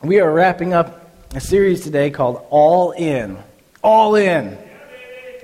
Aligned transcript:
We 0.00 0.20
are 0.20 0.32
wrapping 0.32 0.74
up 0.74 1.10
a 1.34 1.40
series 1.40 1.80
today 1.80 2.10
called 2.10 2.46
All 2.50 2.92
In. 2.92 3.36
All 3.82 4.14
In. 4.14 4.56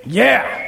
Yeah! 0.05 0.61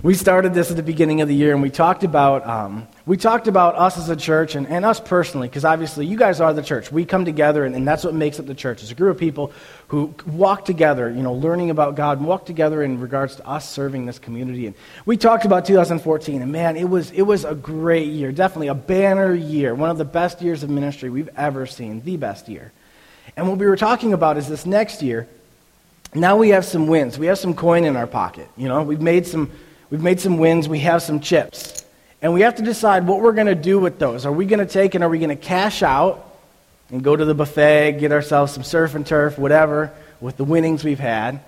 We 0.00 0.14
started 0.14 0.54
this 0.54 0.70
at 0.70 0.76
the 0.76 0.84
beginning 0.84 1.22
of 1.22 1.28
the 1.28 1.34
year, 1.34 1.54
and 1.54 1.60
we 1.60 1.70
talked 1.70 2.04
about 2.04 2.46
um, 2.46 2.86
we 3.06 3.18
talked 3.18 3.48
about 3.48 3.74
us 3.74 3.98
as 3.98 4.08
a 4.08 4.16
church 4.16 4.54
and, 4.54 4.66
and 4.66 4.82
us 4.84 4.98
personally, 4.98 5.46
because 5.46 5.64
obviously 5.64 6.06
you 6.06 6.16
guys 6.16 6.40
are 6.40 6.54
the 6.54 6.62
church. 6.62 6.90
We 6.90 7.04
come 7.04 7.26
together, 7.26 7.66
and, 7.66 7.74
and, 7.74 7.86
that's 7.86 8.02
what 8.02 8.14
makes 8.14 8.40
up 8.40 8.46
the 8.46 8.54
church. 8.54 8.82
It's 8.82 8.92
a 8.92 8.94
group 8.94 9.16
of 9.16 9.20
people 9.20 9.52
who 9.88 10.14
walk 10.26 10.64
together, 10.64 11.10
you 11.10 11.22
know, 11.22 11.34
learning 11.34 11.68
about 11.68 11.96
God, 11.96 12.18
and 12.18 12.26
walk 12.26 12.46
together 12.46 12.82
in 12.82 12.98
regards 12.98 13.36
to 13.36 13.46
us 13.46 13.68
serving 13.68 14.06
this 14.06 14.18
community. 14.18 14.66
And 14.66 14.74
we 15.04 15.18
talked 15.18 15.44
about 15.44 15.66
2014, 15.66 16.40
and 16.40 16.50
man, 16.50 16.76
it 16.76 16.88
was 16.88 17.10
it 17.10 17.22
was 17.22 17.44
a 17.44 17.54
great 17.54 18.08
year, 18.08 18.32
definitely 18.32 18.68
a 18.68 18.74
banner 18.74 19.34
year, 19.34 19.74
one 19.74 19.90
of 19.90 19.98
the 19.98 20.06
best 20.06 20.40
years 20.40 20.62
of 20.62 20.70
ministry 20.70 21.10
we've 21.10 21.30
ever 21.36 21.66
seen, 21.66 22.00
the 22.02 22.16
best 22.16 22.48
year. 22.48 22.72
And 23.36 23.48
what 23.48 23.58
we 23.58 23.66
were 23.66 23.76
talking 23.76 24.14
about 24.14 24.38
is 24.38 24.48
this 24.48 24.64
next 24.64 25.02
year. 25.02 25.28
Now 26.14 26.36
we 26.36 26.50
have 26.50 26.64
some 26.64 26.86
wins. 26.86 27.18
We 27.18 27.26
have 27.26 27.38
some 27.38 27.54
coin 27.54 27.84
in 27.84 27.96
our 27.96 28.06
pocket. 28.06 28.48
You 28.56 28.68
know, 28.68 28.82
we've 28.82 29.02
made 29.02 29.26
some 29.26 29.50
We've 29.90 30.02
made 30.02 30.18
some 30.18 30.38
wins. 30.38 30.68
We 30.68 30.80
have 30.80 31.02
some 31.02 31.20
chips. 31.20 31.83
And 32.24 32.32
we 32.32 32.40
have 32.40 32.54
to 32.54 32.62
decide 32.62 33.06
what 33.06 33.20
we're 33.20 33.34
going 33.34 33.48
to 33.48 33.54
do 33.54 33.78
with 33.78 33.98
those. 33.98 34.24
Are 34.24 34.32
we 34.32 34.46
going 34.46 34.66
to 34.66 34.72
take 34.72 34.94
and 34.94 35.04
are 35.04 35.10
we 35.10 35.18
going 35.18 35.28
to 35.28 35.36
cash 35.36 35.82
out 35.82 36.34
and 36.88 37.04
go 37.04 37.14
to 37.14 37.22
the 37.22 37.34
buffet, 37.34 37.98
get 38.00 38.12
ourselves 38.12 38.50
some 38.50 38.62
surf 38.62 38.94
and 38.94 39.06
turf, 39.06 39.36
whatever, 39.36 39.92
with 40.22 40.38
the 40.38 40.44
winnings 40.44 40.84
we've 40.84 40.98
had? 40.98 41.40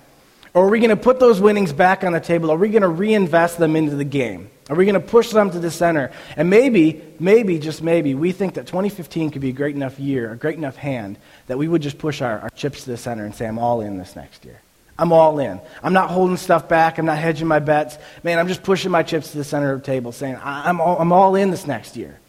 Or 0.53 0.67
are 0.67 0.69
we 0.69 0.79
going 0.79 0.91
to 0.91 0.95
put 0.95 1.19
those 1.19 1.41
winnings 1.41 1.73
back 1.73 2.03
on 2.03 2.13
the 2.13 2.19
table? 2.19 2.51
Are 2.51 2.57
we 2.57 2.69
going 2.69 2.83
to 2.83 2.89
reinvest 2.89 3.57
them 3.57 3.75
into 3.75 3.95
the 3.95 4.03
game? 4.03 4.51
Are 4.69 4.75
we 4.75 4.85
going 4.85 4.93
to 4.93 4.99
push 4.99 5.31
them 5.31 5.49
to 5.49 5.57
the 5.57 5.71
center? 5.71 6.11
And 6.35 6.47
maybe, 6.47 7.01
maybe, 7.19 7.57
just 7.57 7.81
maybe, 7.81 8.13
we 8.13 8.31
think 8.31 8.53
that 8.53 8.67
2015 8.67 9.31
could 9.31 9.41
be 9.41 9.49
a 9.49 9.53
great 9.53 9.73
enough 9.73 9.99
year, 9.99 10.31
a 10.31 10.37
great 10.37 10.57
enough 10.57 10.75
hand, 10.75 11.17
that 11.47 11.57
we 11.57 11.67
would 11.67 11.81
just 11.81 11.97
push 11.97 12.21
our, 12.21 12.37
our 12.37 12.51
chips 12.51 12.83
to 12.83 12.91
the 12.91 12.97
center 12.97 13.25
and 13.25 13.33
say, 13.33 13.47
I'm 13.47 13.57
all 13.57 13.81
in 13.81 13.97
this 13.97 14.15
next 14.15 14.45
year. 14.45 14.61
I'm 14.99 15.11
all 15.11 15.39
in. 15.39 15.61
I'm 15.83 15.93
not 15.93 16.09
holding 16.09 16.37
stuff 16.37 16.67
back. 16.67 16.97
I'm 16.97 17.05
not 17.05 17.17
hedging 17.17 17.47
my 17.47 17.59
bets. 17.59 17.97
Man, 18.23 18.39
I'm 18.39 18.47
just 18.47 18.63
pushing 18.63 18.91
my 18.91 19.03
chips 19.03 19.31
to 19.31 19.37
the 19.37 19.43
center 19.43 19.71
of 19.71 19.81
the 19.81 19.85
table, 19.85 20.11
saying, 20.11 20.39
I'm 20.43 20.81
all, 20.81 20.99
I'm 20.99 21.11
all 21.11 21.35
in 21.35 21.51
this 21.51 21.67
next 21.67 21.95
year. 21.95 22.19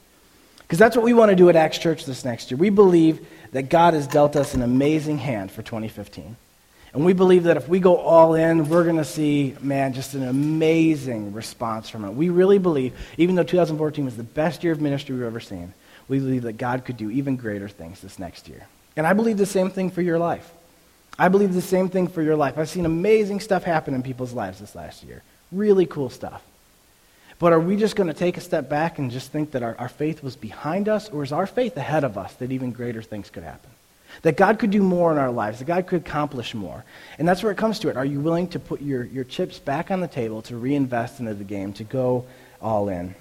Because 0.58 0.78
that's 0.78 0.94
what 0.94 1.04
we 1.04 1.14
want 1.14 1.30
to 1.30 1.36
do 1.36 1.48
at 1.48 1.56
Acts 1.56 1.78
Church 1.78 2.04
this 2.04 2.26
next 2.26 2.50
year. 2.50 2.58
We 2.58 2.68
believe 2.68 3.26
that 3.52 3.70
God 3.70 3.94
has 3.94 4.06
dealt 4.06 4.36
us 4.36 4.52
an 4.52 4.60
amazing 4.60 5.16
hand 5.16 5.50
for 5.50 5.62
2015. 5.62 6.36
And 6.92 7.04
we 7.04 7.14
believe 7.14 7.44
that 7.44 7.56
if 7.56 7.68
we 7.68 7.80
go 7.80 7.96
all 7.96 8.34
in, 8.34 8.68
we're 8.68 8.84
going 8.84 8.96
to 8.96 9.04
see, 9.04 9.54
man, 9.60 9.94
just 9.94 10.14
an 10.14 10.26
amazing 10.26 11.32
response 11.32 11.88
from 11.88 12.04
it. 12.04 12.10
We 12.10 12.28
really 12.28 12.58
believe, 12.58 12.94
even 13.16 13.34
though 13.34 13.44
2014 13.44 14.04
was 14.04 14.16
the 14.16 14.22
best 14.22 14.62
year 14.62 14.72
of 14.72 14.80
ministry 14.80 15.14
we've 15.14 15.24
ever 15.24 15.40
seen, 15.40 15.72
we 16.08 16.18
believe 16.18 16.42
that 16.42 16.54
God 16.54 16.84
could 16.84 16.96
do 16.96 17.10
even 17.10 17.36
greater 17.36 17.68
things 17.68 18.00
this 18.00 18.18
next 18.18 18.48
year. 18.48 18.66
And 18.96 19.06
I 19.06 19.12
believe 19.12 19.38
the 19.38 19.46
same 19.46 19.70
thing 19.70 19.90
for 19.90 20.02
your 20.02 20.18
life. 20.18 20.50
I 21.18 21.28
believe 21.28 21.52
the 21.52 21.60
same 21.60 21.88
thing 21.88 22.06
for 22.06 22.22
your 22.22 22.36
life. 22.36 22.58
I've 22.58 22.68
seen 22.68 22.86
amazing 22.86 23.40
stuff 23.40 23.64
happen 23.64 23.94
in 23.94 24.02
people's 24.02 24.32
lives 24.32 24.60
this 24.60 24.74
last 24.74 25.02
year. 25.02 25.22
Really 25.50 25.86
cool 25.86 26.10
stuff. 26.10 26.42
But 27.38 27.52
are 27.52 27.60
we 27.60 27.76
just 27.76 27.96
going 27.96 28.08
to 28.08 28.14
take 28.14 28.36
a 28.36 28.40
step 28.40 28.68
back 28.68 28.98
and 28.98 29.10
just 29.10 29.30
think 29.30 29.52
that 29.52 29.62
our, 29.62 29.76
our 29.78 29.88
faith 29.88 30.22
was 30.22 30.36
behind 30.36 30.88
us, 30.88 31.08
or 31.08 31.22
is 31.22 31.32
our 31.32 31.46
faith 31.46 31.76
ahead 31.76 32.04
of 32.04 32.18
us 32.18 32.32
that 32.34 32.52
even 32.52 32.72
greater 32.72 33.02
things 33.02 33.30
could 33.30 33.44
happen? 33.44 33.70
That 34.22 34.36
God 34.36 34.58
could 34.58 34.70
do 34.70 34.82
more 34.82 35.12
in 35.12 35.18
our 35.18 35.30
lives, 35.30 35.58
that 35.58 35.66
God 35.66 35.86
could 35.86 36.00
accomplish 36.02 36.54
more. 36.54 36.84
And 37.18 37.28
that's 37.28 37.42
where 37.42 37.52
it 37.52 37.58
comes 37.58 37.78
to 37.80 37.88
it. 37.88 37.96
Are 37.96 38.04
you 38.04 38.20
willing 38.20 38.48
to 38.48 38.58
put 38.58 38.80
your, 38.80 39.04
your 39.04 39.24
chips 39.24 39.58
back 39.58 39.90
on 39.90 40.00
the 40.00 40.08
table 40.08 40.42
to 40.42 40.56
reinvest 40.56 41.20
into 41.20 41.34
the 41.34 41.44
game, 41.44 41.72
to 41.74 41.84
go 41.84 42.24
all 42.60 42.88
in? 42.88 43.14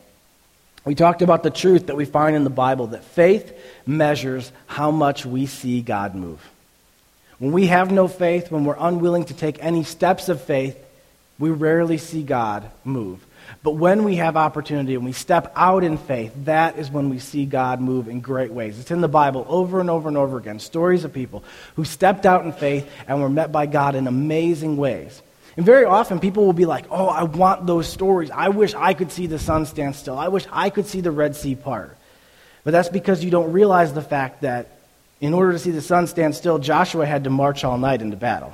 We 0.86 0.96
talked 0.96 1.22
about 1.22 1.44
the 1.44 1.50
truth 1.50 1.88
that 1.88 1.98
we 1.98 2.06
find 2.06 2.36
in 2.36 2.44
the 2.44 2.50
Bible 2.50 2.88
that 2.88 3.04
faith 3.04 3.54
measures 3.86 4.52
how 4.66 4.90
much 4.90 5.26
we 5.26 5.46
see 5.46 5.82
God 5.82 6.16
move. 6.16 6.40
When 7.40 7.52
we 7.52 7.68
have 7.68 7.92
no 7.92 8.08
faith, 8.08 8.52
when 8.52 8.66
we're 8.66 8.78
unwilling 8.78 9.26
to 9.26 9.34
take 9.34 9.64
any 9.64 9.84
steps 9.84 10.30
of 10.30 10.42
faith, 10.42 10.78
we 11.40 11.50
rarely 11.52 11.98
see 11.98 12.24
God 12.24 12.70
move. 12.84 13.24
But 13.64 13.72
when 13.72 14.04
we 14.04 14.16
have 14.16 14.36
opportunity 14.36 14.96
and 14.96 15.06
we 15.06 15.14
step 15.14 15.54
out 15.56 15.84
in 15.84 15.98
faith, 15.98 16.34
that 16.46 16.78
is 16.78 16.90
when 16.90 17.10
we 17.10 17.20
see 17.20 17.46
God 17.46 17.80
move 17.80 18.08
in 18.08 18.20
great 18.20 18.52
ways. 18.52 18.80
It's 18.80 18.92
in 18.92 19.02
the 19.02 19.08
Bible 19.08 19.46
over 19.48 19.80
and 19.80 19.90
over 19.90 20.08
and 20.08 20.18
over 20.18 20.38
again. 20.38 20.60
Stories 20.60 21.04
of 21.04 21.14
people 21.14 21.44
who 21.76 21.86
stepped 21.86 22.26
out 22.26 22.44
in 22.44 22.52
faith 22.52 22.90
and 23.08 23.22
were 23.22 23.30
met 23.30 23.52
by 23.52 23.66
God 23.66 23.96
in 23.96 24.08
amazing 24.08 24.78
ways. 24.78 25.22
And 25.56 25.66
very 25.66 25.86
often 25.86 26.20
people 26.20 26.46
will 26.46 26.54
be 26.54 26.66
like, 26.66 26.86
oh, 26.92 27.08
I 27.08 27.24
want 27.24 27.66
those 27.66 27.88
stories. 27.88 28.30
I 28.32 28.50
wish 28.50 28.74
I 28.76 28.94
could 28.94 29.12
see 29.12 29.28
the 29.28 29.40
sun 29.40 29.66
stand 29.66 29.96
still. 29.96 30.18
I 30.18 30.28
wish 30.28 30.46
I 30.52 30.70
could 30.70 30.86
see 30.86 31.02
the 31.02 31.12
Red 31.12 31.36
Sea 31.36 31.56
part. 31.56 31.98
But 32.64 32.72
that's 32.72 32.90
because 32.90 33.24
you 33.24 33.32
don't 33.32 33.54
realize 33.54 33.94
the 33.94 34.02
fact 34.02 34.42
that 34.42 34.77
in 35.20 35.34
order 35.34 35.52
to 35.54 35.60
see 35.60 35.72
the 35.72 35.82
sun 35.82 36.08
stand 36.08 36.36
still, 36.36 36.60
Joshua 36.60 37.06
had 37.06 37.24
to 37.24 37.30
march 37.30 37.64
all 37.64 37.78
night 37.78 38.02
into 38.02 38.18
battle. 38.18 38.54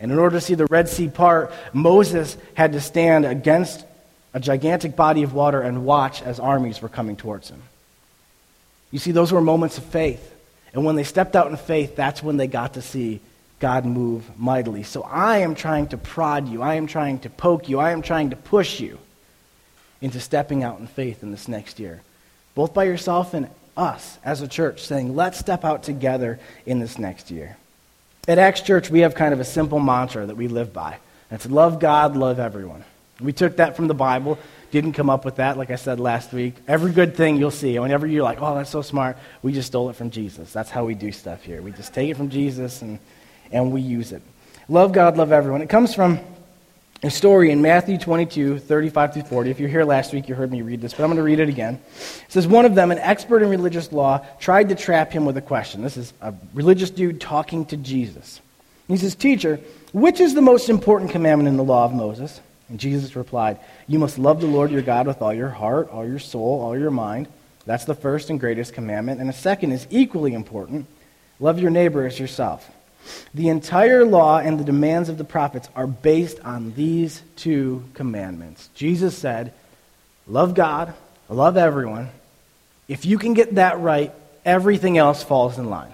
And 0.00 0.12
in 0.12 0.18
order 0.18 0.36
to 0.36 0.40
see 0.40 0.54
the 0.54 0.66
Red 0.66 0.88
Sea 0.88 1.08
part, 1.08 1.52
Moses 1.72 2.36
had 2.54 2.72
to 2.72 2.80
stand 2.80 3.24
against 3.24 3.84
a 4.34 4.40
gigantic 4.40 4.94
body 4.96 5.22
of 5.22 5.34
water 5.34 5.60
and 5.60 5.84
watch 5.84 6.22
as 6.22 6.38
armies 6.38 6.82
were 6.82 6.88
coming 6.88 7.16
towards 7.16 7.48
him. 7.48 7.62
You 8.90 8.98
see, 8.98 9.12
those 9.12 9.32
were 9.32 9.40
moments 9.40 9.78
of 9.78 9.84
faith. 9.84 10.34
And 10.72 10.84
when 10.84 10.96
they 10.96 11.04
stepped 11.04 11.34
out 11.34 11.50
in 11.50 11.56
faith, 11.56 11.96
that's 11.96 12.22
when 12.22 12.36
they 12.36 12.46
got 12.46 12.74
to 12.74 12.82
see 12.82 13.20
God 13.58 13.84
move 13.84 14.38
mightily. 14.38 14.82
So 14.82 15.02
I 15.02 15.38
am 15.38 15.54
trying 15.54 15.88
to 15.88 15.96
prod 15.96 16.48
you. 16.48 16.62
I 16.62 16.74
am 16.74 16.86
trying 16.86 17.18
to 17.20 17.30
poke 17.30 17.68
you. 17.68 17.80
I 17.80 17.90
am 17.90 18.02
trying 18.02 18.30
to 18.30 18.36
push 18.36 18.80
you 18.80 18.98
into 20.00 20.20
stepping 20.20 20.62
out 20.62 20.78
in 20.78 20.86
faith 20.86 21.22
in 21.22 21.30
this 21.32 21.48
next 21.48 21.80
year, 21.80 22.02
both 22.54 22.72
by 22.72 22.84
yourself 22.84 23.34
and 23.34 23.48
us 23.78 24.18
as 24.24 24.42
a 24.42 24.48
church 24.48 24.82
saying, 24.82 25.14
let's 25.14 25.38
step 25.38 25.64
out 25.64 25.82
together 25.82 26.38
in 26.66 26.80
this 26.80 26.98
next 26.98 27.30
year. 27.30 27.56
At 28.26 28.38
Acts 28.38 28.60
Church, 28.60 28.90
we 28.90 29.00
have 29.00 29.14
kind 29.14 29.32
of 29.32 29.40
a 29.40 29.44
simple 29.44 29.80
mantra 29.80 30.26
that 30.26 30.36
we 30.36 30.48
live 30.48 30.72
by. 30.72 30.98
It's 31.30 31.46
love 31.46 31.80
God, 31.80 32.16
love 32.16 32.38
everyone. 32.38 32.84
We 33.20 33.32
took 33.32 33.56
that 33.56 33.76
from 33.76 33.88
the 33.88 33.94
Bible, 33.94 34.38
didn't 34.70 34.92
come 34.92 35.08
up 35.08 35.24
with 35.24 35.36
that, 35.36 35.56
like 35.56 35.70
I 35.70 35.76
said 35.76 35.98
last 35.98 36.32
week. 36.32 36.54
Every 36.66 36.92
good 36.92 37.16
thing 37.16 37.36
you'll 37.36 37.50
see, 37.50 37.78
whenever 37.78 38.06
you're 38.06 38.22
like, 38.22 38.42
oh, 38.42 38.54
that's 38.54 38.70
so 38.70 38.82
smart, 38.82 39.16
we 39.42 39.52
just 39.52 39.68
stole 39.68 39.90
it 39.90 39.96
from 39.96 40.10
Jesus. 40.10 40.52
That's 40.52 40.70
how 40.70 40.84
we 40.84 40.94
do 40.94 41.10
stuff 41.10 41.42
here. 41.42 41.62
We 41.62 41.72
just 41.72 41.94
take 41.94 42.10
it 42.10 42.16
from 42.16 42.28
Jesus 42.28 42.82
and, 42.82 42.98
and 43.50 43.72
we 43.72 43.80
use 43.80 44.12
it. 44.12 44.22
Love 44.68 44.92
God, 44.92 45.16
love 45.16 45.32
everyone. 45.32 45.62
It 45.62 45.68
comes 45.68 45.94
from 45.94 46.20
a 47.02 47.10
story 47.10 47.50
in 47.52 47.62
Matthew 47.62 47.96
22, 47.96 48.58
35 48.58 49.14
through 49.14 49.22
40. 49.22 49.50
If 49.50 49.60
you're 49.60 49.68
here 49.68 49.84
last 49.84 50.12
week, 50.12 50.28
you 50.28 50.34
heard 50.34 50.50
me 50.50 50.62
read 50.62 50.80
this, 50.80 50.94
but 50.94 51.04
I'm 51.04 51.08
going 51.08 51.18
to 51.18 51.22
read 51.22 51.38
it 51.38 51.48
again. 51.48 51.74
It 51.74 52.32
says, 52.32 52.46
One 52.46 52.64
of 52.64 52.74
them, 52.74 52.90
an 52.90 52.98
expert 52.98 53.42
in 53.42 53.48
religious 53.48 53.92
law, 53.92 54.26
tried 54.40 54.70
to 54.70 54.74
trap 54.74 55.12
him 55.12 55.24
with 55.24 55.36
a 55.36 55.42
question. 55.42 55.82
This 55.82 55.96
is 55.96 56.12
a 56.20 56.34
religious 56.54 56.90
dude 56.90 57.20
talking 57.20 57.64
to 57.66 57.76
Jesus. 57.76 58.40
He 58.88 58.96
says, 58.96 59.14
Teacher, 59.14 59.60
which 59.92 60.18
is 60.18 60.34
the 60.34 60.40
most 60.40 60.68
important 60.68 61.12
commandment 61.12 61.48
in 61.48 61.56
the 61.56 61.64
law 61.64 61.84
of 61.84 61.92
Moses? 61.92 62.40
And 62.68 62.80
Jesus 62.80 63.14
replied, 63.14 63.60
You 63.86 64.00
must 64.00 64.18
love 64.18 64.40
the 64.40 64.48
Lord 64.48 64.72
your 64.72 64.82
God 64.82 65.06
with 65.06 65.22
all 65.22 65.32
your 65.32 65.50
heart, 65.50 65.90
all 65.90 66.06
your 66.06 66.18
soul, 66.18 66.60
all 66.60 66.76
your 66.76 66.90
mind. 66.90 67.28
That's 67.64 67.84
the 67.84 67.94
first 67.94 68.28
and 68.28 68.40
greatest 68.40 68.72
commandment. 68.72 69.20
And 69.20 69.28
the 69.28 69.34
second 69.34 69.72
is 69.72 69.86
equally 69.90 70.34
important 70.34 70.86
love 71.38 71.60
your 71.60 71.70
neighbor 71.70 72.04
as 72.06 72.18
yourself. 72.18 72.68
The 73.34 73.48
entire 73.48 74.04
law 74.04 74.38
and 74.38 74.58
the 74.58 74.64
demands 74.64 75.08
of 75.08 75.18
the 75.18 75.24
prophets 75.24 75.68
are 75.74 75.86
based 75.86 76.40
on 76.40 76.72
these 76.72 77.22
two 77.36 77.84
commandments. 77.94 78.68
Jesus 78.74 79.16
said, 79.16 79.52
Love 80.26 80.54
God, 80.54 80.92
love 81.28 81.56
everyone. 81.56 82.10
If 82.86 83.06
you 83.06 83.18
can 83.18 83.34
get 83.34 83.54
that 83.54 83.80
right, 83.80 84.12
everything 84.44 84.98
else 84.98 85.22
falls 85.22 85.58
in 85.58 85.70
line. 85.70 85.92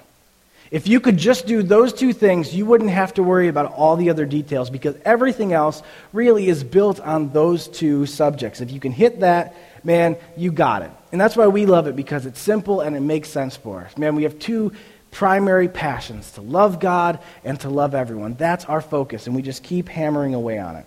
If 0.70 0.88
you 0.88 0.98
could 0.98 1.18
just 1.18 1.46
do 1.46 1.62
those 1.62 1.92
two 1.92 2.12
things, 2.12 2.52
you 2.52 2.66
wouldn't 2.66 2.90
have 2.90 3.14
to 3.14 3.22
worry 3.22 3.46
about 3.46 3.72
all 3.74 3.96
the 3.96 4.10
other 4.10 4.26
details 4.26 4.70
because 4.70 4.96
everything 5.04 5.52
else 5.52 5.82
really 6.12 6.48
is 6.48 6.64
built 6.64 6.98
on 6.98 7.32
those 7.32 7.68
two 7.68 8.06
subjects. 8.06 8.60
If 8.60 8.72
you 8.72 8.80
can 8.80 8.90
hit 8.90 9.20
that, 9.20 9.54
man, 9.84 10.16
you 10.36 10.50
got 10.50 10.82
it. 10.82 10.90
And 11.12 11.20
that's 11.20 11.36
why 11.36 11.46
we 11.46 11.66
love 11.66 11.86
it 11.86 11.94
because 11.94 12.26
it's 12.26 12.40
simple 12.40 12.80
and 12.80 12.96
it 12.96 13.00
makes 13.00 13.28
sense 13.28 13.56
for 13.56 13.82
us. 13.82 13.96
Man, 13.96 14.16
we 14.16 14.24
have 14.24 14.38
two 14.40 14.72
primary 15.14 15.68
passions 15.68 16.32
to 16.32 16.40
love 16.40 16.80
God 16.80 17.20
and 17.44 17.58
to 17.60 17.70
love 17.70 17.94
everyone. 17.94 18.34
That's 18.34 18.64
our 18.64 18.80
focus, 18.80 19.26
and 19.26 19.34
we 19.34 19.42
just 19.42 19.62
keep 19.62 19.88
hammering 19.88 20.34
away 20.34 20.58
on 20.58 20.74
it. 20.74 20.84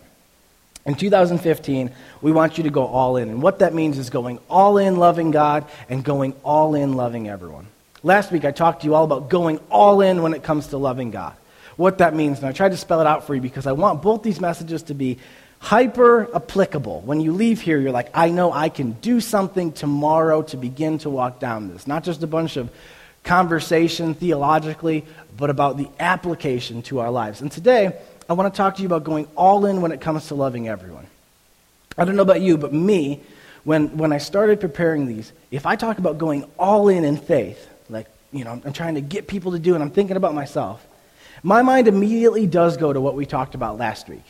In 0.86 0.96
2015, 0.96 1.92
we 2.22 2.32
want 2.34 2.58
you 2.58 2.66
to 2.66 2.70
go 2.70 2.86
all 2.86 3.18
in. 3.18 3.30
And 3.30 3.42
what 3.42 3.60
that 3.60 3.74
means 3.74 3.98
is 3.98 4.10
going 4.10 4.40
all 4.50 4.78
in 4.78 4.98
loving 4.98 5.32
God 5.32 5.66
and 5.90 6.04
going 6.04 6.34
all 6.44 6.76
in 6.76 6.94
loving 6.94 7.30
everyone. 7.30 7.68
Last 8.04 8.32
week, 8.32 8.44
I 8.46 8.52
talked 8.52 8.82
to 8.82 8.88
you 8.88 8.96
all 8.96 9.06
about 9.06 9.30
going 9.30 9.60
all 9.70 10.02
in 10.02 10.22
when 10.22 10.34
it 10.34 10.44
comes 10.44 10.68
to 10.68 10.78
loving 10.78 11.12
God. 11.12 11.34
What 11.78 12.00
that 12.00 12.14
means, 12.14 12.40
and 12.40 12.48
I 12.48 12.52
tried 12.52 12.72
to 12.72 12.78
spell 12.78 13.00
it 13.00 13.08
out 13.08 13.26
for 13.26 13.34
you 13.34 13.42
because 13.42 13.66
I 13.66 13.72
want 13.72 14.02
both 14.02 14.24
these 14.24 14.42
messages 14.42 14.84
to 14.84 14.94
be 14.94 15.20
hyper 15.60 16.28
applicable. 16.36 17.02
When 17.02 17.22
you 17.22 17.32
leave 17.32 17.62
here, 17.62 17.80
you're 17.80 17.92
like, 17.92 18.10
I 18.14 18.30
know 18.30 18.52
I 18.52 18.68
can 18.70 18.92
do 18.92 19.22
something 19.22 19.72
tomorrow 19.72 20.42
to 20.44 20.58
begin 20.58 20.98
to 21.00 21.10
walk 21.10 21.40
down 21.40 21.70
this. 21.70 21.88
Not 21.88 22.04
just 22.04 22.24
a 22.24 22.28
bunch 22.28 22.58
of 22.58 22.70
conversation 23.28 24.14
theologically, 24.14 25.06
but 25.38 25.50
about 25.50 25.78
the 25.78 25.90
application 26.00 26.82
to 26.84 27.00
our 27.00 27.12
lives. 27.12 27.42
And 27.42 27.52
today, 27.52 27.96
I 28.30 28.34
want 28.34 28.52
to 28.52 28.58
talk 28.58 28.76
to 28.76 28.82
you 28.82 28.88
about 28.88 29.04
going 29.04 29.28
all 29.36 29.66
in 29.66 29.82
when 29.82 29.92
it 29.92 30.02
comes 30.02 30.28
to 30.30 30.36
loving 30.36 30.68
everyone. 30.68 31.06
I 31.98 32.06
don't 32.06 32.16
know 32.16 32.24
about 32.24 32.42
you, 32.42 32.58
but 32.58 32.74
me, 32.74 33.22
when, 33.64 33.98
when 33.98 34.14
I 34.14 34.18
started 34.18 34.62
preparing 34.62 35.06
these, 35.06 35.32
if 35.52 35.66
I 35.66 35.76
talk 35.76 35.98
about 35.98 36.18
going 36.18 36.46
all 36.58 36.88
in 36.88 37.04
in 37.04 37.18
faith, 37.18 37.68
like, 37.90 38.08
you 38.32 38.46
know, 38.46 38.62
I'm 38.64 38.74
trying 38.74 38.96
to 38.96 39.02
get 39.02 39.28
people 39.28 39.52
to 39.52 39.60
do 39.60 39.76
it, 39.76 39.82
I'm 39.82 39.92
thinking 39.92 40.16
about 40.16 40.34
myself, 40.34 40.86
my 41.44 41.62
mind 41.62 41.88
immediately 41.88 42.48
does 42.48 42.78
go 42.78 42.92
to 42.92 43.02
what 43.02 43.16
we 43.16 43.26
talked 43.26 43.56
about 43.56 43.78
last 43.78 44.08
week. 44.08 44.24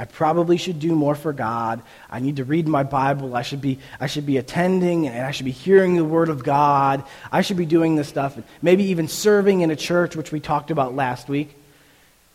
I 0.00 0.06
probably 0.06 0.56
should 0.56 0.80
do 0.80 0.94
more 0.94 1.14
for 1.14 1.34
God. 1.34 1.82
I 2.08 2.20
need 2.20 2.36
to 2.36 2.44
read 2.44 2.66
my 2.66 2.84
Bible. 2.84 3.36
I 3.36 3.42
should 3.42 3.60
be, 3.60 3.80
I 4.00 4.06
should 4.06 4.24
be 4.24 4.38
attending 4.38 5.06
and 5.06 5.26
I 5.26 5.30
should 5.30 5.44
be 5.44 5.50
hearing 5.50 5.94
the 5.94 6.06
Word 6.06 6.30
of 6.30 6.42
God. 6.42 7.04
I 7.30 7.42
should 7.42 7.58
be 7.58 7.66
doing 7.66 7.96
this 7.96 8.08
stuff. 8.08 8.36
and 8.36 8.44
Maybe 8.62 8.84
even 8.84 9.08
serving 9.08 9.60
in 9.60 9.70
a 9.70 9.76
church, 9.76 10.16
which 10.16 10.32
we 10.32 10.40
talked 10.40 10.70
about 10.70 10.94
last 10.94 11.28
week. 11.28 11.54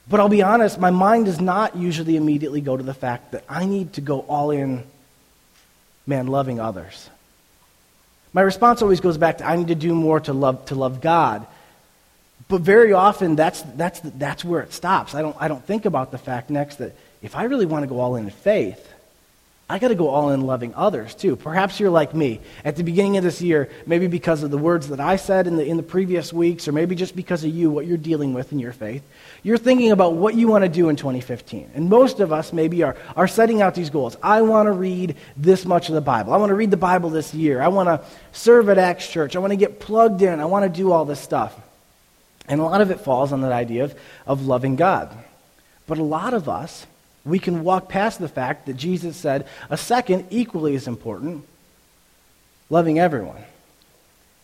But 0.07 0.19
I'll 0.19 0.29
be 0.29 0.43
honest, 0.43 0.79
my 0.79 0.91
mind 0.91 1.25
does 1.25 1.41
not 1.41 1.75
usually 1.75 2.17
immediately 2.17 2.61
go 2.61 2.77
to 2.77 2.83
the 2.83 2.93
fact 2.93 3.31
that 3.31 3.43
I 3.49 3.65
need 3.65 3.93
to 3.93 4.01
go 4.01 4.19
all 4.19 4.51
in 4.51 4.83
man, 6.05 6.27
loving 6.27 6.59
others. 6.59 7.09
My 8.31 8.41
response 8.41 8.83
always 8.83 8.99
goes 8.99 9.17
back 9.17 9.39
to 9.39 9.47
I 9.47 9.55
need 9.55 9.69
to 9.69 9.75
do 9.75 9.95
more 9.95 10.19
to 10.19 10.33
love, 10.33 10.67
to 10.67 10.75
love 10.75 11.01
God. 11.01 11.47
But 12.47 12.61
very 12.61 12.93
often, 12.93 13.35
that's, 13.35 13.63
that's, 13.75 14.01
that's 14.01 14.45
where 14.45 14.61
it 14.61 14.71
stops. 14.71 15.15
I 15.15 15.23
don't, 15.23 15.35
I 15.39 15.47
don't 15.47 15.65
think 15.65 15.85
about 15.85 16.11
the 16.11 16.19
fact 16.19 16.51
next 16.51 16.75
that 16.75 16.95
if 17.25 17.35
I 17.35 17.43
really 17.43 17.65
want 17.65 17.83
to 17.83 17.87
go 17.87 17.99
all 17.99 18.15
in 18.15 18.25
in 18.25 18.29
faith, 18.29 18.91
I 19.67 19.79
got 19.79 19.87
to 19.87 19.95
go 19.95 20.09
all 20.09 20.29
in 20.29 20.41
loving 20.41 20.75
others 20.75 21.15
too. 21.15 21.35
Perhaps 21.35 21.79
you're 21.79 21.89
like 21.89 22.13
me. 22.13 22.39
At 22.63 22.75
the 22.75 22.83
beginning 22.83 23.17
of 23.17 23.23
this 23.23 23.41
year, 23.41 23.67
maybe 23.87 24.05
because 24.05 24.43
of 24.43 24.51
the 24.51 24.59
words 24.59 24.89
that 24.89 24.99
I 24.99 25.15
said 25.15 25.47
in 25.47 25.55
the, 25.55 25.65
in 25.65 25.75
the 25.75 25.83
previous 25.83 26.31
weeks, 26.31 26.67
or 26.67 26.71
maybe 26.71 26.93
just 26.93 27.15
because 27.15 27.43
of 27.43 27.49
you, 27.49 27.71
what 27.71 27.87
you're 27.87 27.97
dealing 27.97 28.35
with 28.35 28.51
in 28.51 28.59
your 28.59 28.73
faith, 28.73 29.01
you're 29.41 29.57
thinking 29.57 29.91
about 29.91 30.13
what 30.13 30.35
you 30.35 30.47
want 30.47 30.65
to 30.65 30.69
do 30.69 30.89
in 30.89 30.95
2015. 30.95 31.71
And 31.73 31.89
most 31.89 32.19
of 32.19 32.31
us 32.31 32.53
maybe 32.53 32.83
are, 32.83 32.95
are 33.15 33.27
setting 33.27 33.63
out 33.63 33.73
these 33.73 33.89
goals. 33.89 34.15
I 34.21 34.43
want 34.43 34.67
to 34.67 34.71
read 34.71 35.15
this 35.35 35.65
much 35.65 35.89
of 35.89 35.95
the 35.95 36.01
Bible. 36.01 36.31
I 36.31 36.37
want 36.37 36.51
to 36.51 36.55
read 36.55 36.69
the 36.69 36.77
Bible 36.77 37.09
this 37.09 37.33
year. 37.33 37.59
I 37.59 37.69
want 37.69 37.87
to 37.87 38.05
serve 38.33 38.69
at 38.69 38.77
Acts 38.77 39.07
Church. 39.07 39.35
I 39.35 39.39
want 39.39 39.49
to 39.49 39.57
get 39.57 39.79
plugged 39.79 40.21
in. 40.21 40.39
I 40.39 40.45
want 40.45 40.71
to 40.71 40.77
do 40.77 40.91
all 40.91 41.05
this 41.05 41.19
stuff. 41.19 41.59
And 42.47 42.61
a 42.61 42.63
lot 42.63 42.81
of 42.81 42.91
it 42.91 42.99
falls 42.99 43.33
on 43.33 43.41
that 43.41 43.51
idea 43.51 43.85
of, 43.85 43.95
of 44.27 44.45
loving 44.45 44.75
God. 44.75 45.11
But 45.87 45.97
a 45.97 46.03
lot 46.03 46.35
of 46.35 46.47
us, 46.47 46.85
we 47.25 47.39
can 47.39 47.63
walk 47.63 47.89
past 47.89 48.19
the 48.19 48.27
fact 48.29 48.67
that 48.67 48.77
Jesus 48.77 49.17
said 49.17 49.47
a 49.69 49.77
second, 49.77 50.27
equally 50.29 50.75
as 50.75 50.87
important, 50.87 51.43
loving 52.69 52.99
everyone. 52.99 53.43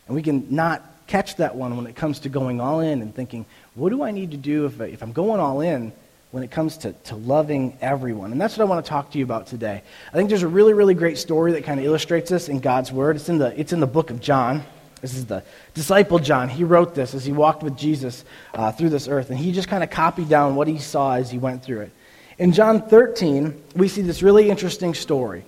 And 0.07 0.16
we 0.16 0.24
can 0.24 0.48
not 0.50 0.83
catch 1.07 1.36
that 1.38 1.56
one 1.56 1.78
when 1.78 1.88
it 1.88 1.95
comes 1.95 2.19
to 2.19 2.30
going 2.30 2.60
all 2.60 2.80
in 2.80 3.01
and 3.01 3.13
thinking, 3.13 3.45
what 3.75 3.89
do 3.89 4.01
I 4.01 4.12
need 4.12 4.31
to 4.31 4.38
do 4.38 4.66
if, 4.66 4.81
if 4.81 5.04
I'm 5.04 5.12
going 5.12 5.39
all 5.39 5.62
in 5.62 5.92
when 6.31 6.44
it 6.44 6.50
comes 6.50 6.78
to, 6.78 6.94
to 6.94 7.16
loving 7.16 7.78
everyone? 7.81 8.31
And 8.31 8.42
that's 8.42 8.57
what 8.57 8.66
I 8.66 8.69
want 8.69 8.84
to 8.84 8.89
talk 8.89 9.12
to 9.12 9.18
you 9.18 9.24
about 9.24 9.48
today. 9.48 9.84
I 10.10 10.12
think 10.13 10.30
there's 10.30 10.44
a 10.44 10.48
really, 10.48 10.74
really 10.74 10.94
great 10.95 11.18
story 11.18 11.51
that 11.54 11.63
kind 11.63 11.80
of 11.80 11.86
illustrates 11.86 12.30
this 12.30 12.50
in 12.50 12.60
God's 12.60 12.92
Word. 12.92 13.16
It's 13.16 13.30
in 13.30 13.38
the, 13.38 13.60
it's 13.60 13.74
in 13.74 13.80
the 13.80 13.88
book 13.88 14.10
of 14.10 14.22
John. 14.22 14.63
This 15.01 15.16
is 15.16 15.25
the 15.25 15.44
disciple 15.74 16.19
John. 16.19 16.48
He 16.50 16.63
wrote 16.63 16.95
this 16.95 17.13
as 17.13 17.25
he 17.25 17.31
walked 17.31 17.63
with 17.63 17.75
Jesus 17.75 18.24
uh, 18.54 18.72
through 18.72 18.89
this 18.89 19.07
earth, 19.07 19.30
and 19.30 19.39
he 19.39 19.51
just 19.51 19.68
kind 19.68 19.84
of 19.84 19.89
copied 19.89 20.30
down 20.30 20.56
what 20.56 20.68
he 20.68 20.77
saw 20.77 21.16
as 21.16 21.30
he 21.31 21.38
went 21.38 21.63
through 21.63 21.81
it. 21.81 21.92
In 22.38 22.54
John 22.54 22.81
13, 22.88 23.62
we 23.75 23.88
see 23.88 24.01
this 24.01 24.24
really 24.24 24.50
interesting 24.50 24.94
story. 24.94 25.44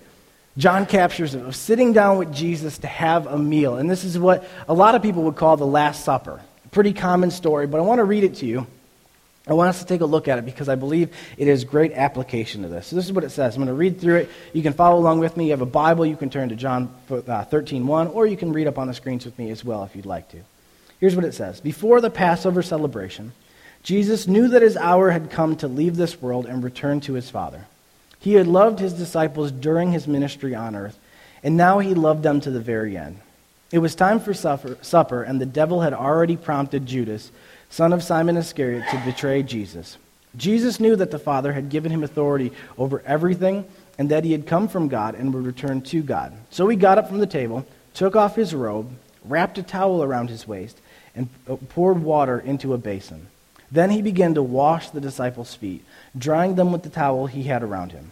John 0.56 0.86
captures 0.86 1.34
it 1.34 1.44
of 1.44 1.56
sitting 1.56 1.92
down 1.92 2.18
with 2.18 2.32
Jesus 2.32 2.78
to 2.78 2.86
have 2.86 3.26
a 3.26 3.38
meal. 3.38 3.76
And 3.76 3.90
this 3.90 4.04
is 4.04 4.18
what 4.18 4.48
a 4.68 4.74
lot 4.74 4.94
of 4.94 5.02
people 5.02 5.24
would 5.24 5.36
call 5.36 5.56
the 5.56 5.66
Last 5.66 6.04
Supper. 6.04 6.40
Pretty 6.70 6.92
common 6.92 7.30
story, 7.30 7.66
but 7.66 7.78
I 7.78 7.80
want 7.82 7.98
to 7.98 8.04
read 8.04 8.24
it 8.24 8.36
to 8.36 8.46
you. 8.46 8.66
I 9.46 9.52
want 9.52 9.68
us 9.68 9.80
to 9.80 9.84
take 9.84 10.00
a 10.00 10.06
look 10.06 10.26
at 10.26 10.38
it 10.38 10.46
because 10.46 10.68
I 10.68 10.74
believe 10.74 11.14
it 11.36 11.48
is 11.48 11.64
great 11.64 11.92
application 11.92 12.62
to 12.62 12.68
this. 12.68 12.86
So 12.86 12.96
this 12.96 13.04
is 13.04 13.12
what 13.12 13.24
it 13.24 13.30
says. 13.30 13.54
I'm 13.54 13.60
going 13.60 13.68
to 13.68 13.74
read 13.74 14.00
through 14.00 14.16
it. 14.16 14.30
You 14.54 14.62
can 14.62 14.72
follow 14.72 14.98
along 14.98 15.18
with 15.18 15.36
me. 15.36 15.46
You 15.46 15.50
have 15.50 15.60
a 15.60 15.66
Bible. 15.66 16.06
You 16.06 16.16
can 16.16 16.30
turn 16.30 16.48
to 16.48 16.56
John 16.56 16.94
uh, 17.10 17.44
13, 17.44 17.86
1, 17.86 18.08
or 18.08 18.26
you 18.26 18.38
can 18.38 18.52
read 18.52 18.66
up 18.66 18.78
on 18.78 18.86
the 18.86 18.94
screens 18.94 19.24
with 19.26 19.38
me 19.38 19.50
as 19.50 19.62
well 19.64 19.84
if 19.84 19.94
you'd 19.94 20.06
like 20.06 20.30
to. 20.30 20.38
Here's 20.98 21.14
what 21.14 21.26
it 21.26 21.34
says. 21.34 21.60
Before 21.60 22.00
the 22.00 22.08
Passover 22.08 22.62
celebration, 22.62 23.32
Jesus 23.84 24.26
knew 24.26 24.48
that 24.48 24.62
his 24.62 24.78
hour 24.78 25.10
had 25.10 25.30
come 25.30 25.56
to 25.56 25.68
leave 25.68 25.96
this 25.96 26.20
world 26.20 26.46
and 26.46 26.64
return 26.64 27.00
to 27.02 27.12
his 27.12 27.30
Father. 27.30 27.66
He 28.18 28.32
had 28.32 28.46
loved 28.46 28.78
his 28.78 28.94
disciples 28.94 29.52
during 29.52 29.92
his 29.92 30.08
ministry 30.08 30.54
on 30.54 30.74
earth, 30.74 30.98
and 31.42 31.56
now 31.56 31.78
he 31.80 31.92
loved 31.92 32.22
them 32.22 32.40
to 32.40 32.50
the 32.50 32.60
very 32.60 32.96
end. 32.96 33.20
It 33.70 33.80
was 33.80 33.94
time 33.94 34.20
for 34.20 34.32
supper, 34.32 35.22
and 35.22 35.38
the 35.38 35.46
devil 35.46 35.82
had 35.82 35.92
already 35.92 36.36
prompted 36.36 36.86
Judas, 36.86 37.30
son 37.68 37.92
of 37.92 38.02
Simon 38.02 38.38
Iscariot, 38.38 38.84
to 38.90 39.02
betray 39.04 39.42
Jesus. 39.42 39.98
Jesus 40.36 40.80
knew 40.80 40.96
that 40.96 41.10
the 41.10 41.18
Father 41.18 41.52
had 41.52 41.68
given 41.68 41.92
him 41.92 42.02
authority 42.02 42.52
over 42.78 43.02
everything, 43.04 43.66
and 43.98 44.08
that 44.10 44.24
he 44.24 44.32
had 44.32 44.46
come 44.46 44.66
from 44.66 44.88
God 44.88 45.14
and 45.14 45.34
would 45.34 45.44
return 45.44 45.82
to 45.82 46.02
God. 46.02 46.32
So 46.50 46.66
he 46.68 46.76
got 46.76 46.96
up 46.96 47.08
from 47.08 47.18
the 47.18 47.26
table, 47.26 47.66
took 47.92 48.16
off 48.16 48.34
his 48.34 48.54
robe, 48.54 48.90
wrapped 49.26 49.58
a 49.58 49.62
towel 49.62 50.02
around 50.02 50.30
his 50.30 50.48
waist, 50.48 50.80
and 51.14 51.28
poured 51.68 52.02
water 52.02 52.40
into 52.40 52.72
a 52.72 52.78
basin. 52.78 53.26
Then 53.70 53.90
he 53.90 54.02
began 54.02 54.34
to 54.34 54.42
wash 54.42 54.90
the 54.90 55.00
disciples' 55.00 55.54
feet, 55.54 55.84
drying 56.16 56.54
them 56.54 56.72
with 56.72 56.82
the 56.82 56.88
towel 56.90 57.26
he 57.26 57.44
had 57.44 57.62
around 57.62 57.92
him. 57.92 58.10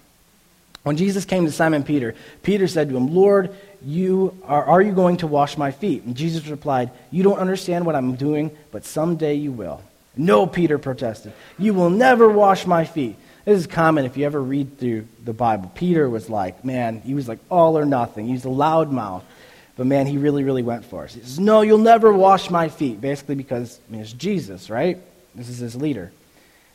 When 0.82 0.96
Jesus 0.96 1.24
came 1.24 1.46
to 1.46 1.52
Simon 1.52 1.84
Peter, 1.84 2.14
Peter 2.42 2.66
said 2.66 2.88
to 2.88 2.96
him, 2.96 3.14
Lord, 3.14 3.54
you 3.84 4.36
are, 4.44 4.64
are 4.64 4.82
you 4.82 4.92
going 4.92 5.18
to 5.18 5.28
wash 5.28 5.56
my 5.56 5.70
feet? 5.70 6.02
And 6.02 6.16
Jesus 6.16 6.48
replied, 6.48 6.90
You 7.10 7.22
don't 7.22 7.38
understand 7.38 7.86
what 7.86 7.94
I'm 7.94 8.16
doing, 8.16 8.50
but 8.72 8.84
someday 8.84 9.34
you 9.34 9.52
will. 9.52 9.80
No, 10.16 10.46
Peter 10.46 10.78
protested. 10.78 11.32
You 11.58 11.72
will 11.72 11.90
never 11.90 12.28
wash 12.28 12.66
my 12.66 12.84
feet. 12.84 13.16
This 13.44 13.58
is 13.58 13.66
common 13.66 14.04
if 14.04 14.16
you 14.16 14.26
ever 14.26 14.40
read 14.40 14.78
through 14.78 15.06
the 15.24 15.32
Bible. 15.32 15.70
Peter 15.74 16.08
was 16.08 16.28
like, 16.28 16.64
man, 16.64 17.00
he 17.00 17.14
was 17.14 17.28
like 17.28 17.38
all 17.50 17.78
or 17.78 17.84
nothing. 17.84 18.26
He 18.26 18.32
was 18.32 18.44
a 18.44 18.50
loud 18.50 18.92
mouth. 18.92 19.24
But 19.76 19.86
man, 19.86 20.06
he 20.06 20.18
really, 20.18 20.44
really 20.44 20.62
went 20.62 20.84
for 20.84 21.04
it. 21.04 21.12
He 21.12 21.20
says, 21.20 21.40
No, 21.40 21.62
you'll 21.62 21.78
never 21.78 22.12
wash 22.12 22.50
my 22.50 22.68
feet. 22.68 23.00
Basically, 23.00 23.36
because 23.36 23.80
I 23.88 23.92
mean, 23.92 24.02
it's 24.02 24.12
Jesus, 24.12 24.68
right? 24.68 24.98
This 25.34 25.48
is 25.48 25.58
his 25.58 25.76
leader. 25.76 26.12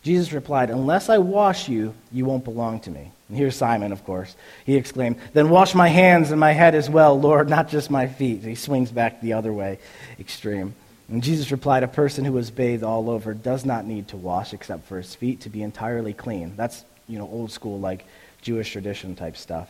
Jesus 0.04 0.32
replied, 0.32 0.70
Unless 0.70 1.10
I 1.10 1.18
wash 1.18 1.68
you, 1.68 1.94
you 2.12 2.26
won't 2.26 2.44
belong 2.44 2.80
to 2.82 2.92
me. 2.92 3.12
And 3.30 3.38
here's 3.38 3.56
Simon, 3.56 3.92
of 3.92 4.06
course. 4.06 4.36
He 4.66 4.76
exclaimed, 4.76 5.18
Then 5.34 5.50
wash 5.50 5.76
my 5.76 5.90
hands 5.90 6.32
and 6.32 6.40
my 6.40 6.54
head 6.54 6.76
as 6.76 6.90
well, 6.90 7.20
Lord, 7.20 7.50
not 7.50 7.70
just 7.70 7.92
my 7.92 8.08
feet. 8.08 8.42
He 8.42 8.56
swings 8.56 8.92
back 8.92 9.22
the 9.22 9.34
other 9.34 9.52
way, 9.52 9.80
extreme. 10.20 10.76
And 11.10 11.24
Jesus 11.24 11.52
replied, 11.52 11.84
A 11.84 11.88
person 11.88 12.26
who 12.26 12.34
was 12.34 12.52
bathed 12.52 12.84
all 12.84 13.10
over 13.10 13.34
does 13.34 13.66
not 13.66 13.86
need 13.86 14.10
to 14.10 14.18
wash 14.18 14.54
except 14.54 14.86
for 14.86 14.98
his 14.98 15.16
feet 15.16 15.42
to 15.42 15.50
be 15.50 15.62
entirely 15.62 16.14
clean. 16.14 16.54
That's, 16.56 16.84
you 17.08 17.18
know, 17.18 17.28
old 17.28 17.52
school, 17.52 17.80
like 17.80 18.06
Jewish 18.42 18.72
tradition 18.72 19.16
type 19.16 19.38
stuff. 19.38 19.70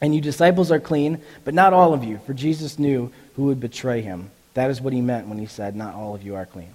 And 0.00 0.14
you 0.14 0.20
disciples 0.20 0.70
are 0.70 0.80
clean, 0.80 1.20
but 1.44 1.54
not 1.54 1.72
all 1.72 1.92
of 1.92 2.04
you, 2.04 2.20
for 2.26 2.34
Jesus 2.34 2.78
knew 2.78 3.12
who 3.36 3.44
would 3.44 3.60
betray 3.60 4.00
him. 4.00 4.30
That 4.54 4.70
is 4.70 4.80
what 4.80 4.92
he 4.92 5.00
meant 5.00 5.28
when 5.28 5.38
he 5.38 5.46
said, 5.46 5.74
Not 5.74 5.94
all 5.94 6.14
of 6.14 6.22
you 6.22 6.34
are 6.34 6.46
clean. 6.46 6.72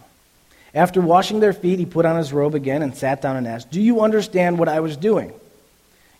After 0.73 1.01
washing 1.01 1.39
their 1.39 1.53
feet, 1.53 1.79
he 1.79 1.85
put 1.85 2.05
on 2.05 2.17
his 2.17 2.33
robe 2.33 2.55
again 2.55 2.81
and 2.81 2.95
sat 2.95 3.21
down 3.21 3.35
and 3.35 3.47
asked, 3.47 3.69
Do 3.69 3.81
you 3.81 4.01
understand 4.01 4.57
what 4.57 4.69
I 4.69 4.79
was 4.79 4.97
doing? 4.97 5.33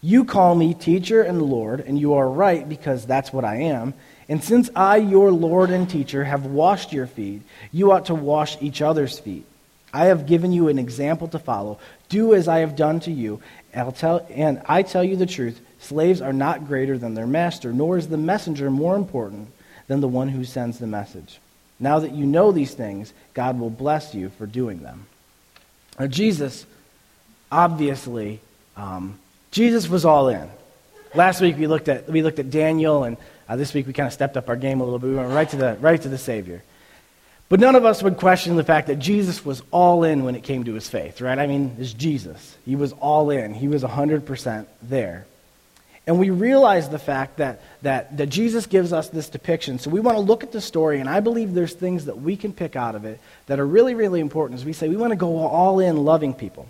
You 0.02 0.26
call 0.26 0.54
me 0.54 0.74
teacher 0.74 1.22
and 1.22 1.42
Lord, 1.42 1.80
and 1.80 1.98
you 1.98 2.16
are 2.16 2.30
right 2.30 2.68
because 2.68 3.06
that's 3.06 3.32
what 3.32 3.46
I 3.46 3.62
am. 3.62 3.94
And 4.30 4.44
since 4.44 4.70
I, 4.76 4.98
your 4.98 5.32
Lord 5.32 5.70
and 5.70 5.90
teacher, 5.90 6.24
have 6.24 6.46
washed 6.46 6.94
your 6.94 7.08
feet, 7.08 7.42
you 7.72 7.92
ought 7.92 8.06
to 8.08 8.16
wash 8.16 8.62
each 8.62 8.82
other's 8.82 9.18
feet. 9.18 9.46
I 9.94 10.06
have 10.06 10.26
given 10.26 10.52
you 10.52 10.68
an 10.68 10.80
example 10.80 11.28
to 11.30 11.40
follow. 11.40 11.80
Do 12.10 12.34
as 12.34 12.48
I 12.48 12.60
have 12.60 12.76
done 12.76 13.00
to 13.02 13.12
you. 13.12 13.42
I'll 13.76 13.92
tell, 13.92 14.26
and 14.30 14.62
I 14.66 14.84
tell 14.84 15.04
you 15.04 15.16
the 15.16 15.26
truth 15.26 15.60
slaves 15.80 16.22
are 16.22 16.34
not 16.34 16.68
greater 16.68 16.98
than 16.98 17.14
their 17.14 17.28
master, 17.28 17.74
nor 17.74 17.98
is 17.98 18.08
the 18.08 18.18
messenger 18.18 18.70
more 18.70 18.96
important 18.96 19.50
than 19.88 20.02
the 20.02 20.08
one 20.08 20.30
who 20.30 20.44
sends 20.44 20.80
the 20.80 20.88
message. 20.88 21.40
Now 21.80 22.00
that 22.00 22.14
you 22.14 22.26
know 22.26 22.52
these 22.52 22.74
things, 22.74 23.14
God 23.34 23.60
will 23.60 23.70
bless 23.70 24.14
you 24.14 24.30
for 24.38 24.46
doing 24.46 24.82
them. 24.84 25.06
Now, 26.00 26.08
Jesus, 26.08 26.66
obviously, 27.52 28.40
um, 28.78 29.20
Jesus 29.52 29.88
was 29.88 30.06
all 30.06 30.30
in. 30.30 30.50
Last 31.14 31.42
week 31.42 31.58
we 31.58 31.68
looked 31.68 31.90
at, 31.90 32.10
we 32.10 32.24
looked 32.24 32.40
at 32.40 32.50
Daniel, 32.50 33.04
and 33.04 33.18
uh, 33.48 33.56
this 33.56 33.74
week 33.74 33.86
we 33.86 33.94
kind 33.94 34.08
of 34.08 34.14
stepped 34.14 34.36
up 34.38 34.50
our 34.50 34.56
game 34.56 34.82
a 34.82 34.84
little 34.84 35.00
bit. 35.00 35.10
We 35.10 35.16
went 35.16 35.30
right 35.30 35.50
to, 35.50 35.58
the, 35.58 35.78
right 35.80 36.02
to 36.02 36.10
the 36.10 36.18
Savior. 36.18 36.64
But 37.50 37.60
none 37.60 37.76
of 37.76 37.86
us 37.86 38.02
would 38.02 38.18
question 38.18 38.56
the 38.56 38.64
fact 38.64 38.88
that 38.88 38.98
Jesus 38.98 39.46
was 39.46 39.62
all 39.70 40.04
in 40.04 40.24
when 40.24 40.36
it 40.36 40.44
came 40.44 40.64
to 40.64 40.74
his 40.74 40.90
faith, 40.90 41.22
right? 41.22 41.38
I 41.38 41.46
mean, 41.46 41.76
it's 41.78 41.94
Jesus. 41.94 42.58
He 42.66 42.76
was 42.76 42.94
all 42.94 43.30
in, 43.30 43.54
he 43.54 43.68
was 43.68 43.84
100% 43.84 44.66
there. 44.82 45.28
And 46.06 46.20
we 46.20 46.32
realize 46.32 46.90
the 46.90 47.00
fact 47.00 47.38
that, 47.38 47.62
that, 47.82 48.18
that 48.18 48.28
Jesus 48.28 48.66
gives 48.66 48.92
us 48.92 49.10
this 49.10 49.30
depiction. 49.30 49.80
So 49.80 49.90
we 49.90 50.02
want 50.02 50.18
to 50.18 50.22
look 50.22 50.44
at 50.44 50.52
the 50.52 50.60
story, 50.60 51.00
and 51.00 51.10
I 51.10 51.22
believe 51.22 51.54
there's 51.54 51.74
things 51.74 52.06
that 52.06 52.22
we 52.22 52.36
can 52.36 52.52
pick 52.52 52.76
out 52.76 52.96
of 52.96 53.06
it 53.06 53.22
that 53.46 53.60
are 53.60 53.66
really, 53.66 53.96
really 53.96 54.20
important 54.20 54.60
as 54.60 54.66
we 54.66 54.74
say 54.74 54.90
we 54.90 54.98
want 54.98 55.12
to 55.12 55.18
go 55.18 55.38
all 55.48 55.80
in 55.80 56.04
loving 56.04 56.34
people. 56.34 56.68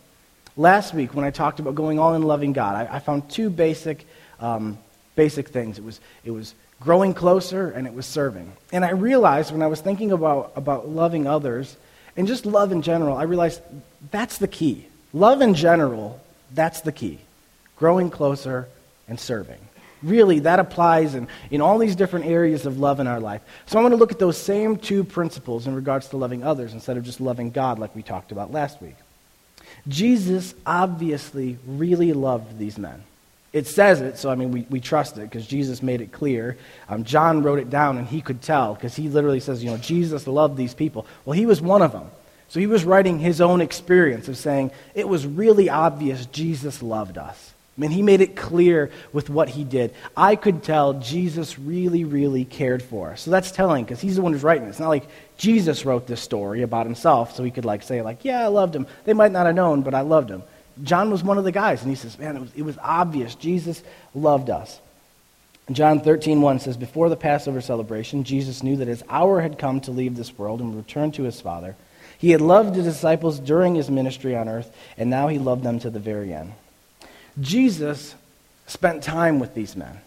Last 0.56 0.94
week, 0.94 1.16
when 1.16 1.26
I 1.26 1.32
talked 1.32 1.60
about 1.60 1.74
going 1.74 1.98
all 1.98 2.14
in 2.14 2.22
loving 2.22 2.54
God, 2.54 2.76
I, 2.76 2.98
I 2.98 3.00
found 3.00 3.28
two 3.28 3.50
basic, 3.50 4.06
um, 4.40 4.78
basic 5.16 5.50
things. 5.50 5.80
It 5.80 5.84
was, 5.84 6.00
it 6.24 6.30
was 6.30 6.54
growing 6.80 7.16
closer 7.16 7.72
and 7.72 7.88
it 7.88 7.94
was 7.94 8.06
serving. 8.06 8.52
And 8.72 8.86
I 8.86 8.92
realized 8.92 9.52
when 9.52 9.64
I 9.64 9.68
was 9.68 9.82
thinking 9.82 10.12
about, 10.12 10.52
about 10.56 10.88
loving 10.88 11.26
others 11.26 11.76
and 12.16 12.28
just 12.28 12.46
love 12.46 12.72
in 12.72 12.84
general, 12.84 13.18
I 13.18 13.24
realized 13.24 13.62
that's 14.12 14.38
the 14.38 14.48
key. 14.48 14.86
Love 15.12 15.42
in 15.42 15.56
general, 15.56 16.22
that's 16.54 16.82
the 16.82 16.92
key. 16.92 17.20
Growing 17.78 18.12
closer 18.12 18.68
and 19.08 19.20
serving. 19.20 19.60
Really, 20.02 20.40
that 20.40 20.60
applies 20.60 21.16
in, 21.16 21.28
in 21.50 21.62
all 21.62 21.78
these 21.78 21.96
different 21.96 22.26
areas 22.26 22.66
of 22.66 22.78
love 22.78 23.00
in 23.00 23.08
our 23.08 23.22
life. 23.22 23.42
So 23.68 23.80
I 23.80 23.82
want 23.82 23.94
to 23.94 23.98
look 23.98 24.12
at 24.12 24.20
those 24.20 24.38
same 24.38 24.76
two 24.78 25.04
principles 25.06 25.66
in 25.66 25.76
regards 25.76 26.10
to 26.10 26.18
loving 26.18 26.44
others 26.44 26.74
instead 26.74 26.98
of 26.98 27.06
just 27.06 27.22
loving 27.22 27.52
God 27.52 27.80
like 27.80 27.96
we 27.96 28.04
talked 28.04 28.34
about 28.34 28.52
last 28.52 28.82
week. 28.82 28.96
Jesus 29.88 30.54
obviously 30.66 31.58
really 31.66 32.12
loved 32.12 32.58
these 32.58 32.78
men. 32.78 33.04
It 33.54 33.68
says 33.68 34.02
it, 34.02 34.18
so 34.18 34.30
I 34.30 34.36
mean, 34.36 34.52
we, 34.52 34.66
we 34.70 34.80
trust 34.80 35.18
it 35.18 35.22
because 35.22 35.46
Jesus 35.46 35.84
made 35.84 36.02
it 36.02 36.12
clear. 36.12 36.58
Um, 36.90 37.04
John 37.04 37.44
wrote 37.44 37.60
it 37.60 37.70
down 37.70 37.98
and 37.98 38.08
he 38.08 38.20
could 38.20 38.42
tell 38.42 38.74
because 38.74 38.96
he 38.96 39.10
literally 39.10 39.40
says, 39.40 39.64
you 39.64 39.70
know, 39.70 39.78
Jesus 39.78 40.28
loved 40.28 40.58
these 40.58 40.74
people. 40.74 41.06
Well, 41.24 41.38
he 41.38 41.46
was 41.46 41.62
one 41.62 41.82
of 41.82 41.92
them. 41.92 42.10
So 42.50 42.60
he 42.60 42.68
was 42.68 42.84
writing 42.84 43.20
his 43.20 43.42
own 43.42 43.62
experience 43.62 44.28
of 44.28 44.38
saying, 44.38 44.72
it 44.96 45.08
was 45.08 45.26
really 45.26 45.70
obvious 45.70 46.26
Jesus 46.26 46.84
loved 46.84 47.18
us. 47.18 47.53
I 47.76 47.82
mean, 47.82 47.90
he 47.90 48.04
made 48.04 48.22
it 48.22 48.36
clear 48.36 48.92
with 49.14 49.32
what 49.32 49.50
he 49.50 49.64
did. 49.64 49.96
I 50.16 50.36
could 50.36 50.62
tell 50.62 50.94
Jesus 50.94 51.58
really, 51.58 52.04
really 52.04 52.46
cared 52.46 52.84
for 52.84 53.12
us. 53.12 53.22
So 53.22 53.32
that's 53.32 53.52
telling 53.52 53.84
because 53.84 54.00
he's 54.00 54.16
the 54.16 54.22
one 54.22 54.34
who's 54.34 54.44
writing 54.44 54.68
it. 54.68 54.70
It's 54.70 54.80
not 54.80 54.90
like 54.90 55.08
Jesus 55.38 55.84
wrote 55.84 56.06
this 56.06 56.22
story 56.22 56.62
about 56.62 56.86
himself 56.86 57.36
so 57.36 57.44
he 57.44 57.50
could 57.50 57.66
like 57.66 57.82
say 57.82 58.04
like, 58.04 58.24
yeah, 58.24 58.44
I 58.44 58.48
loved 58.48 58.76
him. 58.76 58.86
They 59.06 59.14
might 59.14 59.32
not 59.32 59.48
have 59.48 59.56
known, 59.56 59.82
but 59.82 59.96
I 59.96 60.02
loved 60.02 60.30
him. 60.30 60.44
John 60.84 61.10
was 61.10 61.24
one 61.24 61.38
of 61.38 61.44
the 61.44 61.52
guys, 61.52 61.82
and 61.82 61.90
he 61.90 61.96
says, 61.96 62.18
man, 62.18 62.36
it 62.36 62.42
was, 62.42 62.54
it 62.56 62.62
was 62.64 62.78
obvious. 62.82 63.36
Jesus 63.36 63.84
loved 64.16 64.50
us. 64.50 64.80
John 65.72 66.02
13, 66.02 66.42
1 66.42 66.60
says, 66.60 66.78
Before 66.78 67.10
the 67.10 67.16
Passover 67.16 67.62
celebration, 67.62 68.24
Jesus 68.24 68.64
knew 68.64 68.78
that 68.78 68.88
his 68.88 69.04
hour 69.08 69.40
had 69.40 69.58
come 69.58 69.80
to 69.82 69.92
leave 69.92 70.16
this 70.16 70.38
world 70.38 70.60
and 70.62 70.76
return 70.76 71.12
to 71.14 71.24
his 71.24 71.40
Father. 71.40 71.76
He 72.18 72.32
had 72.32 72.42
loved 72.42 72.76
his 72.76 72.86
disciples 72.86 73.40
during 73.40 73.76
his 73.76 73.90
ministry 73.90 74.36
on 74.36 74.50
earth, 74.50 74.76
and 74.98 75.10
now 75.10 75.28
he 75.28 75.40
loved 75.40 75.64
them 75.64 75.80
to 75.80 75.90
the 75.90 76.00
very 76.00 76.34
end. 76.34 76.54
Jesus 77.40 78.16
spent 78.68 79.04
time 79.04 79.40
with 79.40 79.54
these 79.54 79.76
men, 79.76 80.00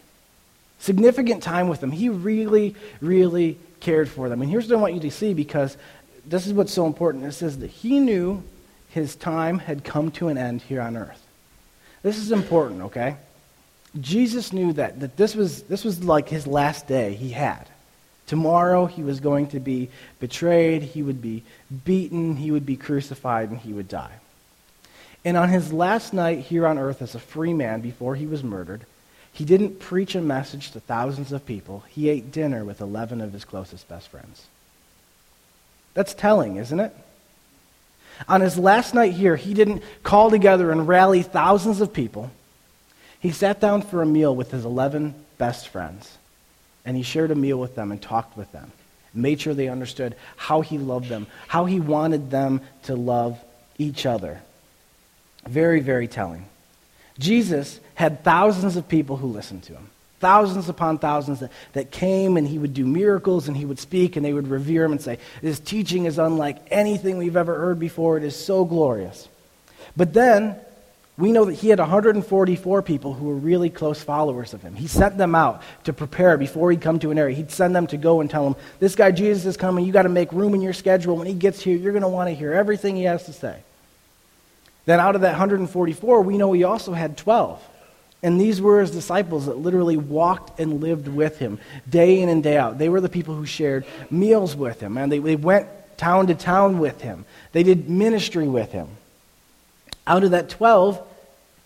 significant 0.79 1.43
time 1.43 1.67
with 1.67 1.81
them. 1.81 1.91
He 1.91 2.09
really, 2.09 2.75
really 3.01 3.57
cared 3.79 4.09
for 4.09 4.29
them. 4.29 4.41
And 4.41 4.49
here's 4.49 4.67
what 4.67 4.77
I 4.77 4.81
want 4.81 4.93
you 4.93 4.99
to 5.01 5.11
see 5.11 5.33
because 5.33 5.77
this 6.25 6.47
is 6.47 6.53
what's 6.53 6.73
so 6.73 6.85
important. 6.85 7.25
It 7.25 7.33
says 7.33 7.59
that 7.59 7.69
he 7.69 7.99
knew 7.99 8.43
his 8.89 9.15
time 9.15 9.59
had 9.59 9.83
come 9.83 10.11
to 10.11 10.27
an 10.29 10.37
end 10.37 10.61
here 10.61 10.81
on 10.81 10.97
earth. 10.97 11.25
This 12.03 12.17
is 12.17 12.31
important, 12.31 12.83
okay? 12.83 13.17
Jesus 13.99 14.53
knew 14.53 14.73
that, 14.73 14.99
that 14.99 15.17
this, 15.17 15.35
was, 15.35 15.63
this 15.63 15.83
was 15.83 16.03
like 16.03 16.29
his 16.29 16.47
last 16.47 16.87
day 16.87 17.13
he 17.13 17.29
had. 17.29 17.67
Tomorrow 18.27 18.85
he 18.87 19.03
was 19.03 19.19
going 19.19 19.47
to 19.47 19.59
be 19.59 19.89
betrayed, 20.19 20.83
he 20.83 21.01
would 21.01 21.21
be 21.21 21.43
beaten, 21.85 22.35
he 22.35 22.51
would 22.51 22.65
be 22.65 22.75
crucified, 22.75 23.49
and 23.49 23.59
he 23.59 23.71
would 23.73 23.87
die. 23.87 24.11
And 25.27 25.35
on 25.35 25.49
his 25.49 25.73
last 25.73 26.13
night 26.13 26.39
here 26.39 26.65
on 26.65 26.77
earth 26.77 27.01
as 27.01 27.13
a 27.13 27.19
free 27.19 27.51
man 27.51 27.81
before 27.81 28.15
he 28.15 28.25
was 28.25 28.45
murdered, 28.45 28.85
he 29.33 29.43
didn't 29.43 29.77
preach 29.77 30.15
a 30.15 30.21
message 30.21 30.71
to 30.71 30.79
thousands 30.79 31.33
of 31.33 31.45
people. 31.45 31.83
He 31.89 32.07
ate 32.07 32.31
dinner 32.31 32.63
with 32.63 32.79
11 32.79 33.19
of 33.19 33.33
his 33.33 33.43
closest 33.43 33.89
best 33.89 34.07
friends. 34.07 34.47
That's 35.93 36.13
telling, 36.13 36.55
isn't 36.55 36.79
it? 36.79 36.95
On 38.29 38.39
his 38.39 38.57
last 38.57 38.93
night 38.93 39.11
here, 39.11 39.35
he 39.35 39.53
didn't 39.53 39.83
call 40.01 40.31
together 40.31 40.71
and 40.71 40.87
rally 40.87 41.23
thousands 41.23 41.81
of 41.81 41.91
people. 41.91 42.31
He 43.19 43.31
sat 43.31 43.59
down 43.59 43.81
for 43.81 44.01
a 44.01 44.05
meal 44.05 44.33
with 44.33 44.51
his 44.51 44.63
11 44.63 45.13
best 45.37 45.67
friends 45.67 46.17
and 46.85 46.95
he 46.95 47.03
shared 47.03 47.31
a 47.31 47.35
meal 47.35 47.59
with 47.59 47.75
them 47.75 47.91
and 47.91 48.01
talked 48.01 48.37
with 48.37 48.49
them, 48.53 48.71
made 49.13 49.41
sure 49.41 49.53
they 49.53 49.67
understood 49.67 50.15
how 50.37 50.61
he 50.61 50.77
loved 50.77 51.09
them, 51.09 51.27
how 51.49 51.65
he 51.65 51.81
wanted 51.81 52.31
them 52.31 52.61
to 52.83 52.95
love 52.95 53.37
each 53.77 54.05
other. 54.05 54.41
Very, 55.47 55.79
very 55.79 56.07
telling. 56.07 56.45
Jesus 57.19 57.79
had 57.95 58.23
thousands 58.23 58.75
of 58.75 58.87
people 58.87 59.17
who 59.17 59.27
listened 59.27 59.63
to 59.63 59.73
him. 59.73 59.89
Thousands 60.19 60.67
upon 60.67 60.97
thousands 60.97 61.41
that, 61.41 61.51
that 61.73 61.91
came 61.91 62.37
and 62.37 62.47
he 62.47 62.57
would 62.57 62.73
do 62.73 62.85
miracles 62.85 63.47
and 63.47 63.55
he 63.55 63.65
would 63.65 63.79
speak 63.79 64.15
and 64.15 64.25
they 64.25 64.33
would 64.33 64.47
revere 64.47 64.83
him 64.83 64.91
and 64.91 65.01
say, 65.01 65.19
This 65.41 65.59
teaching 65.59 66.05
is 66.05 66.17
unlike 66.17 66.57
anything 66.71 67.17
we've 67.17 67.37
ever 67.37 67.55
heard 67.55 67.79
before. 67.79 68.17
It 68.17 68.23
is 68.23 68.35
so 68.35 68.65
glorious. 68.65 69.27
But 69.95 70.13
then 70.13 70.55
we 71.19 71.31
know 71.31 71.45
that 71.45 71.53
he 71.53 71.69
had 71.69 71.79
144 71.79 72.81
people 72.81 73.13
who 73.13 73.25
were 73.25 73.35
really 73.35 73.69
close 73.69 74.03
followers 74.03 74.53
of 74.53 74.61
him. 74.61 74.75
He 74.75 74.87
sent 74.87 75.17
them 75.17 75.33
out 75.33 75.61
to 75.83 75.93
prepare 75.93 76.37
before 76.37 76.71
he'd 76.71 76.81
come 76.81 76.99
to 76.99 77.11
an 77.11 77.17
area. 77.17 77.35
He'd 77.35 77.51
send 77.51 77.75
them 77.75 77.87
to 77.87 77.97
go 77.97 78.21
and 78.21 78.29
tell 78.29 78.43
them, 78.43 78.55
This 78.79 78.95
guy 78.95 79.11
Jesus 79.11 79.45
is 79.45 79.57
coming. 79.57 79.85
You 79.85 79.93
got 79.93 80.03
to 80.03 80.09
make 80.09 80.31
room 80.31 80.55
in 80.55 80.61
your 80.61 80.73
schedule. 80.73 81.15
When 81.15 81.27
he 81.27 81.33
gets 81.33 81.61
here, 81.61 81.77
you're 81.77 81.93
going 81.93 82.03
to 82.03 82.07
want 82.07 82.29
to 82.29 82.35
hear 82.35 82.53
everything 82.53 82.95
he 82.95 83.03
has 83.03 83.25
to 83.25 83.33
say. 83.33 83.59
Then 84.87 85.01
out 85.01 85.15
of 85.15 85.21
that 85.21 85.31
144, 85.31 86.21
we 86.21 86.37
know 86.37 86.53
he 86.53 86.63
also 86.63 86.93
had 86.93 87.17
12. 87.17 87.61
And 88.23 88.39
these 88.39 88.61
were 88.61 88.79
his 88.79 88.89
disciples 88.89 89.45
that 89.45 89.57
literally 89.57 89.97
walked 89.97 90.61
and 90.61 90.81
lived 90.81 91.09
with 91.09 91.37
him 91.37 91.59
day 91.87 92.21
in 92.21 92.29
and 92.29 92.41
day 92.41 92.57
out. 92.57 92.77
They 92.77 92.87
were 92.87 93.01
the 93.01 93.09
people 93.09 93.35
who 93.35 93.45
shared 93.45 93.85
meals 94.09 94.55
with 94.55 94.79
him, 94.79 94.97
and 94.97 95.11
they, 95.11 95.19
they 95.19 95.35
went 95.35 95.67
town 95.97 96.27
to 96.27 96.35
town 96.35 96.79
with 96.79 97.01
him. 97.01 97.25
They 97.51 97.63
did 97.63 97.89
ministry 97.89 98.47
with 98.47 98.71
him. 98.71 98.87
Out 100.07 100.23
of 100.23 100.31
that 100.31 100.47
12, 100.49 101.05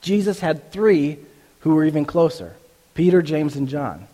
Jesus 0.01 0.39
had 0.39 0.71
three 0.71 1.19
who 1.59 1.75
were 1.75 1.85
even 1.85 2.05
closer 2.05 2.55
Peter, 2.95 3.21
James, 3.21 3.55
and 3.55 3.69
John. 3.69 4.07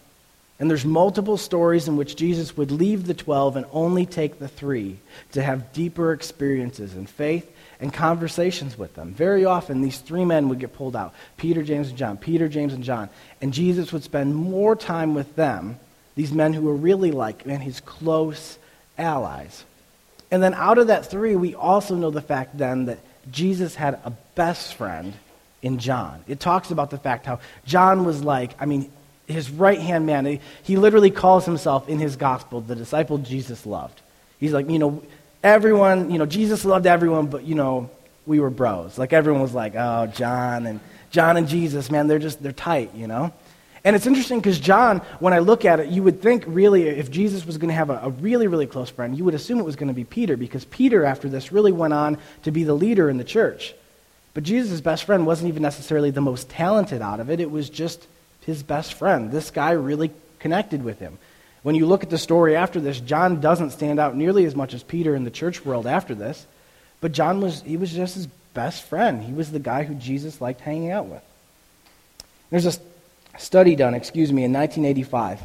And 0.60 0.70
there's 0.70 0.86
multiple 0.86 1.38
stories 1.38 1.88
in 1.88 1.96
which 1.96 2.18
Jesus 2.18 2.58
would 2.58 2.72
leave 2.72 3.08
the 3.08 3.14
12 3.14 3.56
and 3.56 3.66
only 3.72 4.06
take 4.06 4.38
the 4.38 4.48
three 4.50 4.98
to 5.32 5.42
have 5.42 5.72
deeper 5.72 6.12
experiences 6.12 6.94
in 6.94 7.06
faith 7.06 7.50
and 7.80 7.94
conversations 7.94 8.78
with 8.78 8.96
them. 8.96 9.14
Very 9.14 9.46
often, 9.46 9.82
these 9.82 10.00
three 10.00 10.26
men 10.26 10.50
would 10.50 10.60
get 10.60 10.74
pulled 10.74 10.96
out 10.96 11.14
Peter, 11.38 11.64
James, 11.64 11.90
and 11.90 11.98
John. 11.98 12.18
Peter, 12.18 12.48
James, 12.48 12.74
and 12.74 12.84
John. 12.84 13.10
And 13.42 13.54
Jesus 13.54 13.94
would 13.94 14.04
spend 14.04 14.36
more 14.36 14.76
time 14.76 15.14
with 15.14 15.36
them, 15.36 15.80
these 16.16 16.32
men 16.32 16.54
who 16.54 16.62
were 16.62 16.76
really 16.76 17.12
like 17.12 17.46
man, 17.46 17.62
his 17.62 17.80
close 17.82 18.58
allies. 18.98 19.64
And 20.32 20.44
then 20.44 20.54
out 20.54 20.78
of 20.78 20.88
that 20.88 21.06
three, 21.06 21.36
we 21.36 21.56
also 21.56 21.96
know 21.96 22.12
the 22.12 22.22
fact 22.22 22.58
then 22.58 22.86
that 22.86 23.00
Jesus 23.32 23.76
had 23.76 24.00
a 24.04 24.12
best 24.36 24.74
friend 24.76 25.14
in 25.62 25.80
John. 25.80 26.24
It 26.28 26.40
talks 26.40 26.72
about 26.72 26.90
the 26.90 26.98
fact 26.98 27.26
how 27.26 27.40
John 27.66 28.06
was 28.06 28.24
like, 28.24 28.52
I 28.60 28.66
mean, 28.66 28.92
his 29.28 29.50
right 29.50 29.80
hand 29.80 30.06
man. 30.06 30.26
He, 30.26 30.40
he 30.64 30.78
literally 30.78 31.12
calls 31.12 31.46
himself 31.46 31.88
in 31.90 32.00
his 32.00 32.16
gospel 32.16 32.62
the 32.62 32.76
disciple 32.76 33.18
Jesus 33.18 33.66
loved. 33.66 34.02
He's 34.40 34.54
like, 34.54 34.70
you 34.70 34.80
know, 34.80 35.04
everyone, 35.44 36.12
you 36.12 36.18
know, 36.18 36.26
Jesus 36.26 36.66
loved 36.66 36.86
everyone, 36.86 37.28
but, 37.28 37.44
you 37.44 37.56
know, 37.56 37.90
we 38.26 38.40
were 38.40 38.50
bros. 38.50 38.98
Like 38.98 39.14
everyone 39.14 39.42
was 39.42 39.54
like, 39.54 39.74
oh, 39.76 40.08
John 40.08 40.66
and 40.66 40.80
John 41.12 41.38
and 41.38 41.48
Jesus, 41.48 41.90
man, 41.90 42.08
they're 42.08 42.20
just, 42.20 42.44
they're 42.44 42.52
tight, 42.52 42.94
you 42.94 43.08
know? 43.08 43.34
And 43.84 43.96
it's 43.96 44.06
interesting 44.06 44.40
because 44.40 44.60
John, 44.60 45.00
when 45.20 45.34
I 45.34 45.40
look 45.40 45.64
at 45.64 45.80
it, 45.80 45.88
you 45.88 46.04
would 46.04 46.22
think 46.22 46.44
really 46.46 46.88
if 46.90 47.10
Jesus 47.10 47.46
was 47.46 47.58
going 47.58 47.70
to 47.70 47.76
have 47.76 47.90
a, 47.90 48.00
a, 48.04 48.10
really, 48.10 48.48
really 48.48 48.68
close 48.68 48.90
friend, 48.90 49.18
you 49.18 49.24
would 49.24 49.34
assume 49.34 49.60
it 49.60 49.64
was 49.64 49.78
going 49.78 49.88
to 49.88 49.94
be 49.94 50.04
Peter 50.04 50.36
because 50.36 50.66
Peter, 50.66 51.06
after 51.06 51.30
this, 51.30 51.54
really 51.54 51.72
went 51.72 51.94
on 51.94 52.18
to 52.44 52.52
be 52.52 52.66
the 52.66 52.74
leader 52.74 53.10
in 53.10 53.18
the 53.18 53.24
church. 53.24 53.74
But 54.34 54.44
Jesus' 54.44 54.82
best 54.82 55.06
friend 55.06 55.26
wasn't 55.26 55.48
even 55.48 55.64
necessarily 55.64 56.12
the 56.12 56.22
most 56.22 56.50
talented 56.50 57.02
out 57.02 57.22
of 57.22 57.30
it, 57.30 57.40
it 57.40 57.50
was 57.50 57.70
just 57.70 58.06
his 58.42 58.62
best 58.62 58.94
friend. 58.94 59.32
This 59.32 59.52
guy 59.52 59.72
really 59.72 60.12
connected 60.40 60.84
with 60.84 61.00
him. 61.00 61.18
When 61.64 61.76
you 61.76 61.86
look 61.86 62.04
at 62.04 62.10
the 62.10 62.18
story 62.18 62.56
after 62.56 62.80
this, 62.80 63.00
John 63.00 63.42
doesn't 63.42 63.72
stand 63.72 64.00
out 64.00 64.16
nearly 64.16 64.46
as 64.46 64.56
much 64.56 64.74
as 64.74 64.84
Peter 64.84 65.16
in 65.16 65.24
the 65.24 65.32
church 65.32 65.66
world 65.66 65.88
after 65.88 66.16
this. 66.16 66.46
But 67.02 67.12
John 67.12 67.42
was 67.42 67.62
he 67.62 67.78
was 67.78 67.92
just 67.92 68.16
his 68.16 68.28
best 68.54 68.84
friend. 68.84 69.22
He 69.22 69.34
was 69.34 69.52
the 69.52 69.60
guy 69.60 69.84
who 69.84 69.96
Jesus 69.96 70.42
liked 70.42 70.62
hanging 70.62 70.92
out 70.92 71.08
with. 71.08 71.22
There's 72.50 72.66
a 72.66 72.80
study 73.38 73.76
done, 73.76 73.94
excuse 73.94 74.32
me, 74.32 74.44
in 74.44 74.54
1985. 74.54 75.42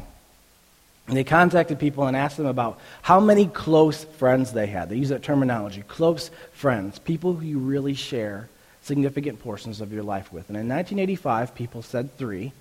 And 1.07 1.17
they 1.17 1.23
contacted 1.25 1.79
people 1.79 2.07
and 2.07 2.15
asked 2.15 2.37
them 2.37 2.45
about 2.45 2.79
how 3.01 3.19
many 3.19 3.45
close 3.47 4.05
friends 4.05 4.53
they 4.53 4.67
had. 4.67 4.89
They 4.89 4.95
use 4.95 5.09
that 5.09 5.21
terminology, 5.21 5.81
close 5.81 6.31
friends, 6.53 6.97
people 6.99 7.33
who 7.33 7.45
you 7.45 7.59
really 7.59 7.93
share 7.93 8.47
significant 8.81 9.41
portions 9.41 9.81
of 9.81 9.91
your 9.91 10.03
life 10.03 10.31
with. 10.31 10.49
And 10.49 10.57
in 10.57 10.67
1985, 10.69 11.55
people 11.55 11.81
said 11.81 12.17
three. 12.17 12.53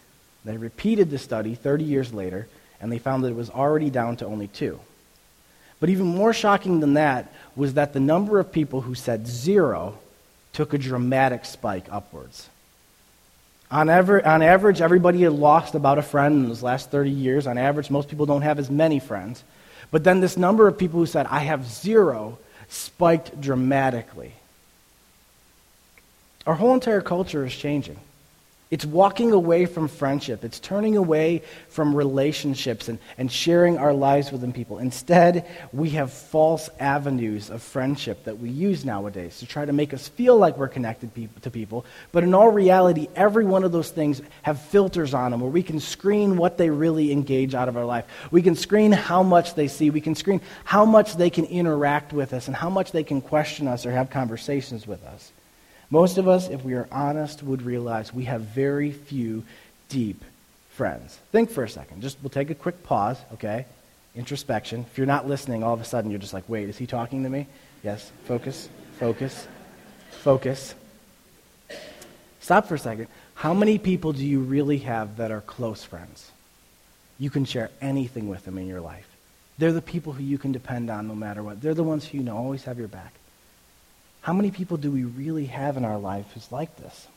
They 0.44 0.56
repeated 0.56 1.10
the 1.10 1.18
study 1.18 1.54
30 1.54 1.84
years 1.84 2.12
later, 2.12 2.48
and 2.82 2.92
they 2.92 2.98
found 2.98 3.24
that 3.24 3.28
it 3.28 3.36
was 3.36 3.48
already 3.48 3.88
down 3.88 4.16
to 4.16 4.26
only 4.26 4.48
two. 4.48 4.78
But 5.80 5.88
even 5.88 6.06
more 6.06 6.32
shocking 6.32 6.80
than 6.80 6.94
that 6.94 7.32
was 7.56 7.74
that 7.74 7.92
the 7.92 8.00
number 8.00 8.38
of 8.38 8.52
people 8.52 8.82
who 8.82 8.94
said 8.94 9.26
zero 9.26 9.98
took 10.52 10.74
a 10.74 10.78
dramatic 10.78 11.44
spike 11.44 11.86
upwards. 11.90 12.48
On, 13.70 13.88
ever, 13.88 14.24
on 14.26 14.42
average, 14.42 14.82
everybody 14.82 15.22
had 15.22 15.32
lost 15.32 15.74
about 15.74 15.98
a 15.98 16.02
friend 16.02 16.34
in 16.34 16.48
those 16.48 16.62
last 16.62 16.90
30 16.90 17.10
years. 17.10 17.46
On 17.46 17.56
average, 17.56 17.88
most 17.88 18.08
people 18.08 18.26
don't 18.26 18.42
have 18.42 18.58
as 18.58 18.70
many 18.70 18.98
friends. 18.98 19.42
But 19.90 20.04
then 20.04 20.20
this 20.20 20.36
number 20.36 20.68
of 20.68 20.76
people 20.76 21.00
who 21.00 21.06
said, 21.06 21.26
I 21.26 21.40
have 21.40 21.66
zero, 21.66 22.38
spiked 22.68 23.40
dramatically. 23.40 24.32
Our 26.46 26.54
whole 26.54 26.74
entire 26.74 27.00
culture 27.00 27.46
is 27.46 27.54
changing. 27.54 27.98
It's 28.72 28.86
walking 28.86 29.32
away 29.32 29.66
from 29.66 29.86
friendship. 29.86 30.46
It's 30.46 30.58
turning 30.58 30.96
away 30.96 31.42
from 31.68 31.94
relationships 31.94 32.88
and, 32.88 32.98
and 33.18 33.30
sharing 33.30 33.76
our 33.76 33.92
lives 33.92 34.32
with 34.32 34.40
them 34.40 34.54
people. 34.54 34.78
Instead, 34.78 35.46
we 35.74 35.90
have 35.90 36.10
false 36.10 36.70
avenues 36.80 37.50
of 37.50 37.62
friendship 37.62 38.24
that 38.24 38.38
we 38.38 38.48
use 38.48 38.82
nowadays 38.82 39.40
to 39.40 39.46
try 39.46 39.66
to 39.66 39.74
make 39.74 39.92
us 39.92 40.08
feel 40.08 40.38
like 40.38 40.56
we're 40.56 40.68
connected 40.68 41.10
to 41.42 41.50
people. 41.50 41.84
But 42.12 42.24
in 42.24 42.32
all 42.32 42.48
reality, 42.48 43.08
every 43.14 43.44
one 43.44 43.62
of 43.62 43.72
those 43.72 43.90
things 43.90 44.22
have 44.40 44.58
filters 44.58 45.12
on 45.12 45.32
them 45.32 45.40
where 45.40 45.50
we 45.50 45.62
can 45.62 45.78
screen 45.78 46.38
what 46.38 46.56
they 46.56 46.70
really 46.70 47.12
engage 47.12 47.54
out 47.54 47.68
of 47.68 47.76
our 47.76 47.84
life. 47.84 48.06
We 48.30 48.40
can 48.40 48.56
screen 48.56 48.90
how 48.90 49.22
much 49.22 49.54
they 49.54 49.68
see. 49.68 49.90
We 49.90 50.00
can 50.00 50.14
screen 50.14 50.40
how 50.64 50.86
much 50.86 51.16
they 51.16 51.28
can 51.28 51.44
interact 51.44 52.14
with 52.14 52.32
us 52.32 52.46
and 52.46 52.56
how 52.56 52.70
much 52.70 52.92
they 52.92 53.04
can 53.04 53.20
question 53.20 53.68
us 53.68 53.84
or 53.84 53.90
have 53.90 54.08
conversations 54.08 54.86
with 54.86 55.04
us. 55.04 55.30
Most 55.92 56.16
of 56.16 56.26
us, 56.26 56.48
if 56.48 56.64
we 56.64 56.72
are 56.72 56.88
honest, 56.90 57.42
would 57.42 57.60
realize 57.60 58.14
we 58.14 58.24
have 58.24 58.40
very 58.40 58.92
few 58.92 59.44
deep 59.90 60.24
friends. 60.70 61.18
Think 61.32 61.50
for 61.50 61.64
a 61.64 61.68
second. 61.68 62.00
Just 62.00 62.16
we'll 62.22 62.30
take 62.30 62.48
a 62.48 62.54
quick 62.54 62.82
pause, 62.82 63.18
okay? 63.34 63.66
Introspection. 64.16 64.86
If 64.90 64.96
you're 64.96 65.06
not 65.06 65.28
listening, 65.28 65.62
all 65.62 65.74
of 65.74 65.82
a 65.82 65.84
sudden 65.84 66.10
you're 66.10 66.18
just 66.18 66.32
like, 66.32 66.48
wait, 66.48 66.70
is 66.70 66.78
he 66.78 66.86
talking 66.86 67.24
to 67.24 67.28
me? 67.28 67.46
Yes. 67.84 68.10
Focus, 68.24 68.70
focus, 68.98 69.46
focus. 70.22 70.74
Stop 72.40 72.68
for 72.68 72.76
a 72.76 72.78
second. 72.78 73.08
How 73.34 73.52
many 73.52 73.76
people 73.76 74.14
do 74.14 74.24
you 74.24 74.40
really 74.40 74.78
have 74.78 75.18
that 75.18 75.30
are 75.30 75.42
close 75.42 75.84
friends? 75.84 76.30
You 77.18 77.28
can 77.28 77.44
share 77.44 77.70
anything 77.82 78.30
with 78.30 78.46
them 78.46 78.56
in 78.56 78.66
your 78.66 78.80
life. 78.80 79.08
They're 79.58 79.72
the 79.72 79.82
people 79.82 80.14
who 80.14 80.24
you 80.24 80.38
can 80.38 80.52
depend 80.52 80.88
on 80.88 81.06
no 81.06 81.14
matter 81.14 81.42
what. 81.42 81.60
They're 81.60 81.74
the 81.74 81.84
ones 81.84 82.06
who 82.08 82.16
you 82.16 82.24
know 82.24 82.38
always 82.38 82.64
have 82.64 82.78
your 82.78 82.88
back. 82.88 83.12
How 84.22 84.32
many 84.32 84.50
people 84.50 84.76
do 84.76 84.90
we 84.90 85.04
really 85.04 85.46
have 85.46 85.76
in 85.76 85.84
our 85.84 85.98
life 85.98 86.26
who's 86.32 86.50
like 86.50 86.76
this? 86.76 87.08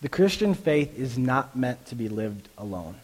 The 0.00 0.08
Christian 0.08 0.54
faith 0.54 0.98
is 0.98 1.18
not 1.18 1.56
meant 1.56 1.84
to 1.86 1.94
be 1.94 2.08
lived 2.08 2.48
alone. 2.56 2.96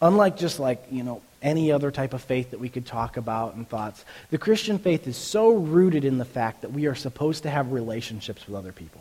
Unlike 0.00 0.36
just 0.36 0.58
like, 0.58 0.84
you 0.90 1.02
know, 1.02 1.22
any 1.40 1.72
other 1.72 1.90
type 1.90 2.12
of 2.12 2.22
faith 2.22 2.50
that 2.50 2.60
we 2.60 2.68
could 2.68 2.86
talk 2.86 3.16
about 3.16 3.54
and 3.54 3.68
thoughts, 3.68 4.04
the 4.30 4.38
Christian 4.38 4.78
faith 4.78 5.06
is 5.06 5.16
so 5.16 5.50
rooted 5.50 6.04
in 6.04 6.18
the 6.18 6.24
fact 6.24 6.62
that 6.62 6.72
we 6.72 6.86
are 6.86 6.94
supposed 6.94 7.44
to 7.44 7.50
have 7.50 7.72
relationships 7.72 8.46
with 8.46 8.56
other 8.56 8.72
people 8.72 9.00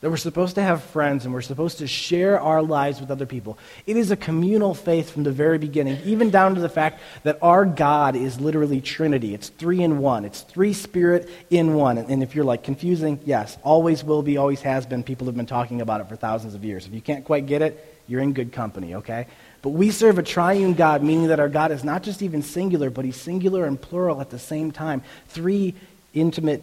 that 0.00 0.08
we're 0.08 0.16
supposed 0.16 0.54
to 0.54 0.62
have 0.62 0.82
friends 0.82 1.26
and 1.26 1.34
we're 1.34 1.42
supposed 1.42 1.78
to 1.78 1.86
share 1.86 2.40
our 2.40 2.62
lives 2.62 3.00
with 3.00 3.10
other 3.10 3.26
people. 3.26 3.58
It 3.86 3.98
is 3.98 4.10
a 4.10 4.16
communal 4.16 4.74
faith 4.74 5.10
from 5.10 5.24
the 5.24 5.32
very 5.32 5.58
beginning, 5.58 6.00
even 6.04 6.30
down 6.30 6.54
to 6.54 6.60
the 6.60 6.70
fact 6.70 7.00
that 7.22 7.38
our 7.42 7.66
God 7.66 8.16
is 8.16 8.40
literally 8.40 8.80
Trinity. 8.80 9.34
It's 9.34 9.50
three 9.50 9.82
in 9.82 9.98
one, 9.98 10.24
it's 10.24 10.40
three 10.40 10.72
spirit 10.72 11.28
in 11.50 11.74
one. 11.74 11.98
And 11.98 12.22
if 12.22 12.34
you're 12.34 12.46
like 12.46 12.64
confusing, 12.64 13.20
yes, 13.26 13.58
always 13.62 14.02
will 14.02 14.22
be, 14.22 14.38
always 14.38 14.62
has 14.62 14.86
been. 14.86 15.02
People 15.02 15.26
have 15.26 15.36
been 15.36 15.46
talking 15.46 15.82
about 15.82 16.00
it 16.00 16.08
for 16.08 16.16
thousands 16.16 16.54
of 16.54 16.64
years. 16.64 16.86
If 16.86 16.94
you 16.94 17.02
can't 17.02 17.24
quite 17.24 17.46
get 17.46 17.60
it, 17.60 17.98
you're 18.08 18.22
in 18.22 18.32
good 18.32 18.52
company, 18.52 18.94
okay? 18.96 19.26
But 19.60 19.70
we 19.70 19.90
serve 19.90 20.18
a 20.18 20.22
triune 20.22 20.72
God, 20.72 21.02
meaning 21.02 21.28
that 21.28 21.38
our 21.38 21.50
God 21.50 21.70
is 21.72 21.84
not 21.84 22.02
just 22.02 22.22
even 22.22 22.42
singular, 22.42 22.88
but 22.88 23.04
he's 23.04 23.20
singular 23.20 23.66
and 23.66 23.78
plural 23.78 24.22
at 24.22 24.30
the 24.30 24.38
same 24.38 24.72
time. 24.72 25.02
Three 25.28 25.74
intimate 26.14 26.62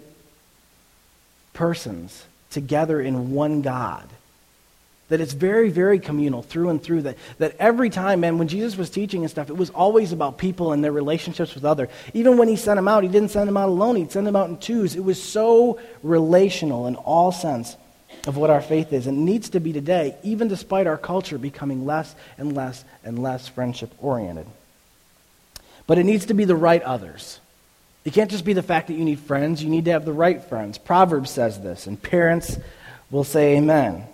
persons 1.54 2.26
together 2.52 3.02
in 3.02 3.32
one 3.32 3.62
God. 3.62 4.08
That 5.10 5.22
it's 5.22 5.34
very, 5.34 5.70
very 5.70 6.00
communal 6.00 6.42
through 6.42 6.70
and 6.70 6.84
through. 6.84 7.04
That, 7.04 7.18
that 7.38 7.56
every 7.60 7.90
time, 7.90 8.20
man, 8.20 8.38
when 8.38 8.50
Jesus 8.50 8.76
was 8.76 8.90
teaching 8.90 9.22
and 9.22 9.32
stuff, 9.32 9.50
it 9.50 9.56
was 9.56 9.70
always 9.70 10.12
about 10.12 10.38
people 10.38 10.74
and 10.74 10.84
their 10.84 10.92
relationships 10.92 11.56
with 11.56 11.64
other. 11.64 11.88
Even 12.14 12.38
when 12.38 12.50
he 12.50 12.58
sent 12.58 12.76
them 12.76 12.90
out, 12.90 13.04
he 13.04 13.10
didn't 13.10 13.32
send 13.32 13.48
them 13.48 13.56
out 13.56 13.70
alone. 13.70 13.96
He'd 13.96 14.12
send 14.12 14.28
them 14.28 14.36
out 14.36 14.50
in 14.50 14.58
twos. 14.58 14.96
It 14.96 15.04
was 15.04 15.22
so 15.22 15.80
relational 16.04 16.88
in 16.88 16.96
all 16.96 17.32
sense 17.32 17.78
of 18.26 18.36
what 18.36 18.50
our 18.50 18.62
faith 18.62 18.92
is. 18.92 19.08
And 19.08 19.24
needs 19.24 19.50
to 19.52 19.62
be 19.62 19.72
today, 19.72 20.16
even 20.24 20.50
despite 20.50 20.88
our 20.88 20.98
culture 20.98 21.38
becoming 21.38 21.86
less 21.86 22.14
and 22.38 22.54
less 22.54 22.84
and 23.06 23.24
less 23.24 23.48
friendship 23.48 23.92
oriented. 24.00 24.48
But 25.86 25.98
it 25.98 26.04
needs 26.04 26.26
to 26.26 26.34
be 26.34 26.44
the 26.44 26.56
right 26.56 26.82
others. 26.82 27.40
It 28.08 28.14
can't 28.14 28.32
just 28.32 28.46
be 28.46 28.54
the 28.54 28.64
fact 28.64 28.88
that 28.88 28.94
you 28.94 29.04
need 29.04 29.20
friends, 29.20 29.62
you 29.62 29.70
need 29.70 29.84
to 29.84 29.92
have 29.92 30.06
the 30.06 30.14
right 30.14 30.42
friends. 30.42 30.78
Proverbs 30.78 31.30
says 31.30 31.60
this, 31.60 31.88
and 31.88 32.02
parents 32.02 32.58
will 33.12 33.26
say 33.26 33.58
amen. 33.58 34.06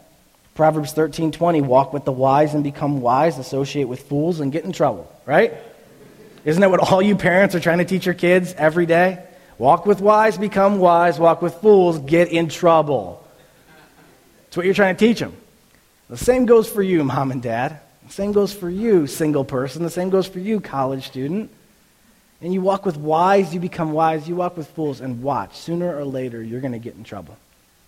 Proverbs 0.55 0.93
13:20, 0.93 1.61
walk 1.61 1.93
with 1.93 2.03
the 2.03 2.11
wise 2.11 2.55
and 2.55 2.63
become 2.63 3.01
wise, 3.01 3.37
associate 3.37 3.87
with 3.87 4.01
fools 4.01 4.39
and 4.39 4.51
get 4.51 4.65
in 4.65 4.71
trouble, 4.71 5.07
right? 5.27 5.53
Isn't 6.43 6.61
that 6.61 6.71
what 6.71 6.79
all 6.79 7.03
you 7.03 7.15
parents 7.15 7.53
are 7.53 7.59
trying 7.59 7.77
to 7.77 7.85
teach 7.85 8.07
your 8.07 8.15
kids 8.15 8.55
every 8.57 8.87
day? 8.87 9.19
Walk 9.59 9.85
with 9.85 10.01
wise, 10.01 10.39
become 10.39 10.79
wise, 10.79 11.19
walk 11.19 11.43
with 11.43 11.53
fools, 11.61 11.99
get 11.99 12.29
in 12.29 12.49
trouble. 12.49 13.23
That's 14.45 14.57
what 14.57 14.65
you're 14.65 14.73
trying 14.73 14.95
to 14.95 15.07
teach 15.07 15.19
them. 15.19 15.33
The 16.09 16.17
same 16.17 16.47
goes 16.47 16.67
for 16.67 16.81
you, 16.81 17.03
mom 17.03 17.29
and 17.29 17.43
dad. 17.43 17.79
The 18.07 18.11
same 18.11 18.31
goes 18.31 18.55
for 18.55 18.71
you, 18.71 19.05
single 19.05 19.45
person. 19.45 19.83
The 19.83 19.91
same 19.91 20.09
goes 20.09 20.25
for 20.25 20.39
you, 20.39 20.61
college 20.61 21.05
student. 21.05 21.51
And 22.43 22.53
you 22.53 22.59
walk 22.59 22.85
with 22.85 22.97
wise, 22.97 23.53
you 23.53 23.61
become 23.61 23.93
wise. 23.93 24.27
You 24.27 24.35
walk 24.35 24.57
with 24.57 24.67
fools, 24.67 24.99
and 24.99 25.23
watch. 25.23 25.57
Sooner 25.57 25.97
or 25.97 26.03
later, 26.03 26.43
you're 26.43 26.59
going 26.59 26.73
to 26.73 26.79
get 26.79 26.95
in 26.95 27.05
trouble. 27.05 27.37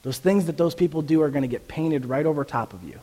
Those 0.03 0.17
things 0.17 0.45
that 0.45 0.55
those 0.55 0.73
people 0.73 1.01
do 1.01 1.21
are 1.21 1.29
going 1.29 1.41
to 1.41 1.49
get 1.49 1.67
painted 1.67 2.05
right 2.05 2.25
over 2.25 2.45
top 2.45 2.73
of 2.73 2.83
you. 2.83 2.99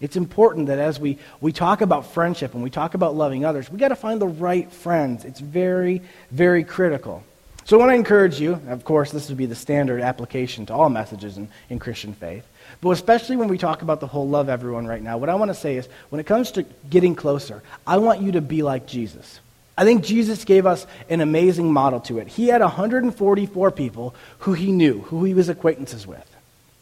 It's 0.00 0.16
important 0.16 0.68
that 0.68 0.78
as 0.78 0.98
we, 0.98 1.18
we 1.40 1.52
talk 1.52 1.82
about 1.82 2.12
friendship 2.12 2.54
and 2.54 2.62
we 2.62 2.70
talk 2.70 2.94
about 2.94 3.14
loving 3.14 3.44
others, 3.44 3.70
we 3.70 3.78
got 3.78 3.88
to 3.88 3.96
find 3.96 4.20
the 4.20 4.28
right 4.28 4.72
friends. 4.72 5.24
It's 5.24 5.40
very, 5.40 6.00
very 6.30 6.64
critical. 6.64 7.22
So 7.64 7.76
I 7.76 7.80
want 7.80 7.90
to 7.90 7.96
encourage 7.96 8.40
you, 8.40 8.62
of 8.68 8.84
course, 8.84 9.10
this 9.10 9.28
would 9.28 9.36
be 9.36 9.44
the 9.44 9.54
standard 9.54 10.00
application 10.00 10.64
to 10.66 10.72
all 10.72 10.88
messages 10.88 11.36
in, 11.36 11.48
in 11.68 11.78
Christian 11.78 12.14
faith, 12.14 12.46
but 12.80 12.90
especially 12.90 13.36
when 13.36 13.48
we 13.48 13.58
talk 13.58 13.82
about 13.82 14.00
the 14.00 14.06
whole 14.06 14.26
love 14.26 14.48
everyone 14.48 14.86
right 14.86 15.02
now, 15.02 15.18
what 15.18 15.28
I 15.28 15.34
want 15.34 15.50
to 15.50 15.54
say 15.54 15.76
is 15.76 15.86
when 16.08 16.18
it 16.18 16.24
comes 16.24 16.52
to 16.52 16.62
getting 16.88 17.14
closer, 17.14 17.62
I 17.86 17.98
want 17.98 18.22
you 18.22 18.32
to 18.32 18.40
be 18.40 18.62
like 18.62 18.86
Jesus. 18.86 19.40
I 19.78 19.84
think 19.84 20.02
Jesus 20.02 20.44
gave 20.44 20.66
us 20.66 20.88
an 21.08 21.20
amazing 21.20 21.72
model 21.72 22.00
to 22.00 22.18
it. 22.18 22.26
He 22.26 22.48
had 22.48 22.60
144 22.60 23.70
people 23.70 24.12
who 24.40 24.52
he 24.52 24.72
knew, 24.72 25.02
who 25.02 25.22
he 25.22 25.34
was 25.34 25.48
acquaintances 25.48 26.04
with. 26.04 26.28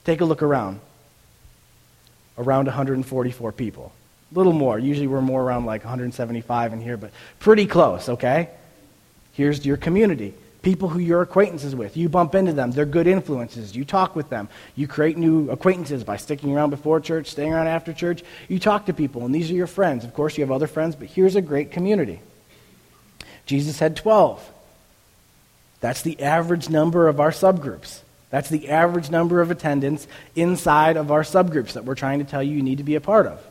Take 0.04 0.22
a 0.22 0.24
look 0.24 0.42
around. 0.42 0.80
Around 2.38 2.64
144 2.68 3.52
people. 3.52 3.92
A 4.32 4.38
little 4.38 4.54
more. 4.54 4.78
Usually 4.78 5.08
we're 5.08 5.20
more 5.20 5.42
around 5.42 5.66
like 5.66 5.84
175 5.84 6.72
in 6.72 6.80
here, 6.80 6.96
but 6.96 7.10
pretty 7.38 7.66
close, 7.66 8.08
okay? 8.08 8.48
Here's 9.32 9.66
your 9.66 9.76
community. 9.76 10.32
People 10.62 10.88
who 10.88 10.98
you're 10.98 11.20
acquaintances 11.20 11.76
with. 11.76 11.98
You 11.98 12.08
bump 12.08 12.34
into 12.34 12.54
them. 12.54 12.70
They're 12.70 12.86
good 12.86 13.06
influences. 13.06 13.76
You 13.76 13.84
talk 13.84 14.16
with 14.16 14.30
them. 14.30 14.48
You 14.74 14.88
create 14.88 15.18
new 15.18 15.50
acquaintances 15.50 16.02
by 16.02 16.16
sticking 16.16 16.56
around 16.56 16.70
before 16.70 17.00
church, 17.00 17.26
staying 17.26 17.52
around 17.52 17.66
after 17.66 17.92
church. 17.92 18.24
You 18.48 18.58
talk 18.58 18.86
to 18.86 18.94
people, 18.94 19.26
and 19.26 19.34
these 19.34 19.50
are 19.50 19.54
your 19.54 19.66
friends. 19.66 20.02
Of 20.02 20.14
course, 20.14 20.38
you 20.38 20.44
have 20.44 20.50
other 20.50 20.66
friends, 20.66 20.96
but 20.96 21.08
here's 21.08 21.36
a 21.36 21.42
great 21.42 21.70
community. 21.70 22.22
Jesus 23.46 23.78
had 23.78 23.96
12. 23.96 24.52
That's 25.80 26.02
the 26.02 26.20
average 26.20 26.68
number 26.68 27.08
of 27.08 27.20
our 27.20 27.30
subgroups. 27.30 28.00
That's 28.30 28.48
the 28.48 28.68
average 28.68 29.10
number 29.10 29.40
of 29.40 29.50
attendance 29.50 30.06
inside 30.34 30.96
of 30.96 31.10
our 31.10 31.22
subgroups 31.22 31.74
that 31.74 31.84
we're 31.84 31.94
trying 31.94 32.18
to 32.18 32.24
tell 32.24 32.42
you 32.42 32.56
you 32.56 32.62
need 32.62 32.78
to 32.78 32.84
be 32.84 32.96
a 32.96 33.00
part 33.00 33.26
of. 33.26 33.42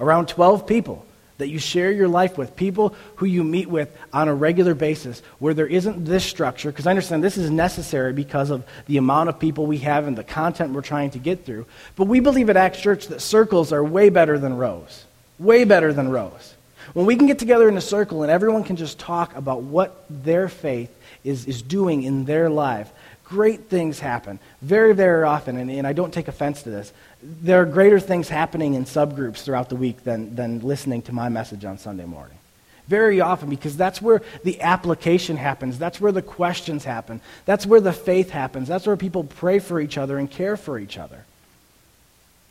Around 0.00 0.28
12 0.28 0.66
people 0.66 1.06
that 1.38 1.48
you 1.48 1.58
share 1.58 1.90
your 1.90 2.08
life 2.08 2.36
with, 2.36 2.56
people 2.56 2.94
who 3.16 3.26
you 3.26 3.42
meet 3.42 3.68
with 3.68 3.96
on 4.12 4.28
a 4.28 4.34
regular 4.34 4.74
basis, 4.74 5.22
where 5.38 5.54
there 5.54 5.66
isn't 5.66 6.04
this 6.04 6.24
structure, 6.24 6.70
because 6.70 6.86
I 6.86 6.90
understand 6.90 7.22
this 7.22 7.36
is 7.36 7.50
necessary 7.50 8.12
because 8.12 8.50
of 8.50 8.64
the 8.86 8.96
amount 8.96 9.28
of 9.28 9.38
people 9.38 9.66
we 9.66 9.78
have 9.78 10.06
and 10.06 10.16
the 10.16 10.24
content 10.24 10.72
we're 10.72 10.82
trying 10.82 11.10
to 11.10 11.18
get 11.18 11.44
through. 11.44 11.66
But 11.96 12.06
we 12.06 12.20
believe 12.20 12.50
at 12.50 12.56
Acts 12.56 12.80
Church 12.80 13.08
that 13.08 13.20
circles 13.20 13.72
are 13.72 13.82
way 13.82 14.08
better 14.08 14.38
than 14.38 14.56
rows. 14.56 15.04
Way 15.38 15.64
better 15.64 15.92
than 15.92 16.10
rows. 16.10 16.54
When 16.92 17.06
we 17.06 17.16
can 17.16 17.26
get 17.26 17.38
together 17.38 17.68
in 17.68 17.76
a 17.76 17.82
circle 17.82 18.22
and 18.22 18.30
everyone 18.30 18.64
can 18.64 18.76
just 18.76 18.98
talk 18.98 19.34
about 19.36 19.62
what 19.62 20.04
their 20.10 20.48
faith 20.48 20.90
is, 21.24 21.46
is 21.46 21.62
doing 21.62 22.02
in 22.02 22.24
their 22.24 22.50
life, 22.50 22.90
great 23.24 23.68
things 23.68 23.98
happen. 23.98 24.38
Very, 24.60 24.94
very 24.94 25.24
often, 25.24 25.56
and, 25.56 25.70
and 25.70 25.86
I 25.86 25.92
don't 25.92 26.12
take 26.12 26.28
offense 26.28 26.62
to 26.64 26.70
this, 26.70 26.92
there 27.22 27.62
are 27.62 27.64
greater 27.64 28.00
things 28.00 28.28
happening 28.28 28.74
in 28.74 28.84
subgroups 28.84 29.38
throughout 29.38 29.68
the 29.68 29.76
week 29.76 30.04
than, 30.04 30.34
than 30.34 30.60
listening 30.60 31.02
to 31.02 31.12
my 31.12 31.28
message 31.28 31.64
on 31.64 31.78
Sunday 31.78 32.04
morning. 32.04 32.36
Very 32.88 33.20
often, 33.20 33.48
because 33.48 33.76
that's 33.76 34.02
where 34.02 34.22
the 34.42 34.60
application 34.60 35.36
happens. 35.36 35.78
That's 35.78 36.00
where 36.00 36.12
the 36.12 36.20
questions 36.20 36.84
happen. 36.84 37.20
That's 37.46 37.64
where 37.64 37.80
the 37.80 37.92
faith 37.92 38.30
happens. 38.30 38.68
That's 38.68 38.86
where 38.86 38.96
people 38.96 39.24
pray 39.24 39.60
for 39.60 39.80
each 39.80 39.96
other 39.96 40.18
and 40.18 40.30
care 40.30 40.56
for 40.56 40.78
each 40.78 40.98
other 40.98 41.24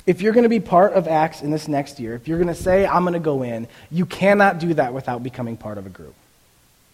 if 0.05 0.21
you're 0.21 0.33
going 0.33 0.43
to 0.43 0.49
be 0.49 0.59
part 0.59 0.93
of 0.93 1.07
Acts 1.07 1.41
in 1.41 1.51
this 1.51 1.67
next 1.67 1.99
year, 1.99 2.15
if 2.15 2.27
you're 2.27 2.37
going 2.37 2.53
to 2.53 2.61
say, 2.61 2.85
I'm 2.85 3.03
going 3.03 3.13
to 3.13 3.19
go 3.19 3.43
in, 3.43 3.67
you 3.91 4.05
cannot 4.05 4.59
do 4.59 4.73
that 4.75 4.93
without 4.93 5.23
becoming 5.23 5.57
part 5.57 5.77
of 5.77 5.85
a 5.85 5.89
group. 5.89 6.15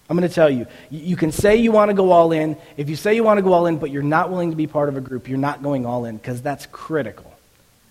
I'm 0.10 0.18
going 0.18 0.28
to 0.28 0.34
tell 0.34 0.50
you, 0.50 0.68
you 0.90 1.18
can 1.18 1.32
say 1.32 1.58
you 1.58 1.72
want 1.72 1.90
to 1.90 1.94
go 1.94 2.12
all 2.12 2.32
in. 2.32 2.58
If 2.78 2.90
you 2.90 2.96
say 2.96 3.14
you 3.14 3.24
want 3.24 3.40
to 3.40 3.42
go 3.42 3.54
all 3.54 3.66
in, 3.66 3.78
but 3.78 3.92
you're 3.92 4.04
not 4.04 4.30
willing 4.30 4.52
to 4.52 4.56
be 4.56 4.68
part 4.68 4.88
of 4.90 4.96
a 4.96 5.02
group, 5.02 5.28
you're 5.28 5.38
not 5.38 5.62
going 5.62 5.86
all 5.86 6.06
in 6.06 6.18
because 6.18 6.42
that's 6.42 6.66
critical. 6.68 7.34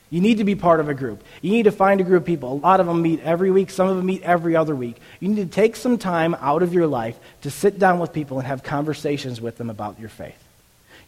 You 0.09 0.21
need 0.21 0.39
to 0.39 0.45
be 0.45 0.55
part 0.55 0.81
of 0.81 0.89
a 0.89 0.95
group. 0.95 1.23
You 1.43 1.51
need 1.51 1.65
to 1.65 1.73
find 1.73 2.01
a 2.01 2.05
group 2.05 2.23
of 2.23 2.27
people. 2.27 2.53
A 2.53 2.55
lot 2.55 2.81
of 2.81 2.87
them 2.87 3.03
meet 3.03 3.21
every 3.21 3.51
week, 3.51 3.71
some 3.71 3.89
of 3.89 3.97
them 3.97 4.07
meet 4.07 4.23
every 4.23 4.57
other 4.57 4.75
week. 4.75 4.97
You 5.21 5.29
need 5.29 5.51
to 5.51 5.55
take 5.55 5.77
some 5.77 5.99
time 5.99 6.35
out 6.37 6.63
of 6.63 6.73
your 6.73 6.87
life 6.87 7.19
to 7.43 7.51
sit 7.51 7.79
down 7.79 7.99
with 7.99 8.13
people 8.13 8.39
and 8.39 8.47
have 8.47 8.63
conversations 8.63 9.41
with 9.41 9.59
them 9.59 9.69
about 9.69 9.99
your 9.99 10.09
faith. 10.09 10.43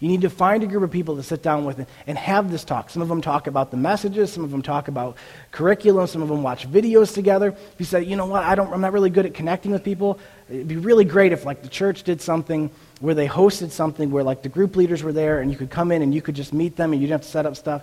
You 0.01 0.07
need 0.07 0.21
to 0.21 0.31
find 0.31 0.63
a 0.63 0.67
group 0.67 0.85
of 0.85 0.93
people 0.93 1.17
to 1.17 1.25
sit 1.25 1.43
down 1.43 1.65
with 1.65 1.85
and 2.07 2.19
have 2.19 2.53
this 2.53 2.63
talk. 2.63 2.89
Some 2.89 3.03
of 3.03 3.09
them 3.09 3.21
talk 3.21 3.49
about 3.49 3.73
the 3.73 3.77
messages, 3.77 4.33
some 4.33 4.45
of 4.45 4.53
them 4.53 4.63
talk 4.63 4.87
about 4.87 5.17
curriculum, 5.51 6.07
some 6.07 6.23
of 6.23 6.29
them 6.29 6.45
watch 6.45 6.71
videos 6.71 7.13
together. 7.13 7.49
If 7.49 7.75
you 7.79 7.85
say, 7.85 8.05
you 8.05 8.15
know 8.15 8.27
what, 8.27 8.45
I 8.45 8.55
don't, 8.55 8.73
I'm 8.73 8.81
not 8.81 8.93
really 8.93 9.11
good 9.11 9.27
at 9.27 9.35
connecting 9.35 9.73
with 9.73 9.83
people, 9.83 10.21
it'd 10.49 10.69
be 10.69 10.77
really 10.77 11.05
great 11.05 11.33
if 11.33 11.45
like 11.45 11.63
the 11.63 11.69
church 11.69 12.05
did 12.05 12.21
something 12.21 12.71
where 13.01 13.15
they 13.15 13.27
hosted 13.27 13.73
something 13.73 14.13
where 14.13 14.23
like 14.23 14.43
the 14.43 14.49
group 14.49 14.77
leaders 14.77 15.03
were 15.03 15.13
there 15.13 15.41
and 15.41 15.51
you 15.51 15.57
could 15.57 15.71
come 15.71 15.91
in 15.91 16.01
and 16.03 16.15
you 16.15 16.23
could 16.23 16.37
just 16.37 16.53
meet 16.53 16.77
them 16.77 16.93
and 16.93 17.03
you 17.03 17.09
didn't 17.09 17.21
have 17.21 17.27
to 17.27 17.33
set 17.33 17.45
up 17.45 17.57
stuff. 17.57 17.83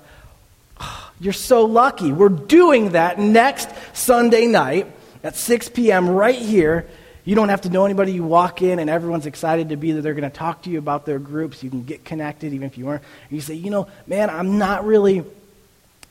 You're 1.19 1.34
so 1.34 1.65
lucky. 1.65 2.13
We're 2.13 2.30
doing 2.30 2.91
that 2.91 3.19
next 3.19 3.69
Sunday 3.93 4.47
night 4.47 4.89
at 5.21 5.36
6 5.36 5.69
p.m. 5.69 6.10
right 6.10 6.36
here 6.36 6.88
you 7.25 7.35
don't 7.35 7.49
have 7.49 7.61
to 7.61 7.69
know 7.69 7.85
anybody. 7.85 8.13
You 8.13 8.23
walk 8.23 8.61
in 8.61 8.79
and 8.79 8.89
everyone's 8.89 9.25
excited 9.25 9.69
to 9.69 9.75
be 9.75 9.91
there. 9.91 10.01
They're 10.01 10.13
going 10.13 10.29
to 10.29 10.35
talk 10.35 10.61
to 10.63 10.69
you 10.69 10.77
about 10.77 11.05
their 11.05 11.19
groups. 11.19 11.63
You 11.63 11.71
can 11.71 11.83
get 11.83 12.05
connected 12.05 12.53
even 12.53 12.67
if 12.67 12.77
you 12.77 12.85
weren't. 12.85 13.03
And 13.29 13.35
you 13.35 13.41
say, 13.41 13.55
you 13.55 13.71
know, 13.71 13.88
man, 14.05 14.29
I'm 14.29 14.59
not 14.59 14.85
really 14.85 15.25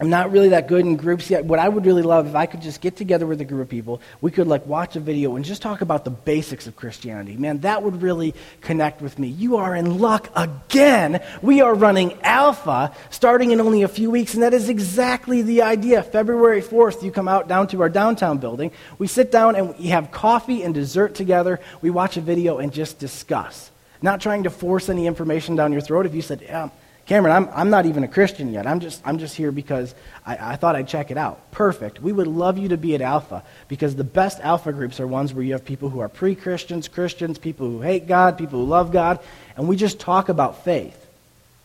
I'm 0.04 0.10
not 0.10 0.32
really 0.32 0.50
that 0.50 0.68
good 0.68 0.84
in 0.84 0.96
groups 0.96 1.30
yet. 1.30 1.46
What 1.46 1.58
I 1.58 1.66
would 1.66 1.86
really 1.86 2.02
love 2.02 2.26
if 2.26 2.34
I 2.34 2.44
could 2.44 2.60
just 2.60 2.82
get 2.82 2.94
together 2.94 3.26
with 3.26 3.40
a 3.40 3.44
group 3.46 3.62
of 3.62 3.68
people, 3.70 4.02
we 4.20 4.30
could 4.30 4.46
like 4.46 4.66
watch 4.66 4.96
a 4.96 5.00
video 5.00 5.34
and 5.34 5.46
just 5.46 5.62
talk 5.62 5.80
about 5.80 6.04
the 6.04 6.10
basics 6.10 6.66
of 6.66 6.76
Christianity. 6.76 7.38
Man, 7.38 7.60
that 7.60 7.82
would 7.82 8.02
really 8.02 8.34
connect 8.60 9.00
with 9.00 9.18
me. 9.18 9.28
You 9.28 9.56
are 9.56 9.74
in 9.74 9.98
luck 10.00 10.28
again. 10.36 11.22
We 11.40 11.62
are 11.62 11.74
running 11.74 12.20
Alpha 12.20 12.94
starting 13.08 13.50
in 13.50 13.62
only 13.62 13.80
a 13.80 13.88
few 13.88 14.10
weeks, 14.10 14.34
and 14.34 14.42
that 14.42 14.52
is 14.52 14.68
exactly 14.68 15.40
the 15.40 15.62
idea. 15.62 16.02
February 16.02 16.60
4th, 16.60 17.02
you 17.02 17.10
come 17.10 17.26
out 17.26 17.48
down 17.48 17.66
to 17.68 17.80
our 17.80 17.88
downtown 17.88 18.36
building. 18.36 18.72
We 18.98 19.06
sit 19.06 19.32
down 19.32 19.56
and 19.56 19.74
we 19.78 19.86
have 19.86 20.10
coffee 20.10 20.64
and 20.64 20.74
dessert 20.74 21.14
together. 21.14 21.60
We 21.80 21.88
watch 21.88 22.18
a 22.18 22.20
video 22.20 22.58
and 22.58 22.74
just 22.74 22.98
discuss. 22.98 23.70
Not 24.02 24.20
trying 24.20 24.42
to 24.42 24.50
force 24.50 24.90
any 24.90 25.06
information 25.06 25.56
down 25.56 25.72
your 25.72 25.80
throat. 25.80 26.04
If 26.04 26.14
you 26.14 26.20
said, 26.20 26.42
yeah, 26.42 26.68
Cameron, 27.06 27.36
I'm, 27.36 27.48
I'm 27.54 27.70
not 27.70 27.84
even 27.84 28.02
a 28.02 28.08
Christian 28.08 28.52
yet. 28.52 28.66
I'm 28.66 28.80
just, 28.80 29.02
I'm 29.04 29.18
just 29.18 29.36
here 29.36 29.52
because 29.52 29.94
I, 30.24 30.52
I 30.52 30.56
thought 30.56 30.74
I'd 30.74 30.88
check 30.88 31.10
it 31.10 31.18
out. 31.18 31.50
Perfect. 31.50 32.00
We 32.00 32.12
would 32.12 32.26
love 32.26 32.56
you 32.56 32.68
to 32.68 32.78
be 32.78 32.94
at 32.94 33.02
Alpha 33.02 33.42
because 33.68 33.94
the 33.94 34.04
best 34.04 34.40
Alpha 34.40 34.72
groups 34.72 35.00
are 35.00 35.06
ones 35.06 35.34
where 35.34 35.44
you 35.44 35.52
have 35.52 35.66
people 35.66 35.90
who 35.90 36.00
are 36.00 36.08
pre 36.08 36.34
Christians, 36.34 36.88
Christians, 36.88 37.38
people 37.38 37.68
who 37.68 37.82
hate 37.82 38.06
God, 38.06 38.38
people 38.38 38.60
who 38.60 38.66
love 38.66 38.90
God, 38.90 39.18
and 39.56 39.68
we 39.68 39.76
just 39.76 40.00
talk 40.00 40.30
about 40.30 40.64
faith. 40.64 40.98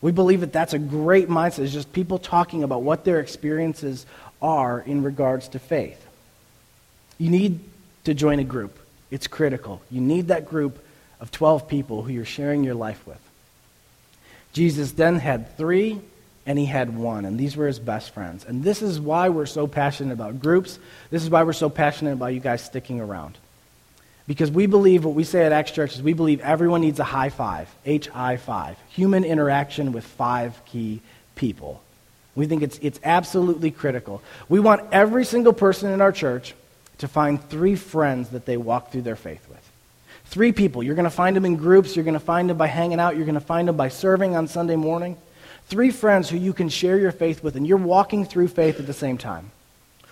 We 0.02 0.12
believe 0.12 0.40
that 0.40 0.52
that's 0.52 0.74
a 0.74 0.78
great 0.78 1.28
mindset. 1.28 1.60
It's 1.60 1.72
just 1.72 1.92
people 1.92 2.18
talking 2.18 2.62
about 2.62 2.82
what 2.82 3.04
their 3.04 3.20
experiences 3.20 4.04
are 4.42 4.80
in 4.80 5.02
regards 5.02 5.48
to 5.48 5.58
faith. 5.58 6.04
You 7.16 7.30
need 7.30 7.60
to 8.04 8.14
join 8.14 8.40
a 8.40 8.44
group, 8.44 8.78
it's 9.10 9.26
critical. 9.26 9.80
You 9.90 10.02
need 10.02 10.28
that 10.28 10.46
group 10.46 10.84
of 11.18 11.30
12 11.30 11.66
people 11.66 12.02
who 12.02 12.12
you're 12.12 12.24
sharing 12.24 12.62
your 12.62 12.74
life 12.74 13.06
with. 13.06 13.20
Jesus 14.52 14.92
then 14.92 15.16
had 15.16 15.56
three, 15.56 16.00
and 16.46 16.58
he 16.58 16.66
had 16.66 16.96
one, 16.96 17.24
and 17.24 17.38
these 17.38 17.56
were 17.56 17.66
his 17.66 17.78
best 17.78 18.10
friends. 18.10 18.44
And 18.44 18.64
this 18.64 18.82
is 18.82 18.98
why 18.98 19.28
we're 19.28 19.46
so 19.46 19.66
passionate 19.66 20.12
about 20.12 20.40
groups. 20.40 20.78
This 21.10 21.22
is 21.22 21.30
why 21.30 21.42
we're 21.42 21.52
so 21.52 21.68
passionate 21.68 22.12
about 22.12 22.34
you 22.34 22.40
guys 22.40 22.62
sticking 22.62 23.00
around. 23.00 23.38
Because 24.26 24.50
we 24.50 24.66
believe, 24.66 25.04
what 25.04 25.14
we 25.14 25.24
say 25.24 25.44
at 25.44 25.52
Acts 25.52 25.72
Church 25.72 25.94
is 25.94 26.02
we 26.02 26.12
believe 26.12 26.40
everyone 26.40 26.80
needs 26.80 27.00
a 27.00 27.04
high 27.04 27.30
five, 27.30 27.68
H 27.84 28.08
I 28.14 28.36
5, 28.36 28.76
human 28.90 29.24
interaction 29.24 29.92
with 29.92 30.04
five 30.04 30.60
key 30.66 31.00
people. 31.34 31.82
We 32.36 32.46
think 32.46 32.62
it's, 32.62 32.78
it's 32.80 33.00
absolutely 33.02 33.70
critical. 33.70 34.22
We 34.48 34.60
want 34.60 34.92
every 34.92 35.24
single 35.24 35.52
person 35.52 35.90
in 35.90 36.00
our 36.00 36.12
church 36.12 36.54
to 36.98 37.08
find 37.08 37.42
three 37.42 37.76
friends 37.76 38.28
that 38.28 38.46
they 38.46 38.56
walk 38.56 38.92
through 38.92 39.02
their 39.02 39.16
faith 39.16 39.44
with. 39.48 39.49
Three 40.30 40.52
people. 40.52 40.84
You're 40.84 40.94
going 40.94 41.04
to 41.04 41.10
find 41.10 41.34
them 41.34 41.44
in 41.44 41.56
groups. 41.56 41.96
You're 41.96 42.04
going 42.04 42.14
to 42.14 42.20
find 42.20 42.48
them 42.48 42.56
by 42.56 42.68
hanging 42.68 43.00
out. 43.00 43.16
You're 43.16 43.26
going 43.26 43.34
to 43.34 43.40
find 43.40 43.66
them 43.66 43.76
by 43.76 43.88
serving 43.88 44.36
on 44.36 44.46
Sunday 44.46 44.76
morning. 44.76 45.16
Three 45.66 45.90
friends 45.90 46.30
who 46.30 46.36
you 46.36 46.52
can 46.52 46.68
share 46.68 46.96
your 46.96 47.10
faith 47.10 47.42
with, 47.42 47.56
and 47.56 47.66
you're 47.66 47.76
walking 47.76 48.24
through 48.24 48.46
faith 48.46 48.78
at 48.78 48.86
the 48.86 48.92
same 48.92 49.18
time. 49.18 49.50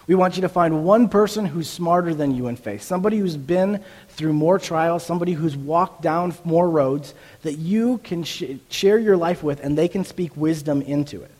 We 0.08 0.16
want 0.16 0.34
you 0.34 0.42
to 0.42 0.48
find 0.48 0.84
one 0.84 1.08
person 1.08 1.44
who's 1.44 1.70
smarter 1.70 2.14
than 2.14 2.34
you 2.34 2.48
in 2.48 2.56
faith, 2.56 2.82
somebody 2.82 3.18
who's 3.18 3.36
been 3.36 3.84
through 4.08 4.32
more 4.32 4.58
trials, 4.58 5.06
somebody 5.06 5.34
who's 5.34 5.56
walked 5.56 6.02
down 6.02 6.34
more 6.44 6.68
roads 6.68 7.14
that 7.42 7.54
you 7.54 7.98
can 7.98 8.24
sh- 8.24 8.56
share 8.70 8.98
your 8.98 9.16
life 9.16 9.44
with, 9.44 9.60
and 9.60 9.78
they 9.78 9.86
can 9.86 10.04
speak 10.04 10.36
wisdom 10.36 10.82
into 10.82 11.22
it. 11.22 11.30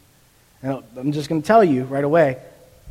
Now, 0.63 0.85
I'm 0.97 1.11
just 1.11 1.29
going 1.29 1.43
to 1.43 1.47
tell 1.47 1.65
you 1.65 1.83
right 1.85 2.05
away 2.05 2.39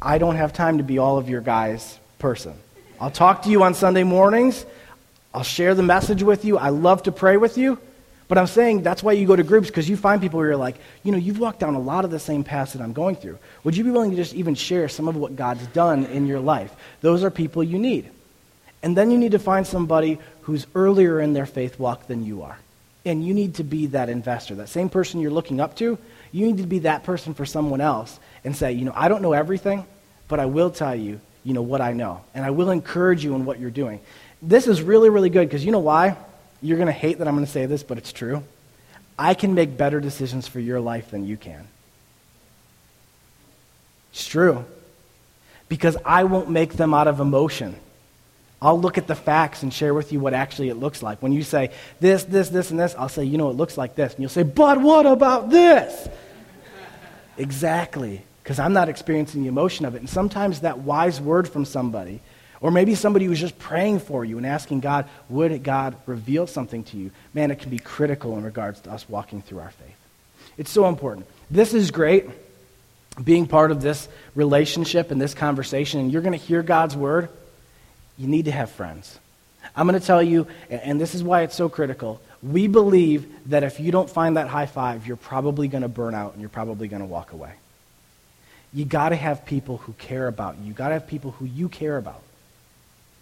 I 0.01 0.17
don't 0.17 0.35
have 0.35 0.51
time 0.51 0.79
to 0.79 0.83
be 0.83 0.97
all 0.97 1.17
of 1.17 1.29
your 1.29 1.41
guys' 1.41 1.97
person. 2.19 2.55
I'll 2.99 3.09
talk 3.09 3.43
to 3.43 3.49
you 3.49 3.63
on 3.63 3.73
Sunday 3.73 4.03
mornings. 4.03 4.65
I'll 5.33 5.43
share 5.43 5.75
the 5.75 5.83
message 5.83 6.23
with 6.23 6.45
you. 6.45 6.57
I 6.57 6.69
love 6.69 7.03
to 7.03 7.11
pray 7.11 7.37
with 7.37 7.57
you. 7.57 7.79
But 8.27 8.37
I'm 8.37 8.47
saying 8.47 8.83
that's 8.83 9.01
why 9.01 9.13
you 9.13 9.25
go 9.25 9.35
to 9.35 9.43
groups 9.43 9.67
because 9.67 9.89
you 9.89 9.95
find 9.95 10.21
people 10.21 10.41
who 10.41 10.47
are 10.47 10.57
like, 10.57 10.75
you 11.03 11.11
know, 11.11 11.17
you've 11.17 11.39
walked 11.39 11.59
down 11.59 11.75
a 11.75 11.79
lot 11.79 12.03
of 12.03 12.11
the 12.11 12.19
same 12.19 12.43
paths 12.43 12.73
that 12.73 12.81
I'm 12.81 12.91
going 12.91 13.15
through. 13.15 13.37
Would 13.63 13.77
you 13.77 13.85
be 13.85 13.91
willing 13.91 14.11
to 14.11 14.17
just 14.17 14.33
even 14.33 14.53
share 14.53 14.89
some 14.89 15.07
of 15.07 15.15
what 15.15 15.35
God's 15.35 15.65
done 15.67 16.05
in 16.05 16.27
your 16.27 16.41
life? 16.41 16.75
Those 17.01 17.23
are 17.23 17.31
people 17.31 17.63
you 17.63 17.79
need. 17.79 18.09
And 18.83 18.97
then 18.97 19.11
you 19.11 19.17
need 19.17 19.31
to 19.31 19.39
find 19.39 19.65
somebody 19.65 20.19
who's 20.41 20.67
earlier 20.75 21.21
in 21.21 21.33
their 21.33 21.45
faith 21.45 21.79
walk 21.79 22.07
than 22.07 22.25
you 22.25 22.43
are. 22.43 22.57
And 23.05 23.25
you 23.25 23.33
need 23.33 23.55
to 23.55 23.63
be 23.63 23.87
that 23.87 24.09
investor. 24.09 24.55
That 24.55 24.69
same 24.69 24.89
person 24.89 25.21
you're 25.21 25.31
looking 25.31 25.61
up 25.61 25.77
to, 25.77 25.97
you 26.33 26.45
need 26.45 26.57
to 26.57 26.67
be 26.67 26.79
that 26.79 27.05
person 27.05 27.33
for 27.33 27.45
someone 27.45 27.79
else 27.79 28.19
and 28.43 28.55
say, 28.55 28.73
you 28.73 28.83
know, 28.83 28.93
I 28.93 29.07
don't 29.07 29.21
know 29.21 29.33
everything, 29.33 29.85
but 30.27 30.41
I 30.41 30.45
will 30.45 30.69
tell 30.69 30.95
you, 30.95 31.21
you 31.45 31.53
know, 31.53 31.61
what 31.61 31.79
I 31.79 31.93
know. 31.93 32.21
And 32.33 32.43
I 32.43 32.49
will 32.49 32.71
encourage 32.71 33.23
you 33.23 33.35
in 33.35 33.45
what 33.45 33.59
you're 33.59 33.71
doing. 33.71 34.01
This 34.41 34.67
is 34.67 34.81
really, 34.81 35.09
really 35.09 35.29
good 35.29 35.47
because 35.47 35.65
you 35.65 35.71
know 35.71 35.79
why? 35.79 36.15
You're 36.61 36.77
going 36.77 36.87
to 36.87 36.93
hate 36.93 37.19
that 37.19 37.27
I'm 37.27 37.35
going 37.35 37.45
to 37.45 37.51
say 37.51 37.65
this, 37.65 37.83
but 37.83 37.97
it's 37.97 38.11
true. 38.11 38.43
I 39.17 39.33
can 39.33 39.53
make 39.53 39.77
better 39.77 39.99
decisions 39.99 40.47
for 40.47 40.59
your 40.59 40.79
life 40.79 41.11
than 41.11 41.25
you 41.25 41.37
can. 41.37 41.67
It's 44.11 44.27
true. 44.27 44.65
Because 45.69 45.97
I 46.05 46.23
won't 46.23 46.49
make 46.49 46.73
them 46.73 46.93
out 46.93 47.07
of 47.07 47.19
emotion. 47.19 47.75
I'll 48.61 48.79
look 48.79 48.97
at 48.97 49.05
the 49.05 49.15
facts 49.15 49.61
and 49.63 49.71
share 49.71 49.93
with 49.93 50.11
you 50.11 50.19
what 50.19 50.33
actually 50.33 50.69
it 50.69 50.75
looks 50.75 51.03
like. 51.03 51.21
When 51.21 51.31
you 51.31 51.43
say 51.43 51.71
this, 51.99 52.23
this, 52.23 52.49
this, 52.49 52.71
and 52.71 52.79
this, 52.79 52.95
I'll 52.97 53.09
say, 53.09 53.23
you 53.23 53.37
know, 53.37 53.49
it 53.49 53.55
looks 53.55 53.77
like 53.77 53.95
this. 53.95 54.13
And 54.13 54.21
you'll 54.21 54.29
say, 54.29 54.43
but 54.43 54.81
what 54.81 55.05
about 55.05 55.49
this? 55.49 56.07
exactly. 57.37 58.23
Because 58.43 58.59
I'm 58.59 58.73
not 58.73 58.89
experiencing 58.89 59.43
the 59.43 59.47
emotion 59.47 59.85
of 59.85 59.95
it. 59.95 59.99
And 59.99 60.09
sometimes 60.09 60.61
that 60.61 60.79
wise 60.79 61.21
word 61.21 61.47
from 61.47 61.65
somebody 61.65 62.21
or 62.61 62.71
maybe 62.71 62.95
somebody 62.95 63.25
who's 63.25 63.39
just 63.39 63.59
praying 63.59 63.99
for 63.99 64.25
you 64.25 64.37
and 64.37 64.45
asking 64.45 64.79
God, 64.79 65.07
would 65.29 65.63
God 65.63 65.95
reveal 66.05 66.47
something 66.47 66.83
to 66.85 66.97
you? 66.97 67.11
Man, 67.33 67.51
it 67.51 67.59
can 67.59 67.69
be 67.69 67.79
critical 67.79 68.37
in 68.37 68.43
regards 68.43 68.79
to 68.81 68.91
us 68.91 69.07
walking 69.07 69.41
through 69.41 69.59
our 69.59 69.71
faith. 69.71 69.95
It's 70.57 70.71
so 70.71 70.87
important. 70.87 71.27
This 71.51 71.73
is 71.73 71.91
great, 71.91 72.25
being 73.23 73.47
part 73.47 73.71
of 73.71 73.81
this 73.81 74.07
relationship 74.35 75.11
and 75.11 75.21
this 75.21 75.33
conversation, 75.33 75.99
and 75.99 76.11
you're 76.11 76.21
going 76.21 76.37
to 76.37 76.45
hear 76.45 76.63
God's 76.63 76.95
word. 76.95 77.29
You 78.17 78.27
need 78.27 78.45
to 78.45 78.51
have 78.51 78.71
friends. 78.71 79.19
I'm 79.75 79.87
going 79.87 79.99
to 79.99 80.05
tell 80.05 80.23
you, 80.23 80.47
and 80.69 80.99
this 80.99 81.13
is 81.13 81.23
why 81.23 81.43
it's 81.43 81.55
so 81.55 81.69
critical. 81.69 82.19
We 82.41 82.67
believe 82.67 83.27
that 83.49 83.63
if 83.63 83.79
you 83.79 83.91
don't 83.91 84.09
find 84.09 84.37
that 84.37 84.47
high 84.47 84.65
five, 84.65 85.05
you're 85.05 85.17
probably 85.17 85.67
going 85.67 85.83
to 85.83 85.87
burn 85.87 86.15
out 86.15 86.33
and 86.33 86.41
you're 86.41 86.49
probably 86.49 86.87
going 86.87 87.01
to 87.01 87.07
walk 87.07 87.33
away. 87.33 87.53
You 88.73 88.85
got 88.85 89.09
to 89.09 89.15
have 89.15 89.45
people 89.45 89.77
who 89.77 89.93
care 89.93 90.27
about 90.27 90.57
you. 90.57 90.67
You 90.67 90.73
got 90.73 90.89
to 90.89 90.95
have 90.95 91.07
people 91.07 91.31
who 91.31 91.45
you 91.45 91.69
care 91.69 91.97
about. 91.97 92.21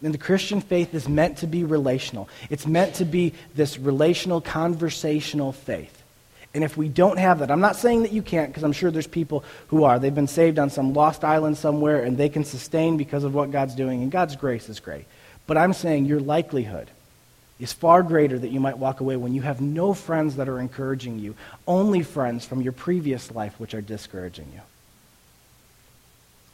And 0.06 0.14
the 0.14 0.20
Christian 0.20 0.62
faith 0.62 0.94
is 0.94 1.10
meant 1.10 1.40
to 1.40 1.48
be 1.48 1.64
relational. 1.64 2.30
It's 2.52 2.68
meant 2.68 2.94
to 2.96 3.06
be 3.06 3.34
this 3.56 3.80
relational, 3.80 4.40
conversational 4.40 5.52
faith. 5.52 6.04
And 6.54 6.64
if 6.64 6.78
we 6.78 6.90
don't 6.90 7.18
have 7.18 7.40
that, 7.40 7.50
I'm 7.50 7.60
not 7.60 7.76
saying 7.76 8.04
that 8.04 8.12
you 8.12 8.22
can't, 8.22 8.52
because 8.52 8.62
I'm 8.62 8.72
sure 8.72 8.92
there's 8.92 9.08
people 9.08 9.44
who 9.70 9.84
are. 9.84 9.98
They've 9.98 10.14
been 10.14 10.28
saved 10.28 10.60
on 10.60 10.70
some 10.70 10.94
lost 10.94 11.24
island 11.24 11.58
somewhere, 11.58 12.04
and 12.04 12.20
they 12.20 12.30
can 12.30 12.46
sustain 12.46 12.98
because 12.98 13.24
of 13.24 13.34
what 13.34 13.50
God's 13.50 13.74
doing, 13.74 14.04
and 14.04 14.12
God's 14.12 14.36
grace 14.36 14.70
is 14.70 14.80
great. 14.80 15.06
But 15.48 15.58
I'm 15.58 15.74
saying 15.74 16.06
your 16.06 16.20
likelihood 16.20 16.88
is 17.60 17.74
far 17.74 18.04
greater 18.04 18.38
that 18.38 18.52
you 18.52 18.60
might 18.60 18.78
walk 18.78 19.00
away 19.00 19.16
when 19.16 19.34
you 19.34 19.42
have 19.42 19.60
no 19.60 19.96
friends 19.96 20.36
that 20.36 20.48
are 20.48 20.60
encouraging 20.60 21.18
you, 21.18 21.34
only 21.68 22.04
friends 22.04 22.46
from 22.46 22.62
your 22.62 22.74
previous 22.74 23.32
life 23.32 23.60
which 23.60 23.74
are 23.74 23.82
discouraging 23.82 24.52
you. 24.54 24.62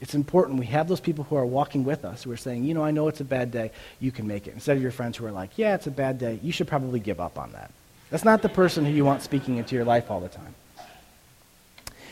It's 0.01 0.15
important 0.15 0.59
we 0.59 0.65
have 0.65 0.87
those 0.87 0.99
people 0.99 1.23
who 1.25 1.35
are 1.35 1.45
walking 1.45 1.85
with 1.85 2.03
us 2.03 2.23
who 2.23 2.31
are 2.31 2.37
saying, 2.37 2.63
you 2.63 2.73
know, 2.73 2.83
I 2.83 2.89
know 2.89 3.07
it's 3.07 3.21
a 3.21 3.25
bad 3.25 3.51
day, 3.51 3.71
you 3.99 4.11
can 4.11 4.27
make 4.27 4.47
it. 4.47 4.55
Instead 4.55 4.75
of 4.75 4.81
your 4.81 4.91
friends 4.91 5.15
who 5.15 5.25
are 5.27 5.31
like, 5.31 5.51
yeah, 5.57 5.75
it's 5.75 5.85
a 5.85 5.91
bad 5.91 6.17
day, 6.17 6.39
you 6.41 6.51
should 6.51 6.67
probably 6.67 6.99
give 6.99 7.21
up 7.21 7.37
on 7.37 7.51
that. 7.51 7.71
That's 8.09 8.25
not 8.25 8.41
the 8.41 8.49
person 8.49 8.83
who 8.83 8.91
you 8.91 9.05
want 9.05 9.21
speaking 9.21 9.57
into 9.57 9.75
your 9.75 9.85
life 9.85 10.09
all 10.09 10.19
the 10.19 10.27
time. 10.27 10.55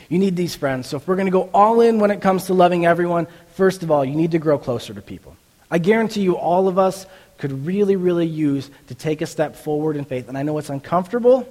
You 0.08 0.20
need 0.20 0.36
these 0.36 0.56
friends. 0.56 0.88
So 0.88 0.98
if 0.98 1.08
we're 1.08 1.16
going 1.16 1.28
to 1.28 1.32
go 1.32 1.50
all 1.54 1.82
in 1.82 2.00
when 2.00 2.12
it 2.12 2.22
comes 2.22 2.46
to 2.46 2.54
loving 2.54 2.86
everyone, 2.86 3.28
first 3.56 3.82
of 3.84 3.92
all, 3.92 4.06
you 4.06 4.16
need 4.16 4.32
to 4.32 4.40
grow 4.40 4.58
closer 4.60 4.94
to 4.94 5.02
people. 5.02 5.36
I 5.72 5.80
guarantee 5.80 6.22
you, 6.22 6.38
all 6.38 6.68
of 6.68 6.80
us 6.80 7.08
could 7.40 7.66
really, 7.66 7.96
really 7.96 8.28
use 8.28 8.70
to 8.88 8.96
take 8.96 9.22
a 9.22 9.26
step 9.26 9.56
forward 9.56 9.96
in 9.96 10.06
faith. 10.06 10.28
And 10.28 10.38
I 10.38 10.44
know 10.44 10.58
it's 10.60 10.70
uncomfortable, 10.70 11.48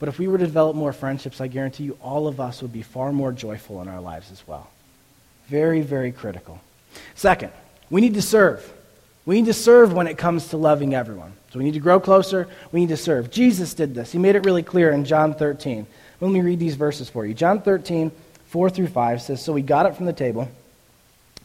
but 0.00 0.08
if 0.08 0.18
we 0.18 0.26
were 0.26 0.38
to 0.38 0.44
develop 0.44 0.74
more 0.74 0.92
friendships, 0.92 1.40
I 1.40 1.46
guarantee 1.46 1.84
you, 1.84 1.98
all 2.00 2.26
of 2.26 2.40
us 2.40 2.60
would 2.62 2.72
be 2.72 2.82
far 2.82 3.12
more 3.12 3.30
joyful 3.30 3.80
in 3.82 3.88
our 3.88 4.00
lives 4.00 4.32
as 4.32 4.42
well. 4.48 4.68
Very, 5.48 5.80
very 5.80 6.12
critical. 6.12 6.60
Second, 7.14 7.52
we 7.90 8.00
need 8.00 8.14
to 8.14 8.22
serve. 8.22 8.72
We 9.24 9.36
need 9.36 9.46
to 9.46 9.54
serve 9.54 9.92
when 9.92 10.06
it 10.06 10.18
comes 10.18 10.48
to 10.48 10.56
loving 10.56 10.94
everyone. 10.94 11.32
So 11.52 11.58
we 11.58 11.64
need 11.64 11.74
to 11.74 11.80
grow 11.80 12.00
closer. 12.00 12.48
We 12.72 12.80
need 12.80 12.88
to 12.88 12.96
serve. 12.96 13.30
Jesus 13.30 13.74
did 13.74 13.94
this. 13.94 14.12
He 14.12 14.18
made 14.18 14.36
it 14.36 14.44
really 14.44 14.62
clear 14.62 14.90
in 14.90 15.04
John 15.04 15.34
13. 15.34 15.86
Let 16.20 16.30
me 16.30 16.40
read 16.40 16.58
these 16.58 16.76
verses 16.76 17.10
for 17.10 17.26
you. 17.26 17.34
John 17.34 17.60
13, 17.60 18.10
4 18.46 18.70
through 18.70 18.86
5 18.88 19.22
says 19.22 19.44
So 19.44 19.54
he 19.54 19.62
got 19.62 19.86
up 19.86 19.96
from 19.96 20.06
the 20.06 20.12
table, 20.12 20.48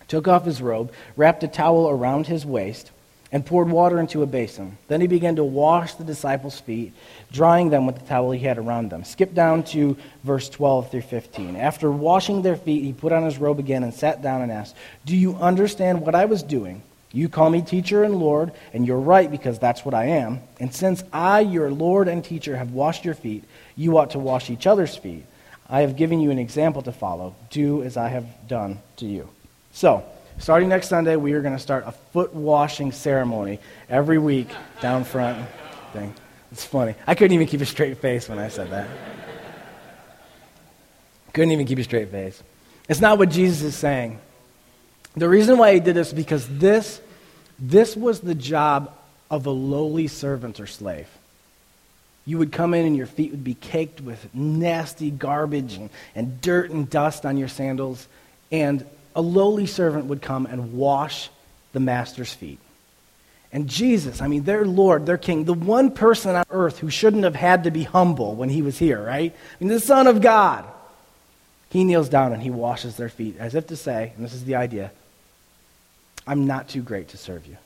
took 0.08 0.28
off 0.28 0.46
his 0.46 0.62
robe, 0.62 0.92
wrapped 1.16 1.44
a 1.44 1.48
towel 1.48 1.90
around 1.90 2.28
his 2.28 2.46
waist, 2.46 2.92
and 3.32 3.46
poured 3.46 3.70
water 3.70 4.00
into 4.00 4.24
a 4.24 4.26
basin. 4.26 4.78
Then 4.88 5.02
he 5.02 5.08
began 5.08 5.36
to 5.36 5.44
wash 5.44 5.94
the 5.96 6.04
disciples' 6.04 6.60
feet, 6.60 6.94
drying 7.32 7.70
them 7.70 7.86
with 7.86 8.00
the 8.00 8.06
towel 8.06 8.32
he 8.32 8.40
had 8.40 8.58
around 8.58 8.90
them. 8.90 9.04
Skip 9.04 9.34
down 9.34 9.64
to 9.66 9.98
verse 10.24 10.50
12 10.50 10.92
through 10.92 11.02
15. 11.02 11.56
After 11.56 11.92
washing 11.92 12.42
their 12.42 12.56
feet, 12.56 12.84
he 12.84 12.94
put 12.94 13.12
on 13.12 13.24
his 13.24 13.38
robe 13.38 13.60
again 13.60 13.84
and 13.84 13.94
sat 13.94 14.22
down 14.22 14.42
and 14.42 14.52
asked, 14.52 14.76
Do 15.06 15.16
you 15.16 15.36
understand 15.36 16.02
what 16.02 16.16
I 16.16 16.26
was 16.26 16.42
doing? 16.42 16.82
You 17.12 17.30
call 17.30 17.50
me 17.50 17.62
teacher 17.62 18.04
and 18.04 18.16
Lord, 18.16 18.52
and 18.74 18.86
you're 18.86 19.00
right 19.00 19.32
because 19.32 19.60
that's 19.60 19.84
what 19.84 19.94
I 19.94 20.06
am. 20.06 20.42
And 20.60 20.74
since 20.74 21.04
I, 21.12 21.40
your 21.40 21.72
Lord 21.72 22.08
and 22.08 22.24
teacher, 22.24 22.56
have 22.56 22.72
washed 22.72 23.06
your 23.06 23.14
feet, 23.14 23.44
you 23.76 23.98
ought 23.98 24.12
to 24.12 24.20
wash 24.20 24.50
each 24.50 24.68
other's 24.68 24.96
feet. 24.96 25.26
I 25.70 25.82
have 25.82 25.98
given 25.98 26.20
you 26.20 26.32
an 26.32 26.40
example 26.40 26.82
to 26.84 26.92
follow. 26.92 27.36
Do 27.50 27.84
as 27.84 27.98
I 27.98 28.10
have 28.10 28.26
done 28.48 28.80
to 28.98 29.06
you. 29.06 29.30
So, 29.72 30.04
starting 30.38 30.70
next 30.70 30.88
Sunday, 30.88 31.16
we 31.16 31.34
are 31.34 31.42
going 31.42 31.56
to 31.56 31.62
start 31.62 31.84
a 31.86 31.92
foot 31.92 32.34
washing 32.34 32.92
ceremony 32.92 33.60
every 33.90 34.18
week 34.18 34.50
down 34.82 35.04
front. 35.04 35.48
Thing. 35.94 36.14
It's 36.52 36.66
funny. 36.66 36.96
I 37.06 37.16
couldn't 37.16 37.34
even 37.34 37.48
keep 37.48 37.62
a 37.62 37.66
straight 37.66 37.98
face 37.98 38.30
when 38.30 38.40
I 38.40 38.50
said 38.50 38.70
that. 38.72 38.88
Couldn't 41.34 41.52
even 41.52 41.66
keep 41.66 41.80
a 41.80 41.84
straight 41.84 42.10
face. 42.10 42.42
It's 42.90 43.02
not 43.02 43.18
what 43.18 43.30
Jesus 43.30 43.62
is 43.62 43.76
saying. 43.76 44.20
The 45.16 45.28
reason 45.28 45.58
why 45.58 45.74
he 45.74 45.80
did 45.80 45.96
this 45.96 46.10
is 46.10 46.14
because 46.14 46.48
this, 46.48 47.02
this 47.60 47.96
was 47.96 48.20
the 48.22 48.36
job 48.36 48.94
of 49.30 49.46
a 49.46 49.52
lowly 49.52 50.08
servant 50.08 50.60
or 50.60 50.68
slave. 50.68 51.08
You 52.26 52.38
would 52.38 52.52
come 52.52 52.74
in 52.74 52.86
and 52.86 52.96
your 52.96 53.08
feet 53.08 53.32
would 53.32 53.44
be 53.44 53.56
caked 53.56 54.02
with 54.02 54.34
nasty 54.34 55.12
garbage 55.12 55.76
and, 55.76 55.90
and 56.14 56.42
dirt 56.42 56.72
and 56.72 56.90
dust 56.90 57.26
on 57.26 57.38
your 57.38 57.48
sandals. 57.48 58.08
And 58.52 58.86
a 59.18 59.22
lowly 59.22 59.66
servant 59.66 60.06
would 60.06 60.22
come 60.22 60.46
and 60.46 60.74
wash 60.74 61.30
the 61.74 61.80
master's 61.80 62.32
feet. 62.32 62.60
And 63.52 63.68
Jesus, 63.68 64.22
I 64.22 64.28
mean, 64.28 64.44
their 64.44 64.64
Lord, 64.64 65.08
their 65.08 65.18
King, 65.18 65.46
the 65.46 65.54
one 65.54 65.92
person 65.92 66.36
on 66.36 66.46
earth 66.52 66.78
who 66.78 66.92
shouldn't 66.92 67.24
have 67.24 67.36
had 67.36 67.64
to 67.64 67.72
be 67.72 67.84
humble 67.84 68.36
when 68.36 68.50
he 68.50 68.62
was 68.62 68.78
here, 68.78 69.04
right? 69.04 69.34
I 69.34 69.64
mean, 69.64 69.74
the 69.74 69.80
Son 69.80 70.06
of 70.08 70.22
God. 70.22 70.66
He 71.70 71.84
kneels 71.84 72.08
down 72.08 72.32
and 72.32 72.42
he 72.42 72.50
washes 72.50 72.96
their 72.96 73.10
feet 73.10 73.36
as 73.40 73.56
if 73.56 73.68
to 73.68 73.76
say, 73.76 74.14
and 74.16 74.24
this 74.24 74.34
is 74.34 74.46
the 74.46 74.56
idea, 74.56 74.92
I'm 76.26 76.46
not 76.46 76.70
too 76.70 76.82
great 76.82 77.10
to 77.10 77.18
serve 77.18 77.46
you. 77.46 77.58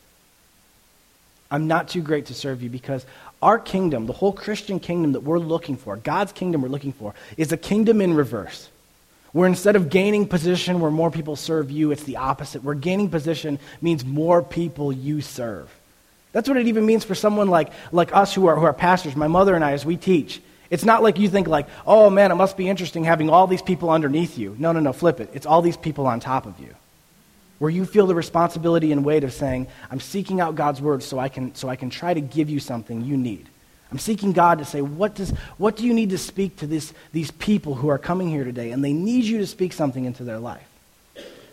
I'm 1.51 1.67
not 1.67 1.89
too 1.89 2.01
great 2.01 2.27
to 2.27 2.33
serve 2.33 2.63
you 2.63 2.69
because 2.69 3.05
our 3.41 3.59
kingdom, 3.59 4.05
the 4.05 4.13
whole 4.13 4.31
Christian 4.31 4.79
kingdom 4.79 5.11
that 5.11 5.21
we're 5.21 5.37
looking 5.37 5.75
for, 5.75 5.97
God's 5.97 6.31
kingdom 6.31 6.61
we're 6.61 6.69
looking 6.69 6.93
for, 6.93 7.13
is 7.35 7.51
a 7.51 7.57
kingdom 7.57 7.99
in 8.01 8.13
reverse. 8.13 8.69
Where 9.31 9.47
instead 9.47 9.75
of 9.75 9.89
gaining 9.89 10.27
position 10.27 10.79
where 10.79 10.91
more 10.91 11.11
people 11.11 11.35
serve 11.35 11.71
you, 11.71 11.91
it's 11.91 12.03
the 12.03 12.17
opposite. 12.17 12.63
Where 12.63 12.75
gaining 12.75 13.09
position 13.09 13.59
means 13.81 14.03
more 14.03 14.43
people 14.43 14.91
you 14.91 15.21
serve. 15.21 15.73
That's 16.33 16.47
what 16.47 16.57
it 16.57 16.67
even 16.67 16.85
means 16.85 17.03
for 17.03 17.15
someone 17.15 17.49
like, 17.49 17.71
like 17.91 18.15
us 18.15 18.33
who 18.33 18.47
are, 18.47 18.55
who 18.55 18.65
are 18.65 18.73
pastors, 18.73 19.15
my 19.15 19.27
mother 19.27 19.55
and 19.55 19.63
I, 19.63 19.71
as 19.71 19.85
we 19.85 19.97
teach. 19.97 20.41
It's 20.69 20.85
not 20.85 21.03
like 21.03 21.19
you 21.19 21.27
think 21.27 21.47
like, 21.47 21.67
oh 21.85 22.09
man, 22.09 22.31
it 22.31 22.35
must 22.35 22.55
be 22.55 22.69
interesting 22.69 23.03
having 23.03 23.29
all 23.29 23.47
these 23.47 23.61
people 23.61 23.89
underneath 23.89 24.37
you. 24.37 24.55
No, 24.57 24.71
no, 24.71 24.79
no, 24.79 24.93
flip 24.93 25.19
it. 25.19 25.29
It's 25.33 25.45
all 25.45 25.61
these 25.61 25.77
people 25.77 26.07
on 26.07 26.19
top 26.19 26.45
of 26.45 26.59
you 26.59 26.75
where 27.61 27.69
you 27.69 27.85
feel 27.85 28.07
the 28.07 28.15
responsibility 28.15 28.91
and 28.91 29.05
weight 29.05 29.23
of 29.23 29.31
saying, 29.31 29.67
I'm 29.91 29.99
seeking 29.99 30.41
out 30.41 30.55
God's 30.55 30.81
word 30.81 31.03
so 31.03 31.19
I 31.19 31.29
can, 31.29 31.53
so 31.53 31.69
I 31.69 31.75
can 31.75 31.91
try 31.91 32.11
to 32.11 32.19
give 32.19 32.49
you 32.49 32.59
something 32.59 33.05
you 33.05 33.15
need. 33.15 33.47
I'm 33.91 33.99
seeking 33.99 34.31
God 34.31 34.59
to 34.59 34.65
say, 34.65 34.81
what, 34.81 35.15
does, 35.15 35.31
what 35.57 35.75
do 35.75 35.85
you 35.85 35.93
need 35.93 36.11
to 36.11 36.17
speak 36.17 36.57
to 36.57 36.67
this, 36.67 36.93
these 37.11 37.29
people 37.29 37.75
who 37.75 37.89
are 37.89 37.97
coming 37.97 38.29
here 38.29 38.45
today? 38.45 38.71
And 38.71 38.83
they 38.83 38.93
need 38.93 39.25
you 39.25 39.39
to 39.39 39.47
speak 39.47 39.73
something 39.73 40.05
into 40.05 40.23
their 40.23 40.39
life. 40.39 40.65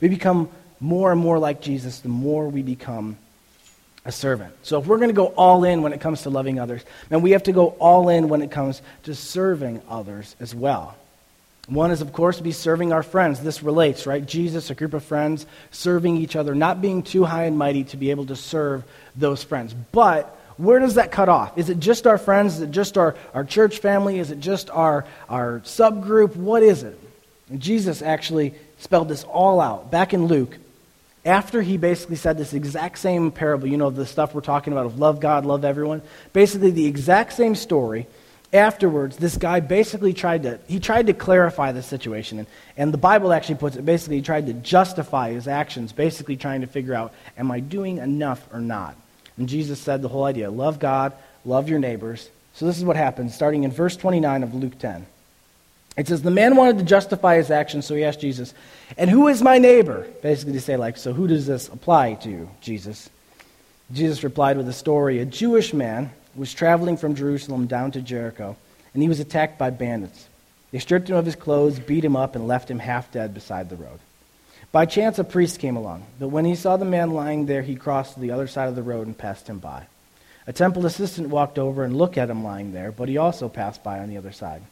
We 0.01 0.09
become 0.09 0.49
more 0.79 1.11
and 1.11 1.21
more 1.21 1.39
like 1.39 1.61
Jesus 1.61 1.99
the 2.01 2.09
more 2.09 2.49
we 2.49 2.63
become 2.63 3.19
a 4.05 4.13
servant. 4.13 4.55
So 4.63 4.81
if 4.81 4.87
we're 4.87 4.99
going 4.99 5.11
to 5.11 5.15
go 5.15 5.27
all 5.27 5.65
in 5.65 5.83
when 5.83 5.93
it 5.93 6.01
comes 6.01 6.23
to 6.23 6.31
loving 6.31 6.61
others, 6.61 6.83
then 7.09 7.23
we 7.23 7.33
have 7.33 7.43
to 7.45 7.53
go 7.53 7.71
all 7.81 8.09
in 8.09 8.29
when 8.29 8.41
it 8.43 8.53
comes 8.53 8.81
to 9.03 9.15
serving 9.15 9.83
others 9.89 10.37
as 10.39 10.55
well. 10.55 10.97
One 11.67 11.91
is, 11.91 12.01
of 12.01 12.15
course, 12.15 12.39
to 12.39 12.43
be 12.43 12.53
serving 12.53 12.93
our 12.93 13.03
friends. 13.03 13.41
This 13.41 13.63
relates, 13.63 14.07
right? 14.07 14.25
Jesus, 14.25 14.71
a 14.71 14.75
group 14.75 14.95
of 14.95 15.05
friends, 15.05 15.45
serving 15.71 16.17
each 16.17 16.37
other, 16.37 16.55
not 16.55 16.81
being 16.81 17.03
too 17.03 17.25
high 17.25 17.45
and 17.45 17.59
mighty 17.59 17.85
to 17.85 17.99
be 17.99 18.11
able 18.11 18.27
to 18.27 18.37
serve 18.37 18.85
those 19.17 19.43
friends. 19.43 19.75
But 19.93 20.38
where 20.59 20.81
does 20.81 20.95
that 20.95 21.11
cut 21.11 21.29
off? 21.29 21.57
Is 21.57 21.71
it 21.71 21.81
just 21.81 22.07
our 22.07 22.19
friends? 22.19 22.57
Is 22.57 22.63
it 22.63 22.71
just 22.71 22.99
our, 22.99 23.17
our 23.33 23.45
church 23.45 23.79
family? 23.79 24.19
Is 24.19 24.31
it 24.31 24.41
just 24.41 24.69
our, 24.71 25.07
our 25.29 25.61
subgroup? 25.61 26.37
What 26.37 26.63
is 26.63 26.83
it? 26.83 26.99
And 27.49 27.61
Jesus 27.61 28.03
actually 28.03 28.55
spelled 28.79 29.09
this 29.09 29.25
all 29.25 29.61
out. 29.61 29.91
Back 29.91 30.13
in 30.13 30.27
Luke, 30.27 30.59
after 31.25 31.63
he 31.63 31.77
basically 31.77 32.17
said 32.17 32.37
this 32.37 32.53
exact 32.53 32.99
same 32.99 33.31
parable, 33.31 33.69
you 33.69 33.77
know, 33.77 33.91
the 33.91 34.07
stuff 34.07 34.35
we're 34.35 34.41
talking 34.41 34.73
about 34.73 34.87
of 34.87 34.99
love 34.99 35.21
God, 35.21 35.47
love 35.47 35.65
everyone, 35.65 36.03
basically 36.33 36.71
the 36.71 36.87
exact 36.87 37.33
same 37.33 37.55
story 37.55 38.07
afterwards, 38.53 39.17
this 39.17 39.37
guy 39.37 39.61
basically 39.61 40.15
tried 40.15 40.45
to, 40.45 40.59
he 40.67 40.81
tried 40.81 41.09
to 41.09 41.13
clarify 41.13 41.73
the 41.73 41.83
situation. 41.83 42.39
And, 42.39 42.49
and 42.77 42.95
the 42.95 42.99
Bible 42.99 43.33
actually 43.33 43.57
puts 43.57 43.77
it, 43.77 43.85
basically, 43.85 44.17
he 44.17 44.23
tried 44.23 44.47
to 44.47 44.55
justify 44.55 45.33
his 45.33 45.47
actions, 45.47 45.93
basically 45.93 46.37
trying 46.37 46.63
to 46.63 46.67
figure 46.67 46.95
out, 46.95 47.13
am 47.37 47.51
I 47.51 47.61
doing 47.61 47.99
enough 47.99 48.47
or 48.53 48.61
not? 48.61 48.97
And 49.39 49.49
Jesus 49.49 49.81
said 49.81 50.03
the 50.03 50.09
whole 50.09 50.25
idea, 50.25 50.51
love 50.51 50.79
God, 50.79 51.13
love 51.45 51.69
your 51.69 51.79
neighbors. 51.79 52.29
So 52.55 52.67
this 52.67 52.77
is 52.77 52.85
what 52.85 52.97
happens, 52.97 53.35
starting 53.35 53.65
in 53.65 53.71
verse 53.71 53.97
29 53.97 54.43
of 54.43 54.55
Luke 54.55 54.79
10. 54.79 55.07
It 55.97 56.07
says, 56.07 56.23
The 56.23 56.31
man 56.31 56.57
wanted 56.57 56.79
to 56.79 56.85
justify 56.85 57.37
his 57.37 57.51
actions, 57.51 57.87
so 57.87 57.95
he 57.95 58.05
asked 58.05 58.21
Jesus, 58.21 58.55
And 58.97 59.11
who 59.11 59.29
is 59.29 59.43
my 59.43 59.59
neighbor? 59.59 60.07
Basically, 60.23 60.55
to 60.55 60.61
say, 60.61 60.77
like, 60.77 60.97
so 60.97 61.13
who 61.13 61.27
does 61.27 61.47
this 61.47 61.69
apply 61.69 62.15
to, 62.15 62.49
Jesus? 62.61 63.11
Jesus 63.93 64.23
replied 64.23 64.57
with 64.57 64.69
a 64.69 64.73
story. 64.73 65.19
A 65.19 65.25
Jewish 65.25 65.73
man 65.73 66.11
was 66.37 66.55
traveling 66.55 66.97
from 66.97 67.15
Jerusalem 67.15 67.67
down 67.67 67.91
to 67.93 68.01
Jericho, 68.01 68.57
and 68.95 69.03
he 69.03 69.09
was 69.09 69.21
attacked 69.21 69.59
by 69.59 69.71
bandits. 69.71 70.29
They 70.71 70.79
stripped 70.79 71.11
him 71.11 71.17
of 71.17 71.27
his 71.27 71.37
clothes, 71.37 71.79
beat 71.79 72.05
him 72.05 72.17
up, 72.17 72.37
and 72.37 72.47
left 72.47 72.71
him 72.71 72.79
half 72.79 73.11
dead 73.11 73.35
beside 73.35 73.69
the 73.69 73.77
road. 73.77 73.99
By 74.71 74.85
chance, 74.85 75.19
a 75.19 75.25
priest 75.25 75.61
came 75.61 75.77
along, 75.77 76.05
but 76.19 76.29
when 76.29 76.45
he 76.45 76.55
saw 76.55 76.77
the 76.77 76.85
man 76.85 77.13
lying 77.13 77.47
there, 77.47 77.63
he 77.63 77.75
crossed 77.75 78.15
to 78.15 78.21
the 78.21 78.33
other 78.33 78.47
side 78.47 78.69
of 78.69 78.77
the 78.77 78.83
road 78.83 79.07
and 79.07 79.17
passed 79.17 79.49
him 79.49 79.59
by. 79.59 79.87
A 80.47 80.53
temple 80.53 80.85
assistant 80.85 81.29
walked 81.29 81.59
over 81.59 81.85
and 81.85 81.97
looked 81.97 82.19
at 82.19 82.31
him 82.31 82.45
lying 82.45 82.73
there, 82.73 82.93
but 82.93 83.09
he 83.09 83.17
also 83.17 83.49
passed 83.49 83.83
by 83.83 83.99
on 83.99 84.09
the 84.09 84.19
other 84.19 84.33
side. 84.33 84.63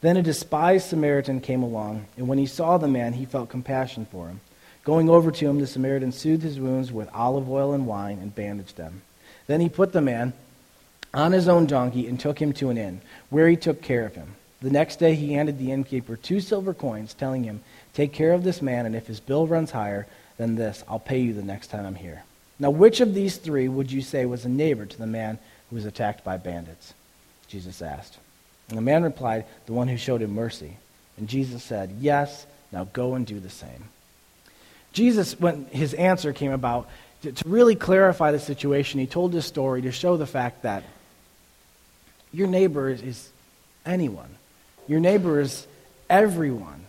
Then 0.00 0.16
a 0.16 0.22
despised 0.22 0.88
Samaritan 0.88 1.40
came 1.40 1.62
along, 1.62 2.06
and 2.16 2.28
when 2.28 2.38
he 2.38 2.46
saw 2.46 2.78
the 2.78 2.86
man, 2.86 3.14
he 3.14 3.24
felt 3.24 3.48
compassion 3.48 4.06
for 4.06 4.28
him. 4.28 4.40
Going 4.84 5.08
over 5.08 5.30
to 5.30 5.48
him, 5.48 5.58
the 5.58 5.66
Samaritan 5.66 6.12
soothed 6.12 6.42
his 6.42 6.60
wounds 6.60 6.92
with 6.92 7.08
olive 7.14 7.50
oil 7.50 7.72
and 7.72 7.86
wine 7.86 8.18
and 8.20 8.34
bandaged 8.34 8.76
them. 8.76 9.02
Then 9.46 9.60
he 9.60 9.68
put 9.68 9.92
the 9.92 10.00
man 10.00 10.32
on 11.12 11.32
his 11.32 11.48
own 11.48 11.66
donkey 11.66 12.06
and 12.06 12.20
took 12.20 12.40
him 12.40 12.52
to 12.54 12.70
an 12.70 12.78
inn, 12.78 13.00
where 13.30 13.48
he 13.48 13.56
took 13.56 13.82
care 13.82 14.04
of 14.04 14.14
him. 14.14 14.34
The 14.60 14.70
next 14.70 14.96
day 14.96 15.14
he 15.14 15.32
handed 15.32 15.58
the 15.58 15.72
innkeeper 15.72 16.16
two 16.16 16.40
silver 16.40 16.74
coins, 16.74 17.14
telling 17.14 17.44
him, 17.44 17.62
Take 17.94 18.12
care 18.12 18.32
of 18.32 18.44
this 18.44 18.60
man, 18.60 18.86
and 18.86 18.94
if 18.94 19.06
his 19.06 19.20
bill 19.20 19.46
runs 19.46 19.70
higher 19.70 20.06
than 20.36 20.56
this, 20.56 20.84
I'll 20.88 20.98
pay 20.98 21.20
you 21.20 21.32
the 21.32 21.42
next 21.42 21.68
time 21.68 21.86
I'm 21.86 21.94
here. 21.94 22.24
Now, 22.58 22.70
which 22.70 23.00
of 23.00 23.14
these 23.14 23.36
three 23.36 23.68
would 23.68 23.90
you 23.90 24.02
say 24.02 24.26
was 24.26 24.44
a 24.44 24.48
neighbor 24.48 24.86
to 24.86 24.98
the 24.98 25.06
man 25.06 25.38
who 25.70 25.76
was 25.76 25.84
attacked 25.84 26.24
by 26.24 26.36
bandits? 26.36 26.92
Jesus 27.48 27.82
asked. 27.82 28.18
And 28.68 28.78
the 28.78 28.82
man 28.82 29.02
replied, 29.02 29.44
The 29.66 29.72
one 29.72 29.88
who 29.88 29.96
showed 29.96 30.22
him 30.22 30.34
mercy. 30.34 30.76
And 31.16 31.28
Jesus 31.28 31.62
said, 31.62 31.96
Yes, 32.00 32.46
now 32.72 32.84
go 32.92 33.14
and 33.14 33.26
do 33.26 33.38
the 33.38 33.50
same. 33.50 33.84
Jesus, 34.92 35.38
when 35.38 35.66
his 35.66 35.94
answer 35.94 36.32
came 36.32 36.52
about, 36.52 36.88
to, 37.22 37.34
really 37.44 37.74
clarify 37.74 38.30
the 38.32 38.38
situation, 38.38 39.00
he 39.00 39.06
told 39.06 39.32
this 39.32 39.46
story 39.46 39.82
to 39.82 39.92
show 39.92 40.16
the 40.16 40.26
fact 40.26 40.62
that 40.62 40.84
your 42.32 42.48
neighbor 42.48 42.88
is 42.88 43.30
anyone. 43.86 44.36
Your 44.86 45.00
neighbor 45.00 45.40
is 45.40 45.66
everyone. 46.08 46.83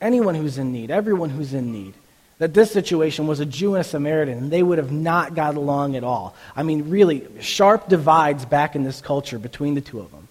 Anyone 0.00 0.34
who's 0.34 0.58
in 0.58 0.72
need, 0.72 0.90
everyone 0.90 1.30
who's 1.30 1.54
in 1.54 1.72
need. 1.72 1.94
That 2.38 2.54
this 2.54 2.70
situation 2.70 3.26
was 3.26 3.40
a 3.40 3.46
Jew 3.46 3.74
and 3.74 3.80
a 3.80 3.84
Samaritan, 3.84 4.38
and 4.38 4.50
they 4.50 4.62
would 4.62 4.78
have 4.78 4.92
not 4.92 5.34
got 5.34 5.56
along 5.56 5.96
at 5.96 6.04
all. 6.04 6.36
I 6.54 6.62
mean, 6.62 6.88
really, 6.88 7.26
sharp 7.40 7.88
divides 7.88 8.44
back 8.44 8.76
in 8.76 8.84
this 8.84 9.00
culture 9.00 9.40
between 9.40 9.74
the 9.74 9.80
two 9.80 9.98
of 9.98 10.12
them. 10.12 10.28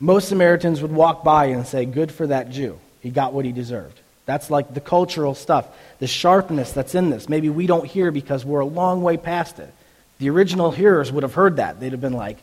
Most 0.00 0.28
Samaritans 0.28 0.80
would 0.80 0.90
walk 0.90 1.22
by 1.22 1.46
and 1.46 1.66
say, 1.66 1.84
Good 1.84 2.10
for 2.10 2.26
that 2.28 2.50
Jew. 2.50 2.78
He 3.00 3.10
got 3.10 3.34
what 3.34 3.44
he 3.44 3.52
deserved. 3.52 4.00
That's 4.24 4.50
like 4.50 4.72
the 4.72 4.80
cultural 4.80 5.34
stuff, 5.34 5.68
the 5.98 6.06
sharpness 6.06 6.72
that's 6.72 6.94
in 6.94 7.10
this. 7.10 7.28
Maybe 7.28 7.50
we 7.50 7.66
don't 7.66 7.86
hear 7.86 8.10
because 8.10 8.44
we're 8.44 8.60
a 8.60 8.66
long 8.66 9.02
way 9.02 9.16
past 9.16 9.58
it. 9.58 9.72
The 10.18 10.30
original 10.30 10.70
hearers 10.70 11.10
would 11.12 11.24
have 11.24 11.34
heard 11.34 11.56
that. 11.56 11.80
They'd 11.80 11.92
have 11.92 12.00
been 12.00 12.12
like, 12.12 12.38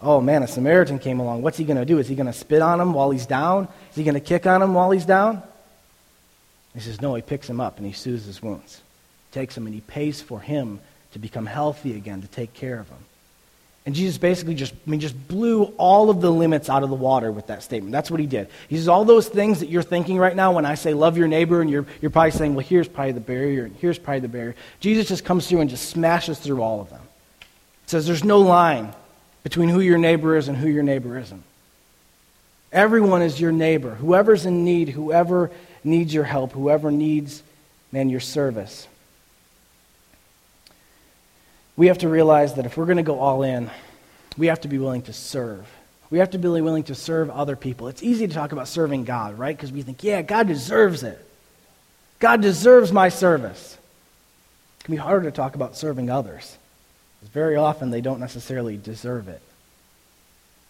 oh 0.00 0.20
man, 0.20 0.42
a 0.42 0.46
Samaritan 0.46 0.98
came 0.98 1.20
along. 1.20 1.42
What's 1.42 1.58
he 1.58 1.64
going 1.64 1.76
to 1.76 1.84
do? 1.84 1.98
Is 1.98 2.08
he 2.08 2.14
going 2.14 2.26
to 2.26 2.32
spit 2.32 2.62
on 2.62 2.80
him 2.80 2.94
while 2.94 3.10
he's 3.10 3.26
down? 3.26 3.68
Is 3.90 3.96
he 3.96 4.04
going 4.04 4.14
to 4.14 4.20
kick 4.20 4.46
on 4.46 4.62
him 4.62 4.74
while 4.74 4.92
he's 4.92 5.04
down? 5.04 5.42
He 6.74 6.80
says, 6.80 7.00
no, 7.00 7.14
he 7.14 7.22
picks 7.22 7.48
him 7.48 7.60
up 7.60 7.78
and 7.78 7.86
he 7.86 7.92
soothes 7.92 8.26
his 8.26 8.42
wounds. 8.42 8.80
Takes 9.32 9.56
him 9.56 9.66
and 9.66 9.74
he 9.74 9.80
pays 9.80 10.20
for 10.20 10.40
him 10.40 10.80
to 11.12 11.18
become 11.18 11.46
healthy 11.46 11.96
again, 11.96 12.22
to 12.22 12.28
take 12.28 12.52
care 12.52 12.80
of 12.80 12.88
him. 12.88 12.98
And 13.86 13.94
Jesus 13.94 14.16
basically 14.16 14.54
just, 14.54 14.72
I 14.72 14.90
mean, 14.90 15.00
just 15.00 15.28
blew 15.28 15.64
all 15.76 16.08
of 16.08 16.22
the 16.22 16.30
limits 16.30 16.70
out 16.70 16.82
of 16.82 16.88
the 16.88 16.96
water 16.96 17.30
with 17.30 17.48
that 17.48 17.62
statement. 17.62 17.92
That's 17.92 18.10
what 18.10 18.18
he 18.18 18.26
did. 18.26 18.48
He 18.68 18.76
says, 18.76 18.88
all 18.88 19.04
those 19.04 19.28
things 19.28 19.60
that 19.60 19.68
you're 19.68 19.82
thinking 19.82 20.16
right 20.16 20.34
now 20.34 20.52
when 20.52 20.64
I 20.64 20.74
say 20.74 20.94
love 20.94 21.18
your 21.18 21.28
neighbor, 21.28 21.60
and 21.60 21.68
you're, 21.68 21.84
you're 22.00 22.10
probably 22.10 22.30
saying, 22.30 22.54
well, 22.54 22.66
here's 22.66 22.88
probably 22.88 23.12
the 23.12 23.20
barrier, 23.20 23.66
and 23.66 23.76
here's 23.76 23.98
probably 23.98 24.20
the 24.20 24.28
barrier. 24.28 24.54
Jesus 24.80 25.06
just 25.06 25.24
comes 25.24 25.46
through 25.46 25.60
and 25.60 25.68
just 25.68 25.90
smashes 25.90 26.38
through 26.38 26.62
all 26.62 26.80
of 26.80 26.88
them. 26.88 27.02
It 27.84 27.90
says 27.90 28.06
there's 28.06 28.24
no 28.24 28.40
line 28.40 28.94
between 29.42 29.68
who 29.68 29.80
your 29.80 29.98
neighbor 29.98 30.34
is 30.38 30.48
and 30.48 30.56
who 30.56 30.68
your 30.68 30.82
neighbor 30.82 31.18
isn't. 31.18 31.42
Everyone 32.72 33.20
is 33.20 33.38
your 33.38 33.52
neighbor. 33.52 33.94
Whoever's 33.96 34.46
in 34.46 34.64
need, 34.64 34.88
whoever 34.88 35.50
needs 35.84 36.12
your 36.12 36.24
help, 36.24 36.52
whoever 36.52 36.90
needs, 36.90 37.42
man, 37.92 38.08
your 38.08 38.20
service. 38.20 38.88
We 41.76 41.88
have 41.88 41.98
to 41.98 42.08
realize 42.08 42.54
that 42.54 42.66
if 42.66 42.76
we're 42.76 42.86
going 42.86 42.98
to 42.98 43.02
go 43.02 43.18
all 43.18 43.42
in, 43.42 43.70
we 44.36 44.46
have 44.46 44.60
to 44.62 44.68
be 44.68 44.78
willing 44.78 45.02
to 45.02 45.12
serve. 45.12 45.66
We 46.10 46.18
have 46.18 46.30
to 46.30 46.38
be 46.38 46.48
willing 46.48 46.84
to 46.84 46.94
serve 46.94 47.30
other 47.30 47.56
people. 47.56 47.88
It's 47.88 48.02
easy 48.02 48.28
to 48.28 48.34
talk 48.34 48.52
about 48.52 48.68
serving 48.68 49.04
God, 49.04 49.38
right? 49.38 49.56
Because 49.56 49.72
we 49.72 49.82
think, 49.82 50.04
yeah, 50.04 50.22
God 50.22 50.46
deserves 50.46 51.02
it. 51.02 51.20
God 52.20 52.40
deserves 52.40 52.92
my 52.92 53.08
service. 53.08 53.76
It 54.80 54.84
can 54.84 54.94
be 54.94 54.98
harder 54.98 55.28
to 55.28 55.36
talk 55.36 55.54
about 55.54 55.76
serving 55.76 56.10
others. 56.10 56.56
Because 57.18 57.32
very 57.32 57.56
often 57.56 57.90
they 57.90 58.00
don't 58.00 58.20
necessarily 58.20 58.76
deserve 58.76 59.28
it. 59.28 59.42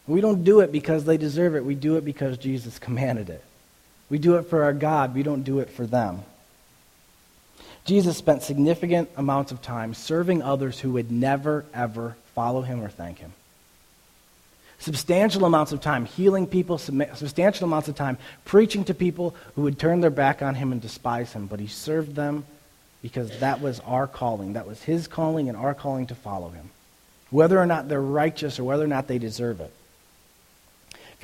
We 0.06 0.20
don't 0.20 0.44
do 0.44 0.60
it 0.60 0.72
because 0.72 1.04
they 1.04 1.16
deserve 1.16 1.56
it. 1.56 1.64
We 1.64 1.74
do 1.74 1.96
it 1.96 2.04
because 2.04 2.38
Jesus 2.38 2.78
commanded 2.78 3.30
it. 3.30 3.44
We 4.10 4.18
do 4.18 4.36
it 4.36 4.44
for 4.44 4.64
our 4.64 4.72
God. 4.72 5.14
We 5.14 5.22
don't 5.22 5.42
do 5.42 5.60
it 5.60 5.70
for 5.70 5.86
them. 5.86 6.22
Jesus 7.84 8.16
spent 8.16 8.42
significant 8.42 9.10
amounts 9.16 9.52
of 9.52 9.60
time 9.60 9.92
serving 9.94 10.42
others 10.42 10.80
who 10.80 10.92
would 10.92 11.10
never, 11.10 11.64
ever 11.74 12.16
follow 12.34 12.62
him 12.62 12.82
or 12.82 12.88
thank 12.88 13.18
him. 13.18 13.32
Substantial 14.78 15.44
amounts 15.44 15.72
of 15.72 15.80
time 15.80 16.04
healing 16.04 16.46
people, 16.46 16.78
substantial 16.78 17.66
amounts 17.66 17.88
of 17.88 17.94
time 17.94 18.18
preaching 18.44 18.84
to 18.84 18.94
people 18.94 19.34
who 19.54 19.62
would 19.62 19.78
turn 19.78 20.00
their 20.00 20.10
back 20.10 20.42
on 20.42 20.54
him 20.54 20.72
and 20.72 20.80
despise 20.80 21.32
him, 21.32 21.46
but 21.46 21.60
he 21.60 21.66
served 21.66 22.14
them 22.14 22.44
because 23.02 23.38
that 23.40 23.60
was 23.60 23.80
our 23.80 24.06
calling. 24.06 24.54
That 24.54 24.66
was 24.66 24.82
his 24.82 25.06
calling 25.06 25.48
and 25.48 25.56
our 25.56 25.74
calling 25.74 26.06
to 26.06 26.14
follow 26.14 26.48
him. 26.48 26.70
Whether 27.30 27.58
or 27.58 27.66
not 27.66 27.88
they're 27.88 28.00
righteous 28.00 28.58
or 28.58 28.64
whether 28.64 28.84
or 28.84 28.88
not 28.88 29.08
they 29.08 29.18
deserve 29.18 29.60
it. 29.60 29.72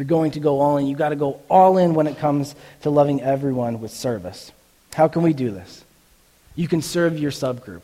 You're 0.00 0.06
going 0.06 0.30
to 0.30 0.40
go 0.40 0.60
all 0.60 0.78
in, 0.78 0.86
you've 0.86 0.96
got 0.96 1.10
to 1.10 1.14
go 1.14 1.42
all 1.50 1.76
in 1.76 1.92
when 1.92 2.06
it 2.06 2.16
comes 2.16 2.54
to 2.80 2.88
loving 2.88 3.20
everyone 3.20 3.82
with 3.82 3.90
service. 3.90 4.50
How 4.94 5.08
can 5.08 5.20
we 5.20 5.34
do 5.34 5.50
this? 5.50 5.84
You 6.56 6.68
can 6.68 6.80
serve 6.80 7.18
your 7.18 7.30
subgroup. 7.30 7.82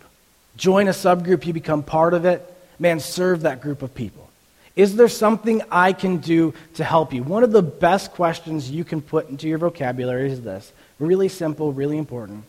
Join 0.57 0.89
a 0.89 0.93
subgroup, 0.93 1.45
you 1.45 1.53
become 1.53 1.83
part 1.83 2.15
of 2.15 2.25
it. 2.25 2.43
Man, 2.79 3.01
serve 3.01 3.43
that 3.43 3.61
group 3.61 3.83
of 3.83 3.95
people. 3.95 4.31
Is 4.77 4.97
there 4.97 5.09
something 5.09 5.61
I 5.71 5.93
can 5.93 6.17
do 6.17 6.55
to 6.77 6.85
help 6.85 7.13
you? 7.13 7.23
One 7.23 7.45
of 7.45 7.53
the 7.53 7.61
best 7.61 8.13
questions 8.13 8.71
you 8.71 8.83
can 8.83 9.03
put 9.03 9.29
into 9.29 9.47
your 9.47 9.59
vocabulary 9.59 10.33
is 10.33 10.41
this 10.41 10.73
really 10.99 11.29
simple, 11.29 11.71
really 11.75 11.99
important. 11.99 12.45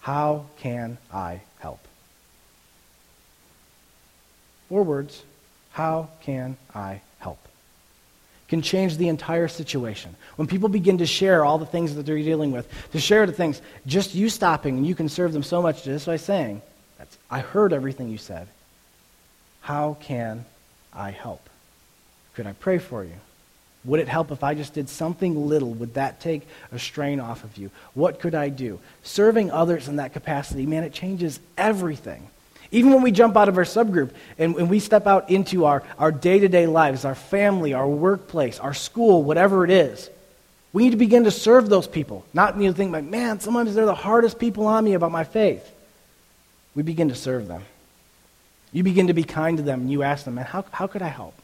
How 0.00 0.46
can 0.58 0.98
I 1.14 1.42
help? 1.60 1.78
Four 4.68 4.82
words. 4.82 5.22
How 5.70 6.08
can 6.22 6.56
I? 6.74 7.02
Can 8.48 8.62
change 8.62 8.96
the 8.96 9.08
entire 9.08 9.48
situation. 9.48 10.14
When 10.36 10.46
people 10.46 10.68
begin 10.68 10.98
to 10.98 11.06
share 11.06 11.44
all 11.44 11.58
the 11.58 11.66
things 11.66 11.96
that 11.96 12.06
they're 12.06 12.16
dealing 12.16 12.52
with, 12.52 12.68
to 12.92 13.00
share 13.00 13.26
the 13.26 13.32
things, 13.32 13.60
just 13.86 14.14
you 14.14 14.28
stopping 14.28 14.76
and 14.76 14.86
you 14.86 14.94
can 14.94 15.08
serve 15.08 15.32
them 15.32 15.42
so 15.42 15.60
much 15.60 15.82
just 15.82 16.06
by 16.06 16.16
saying, 16.16 16.62
I 17.28 17.40
heard 17.40 17.72
everything 17.72 18.08
you 18.08 18.18
said. 18.18 18.46
How 19.62 19.96
can 20.00 20.44
I 20.92 21.10
help? 21.10 21.48
Could 22.34 22.46
I 22.46 22.52
pray 22.52 22.78
for 22.78 23.02
you? 23.02 23.14
Would 23.84 24.00
it 24.00 24.08
help 24.08 24.30
if 24.30 24.44
I 24.44 24.54
just 24.54 24.74
did 24.74 24.88
something 24.88 25.48
little? 25.48 25.72
Would 25.74 25.94
that 25.94 26.20
take 26.20 26.46
a 26.70 26.78
strain 26.78 27.18
off 27.18 27.44
of 27.44 27.56
you? 27.56 27.70
What 27.94 28.20
could 28.20 28.34
I 28.34 28.48
do? 28.48 28.78
Serving 29.02 29.50
others 29.50 29.88
in 29.88 29.96
that 29.96 30.12
capacity, 30.12 30.66
man, 30.66 30.84
it 30.84 30.92
changes 30.92 31.40
everything. 31.56 32.28
Even 32.70 32.92
when 32.92 33.02
we 33.02 33.12
jump 33.12 33.36
out 33.36 33.48
of 33.48 33.58
our 33.58 33.64
subgroup 33.64 34.10
and, 34.38 34.56
and 34.56 34.68
we 34.68 34.80
step 34.80 35.06
out 35.06 35.30
into 35.30 35.64
our, 35.64 35.82
our 35.98 36.10
day-to-day 36.10 36.66
lives, 36.66 37.04
our 37.04 37.14
family, 37.14 37.74
our 37.74 37.86
workplace, 37.86 38.58
our 38.58 38.74
school, 38.74 39.22
whatever 39.22 39.64
it 39.64 39.70
is, 39.70 40.10
we 40.72 40.84
need 40.84 40.90
to 40.90 40.96
begin 40.96 41.24
to 41.24 41.30
serve 41.30 41.68
those 41.68 41.86
people. 41.86 42.24
Not 42.34 42.58
need 42.58 42.66
to 42.66 42.72
think, 42.72 42.92
like, 42.92 43.04
man, 43.04 43.40
sometimes 43.40 43.74
they're 43.74 43.86
the 43.86 43.94
hardest 43.94 44.38
people 44.38 44.66
on 44.66 44.84
me 44.84 44.94
about 44.94 45.12
my 45.12 45.24
faith. 45.24 45.72
We 46.74 46.82
begin 46.82 47.08
to 47.08 47.14
serve 47.14 47.48
them. 47.48 47.62
You 48.72 48.82
begin 48.82 49.06
to 49.06 49.14
be 49.14 49.24
kind 49.24 49.56
to 49.56 49.62
them 49.62 49.82
and 49.82 49.90
you 49.90 50.02
ask 50.02 50.24
them, 50.24 50.34
man, 50.34 50.44
how, 50.44 50.64
how 50.70 50.86
could 50.86 51.02
I 51.02 51.08
help? 51.08 51.34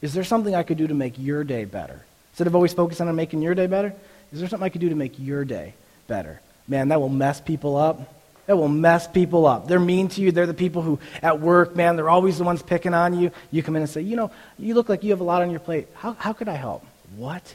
Is 0.00 0.14
there 0.14 0.24
something 0.24 0.54
I 0.54 0.62
could 0.62 0.78
do 0.78 0.86
to 0.86 0.94
make 0.94 1.18
your 1.18 1.44
day 1.44 1.66
better? 1.66 2.00
Instead 2.32 2.46
of 2.46 2.54
always 2.54 2.72
focusing 2.72 3.06
on 3.06 3.16
making 3.16 3.42
your 3.42 3.54
day 3.54 3.66
better, 3.66 3.92
is 4.32 4.40
there 4.40 4.48
something 4.48 4.64
I 4.64 4.70
could 4.70 4.80
do 4.80 4.88
to 4.88 4.94
make 4.94 5.18
your 5.18 5.44
day 5.44 5.74
better? 6.06 6.40
Man, 6.66 6.88
that 6.88 7.00
will 7.00 7.10
mess 7.10 7.40
people 7.40 7.76
up. 7.76 8.14
That 8.46 8.56
will 8.56 8.68
mess 8.68 9.06
people 9.06 9.46
up. 9.46 9.68
They're 9.68 9.78
mean 9.78 10.08
to 10.08 10.20
you. 10.20 10.32
They're 10.32 10.46
the 10.46 10.54
people 10.54 10.82
who, 10.82 10.98
at 11.22 11.40
work, 11.40 11.76
man, 11.76 11.96
they're 11.96 12.10
always 12.10 12.38
the 12.38 12.44
ones 12.44 12.62
picking 12.62 12.94
on 12.94 13.18
you. 13.18 13.30
You 13.50 13.62
come 13.62 13.76
in 13.76 13.82
and 13.82 13.90
say, 13.90 14.00
you 14.00 14.16
know, 14.16 14.32
you 14.58 14.74
look 14.74 14.88
like 14.88 15.04
you 15.04 15.10
have 15.10 15.20
a 15.20 15.24
lot 15.24 15.42
on 15.42 15.50
your 15.50 15.60
plate. 15.60 15.86
How, 15.94 16.14
how 16.14 16.32
could 16.32 16.48
I 16.48 16.54
help? 16.54 16.84
What? 17.16 17.54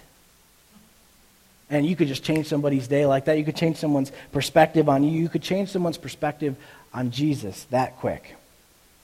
And 1.70 1.86
you 1.86 1.96
could 1.96 2.08
just 2.08 2.24
change 2.24 2.48
somebody's 2.48 2.88
day 2.88 3.06
like 3.06 3.26
that. 3.26 3.38
You 3.38 3.44
could 3.44 3.56
change 3.56 3.78
someone's 3.78 4.12
perspective 4.32 4.88
on 4.88 5.04
you. 5.04 5.12
You 5.12 5.28
could 5.30 5.42
change 5.42 5.70
someone's 5.70 5.98
perspective 5.98 6.56
on 6.94 7.12
Jesus 7.12 7.66
that 7.72 7.98
quick. 7.98 8.36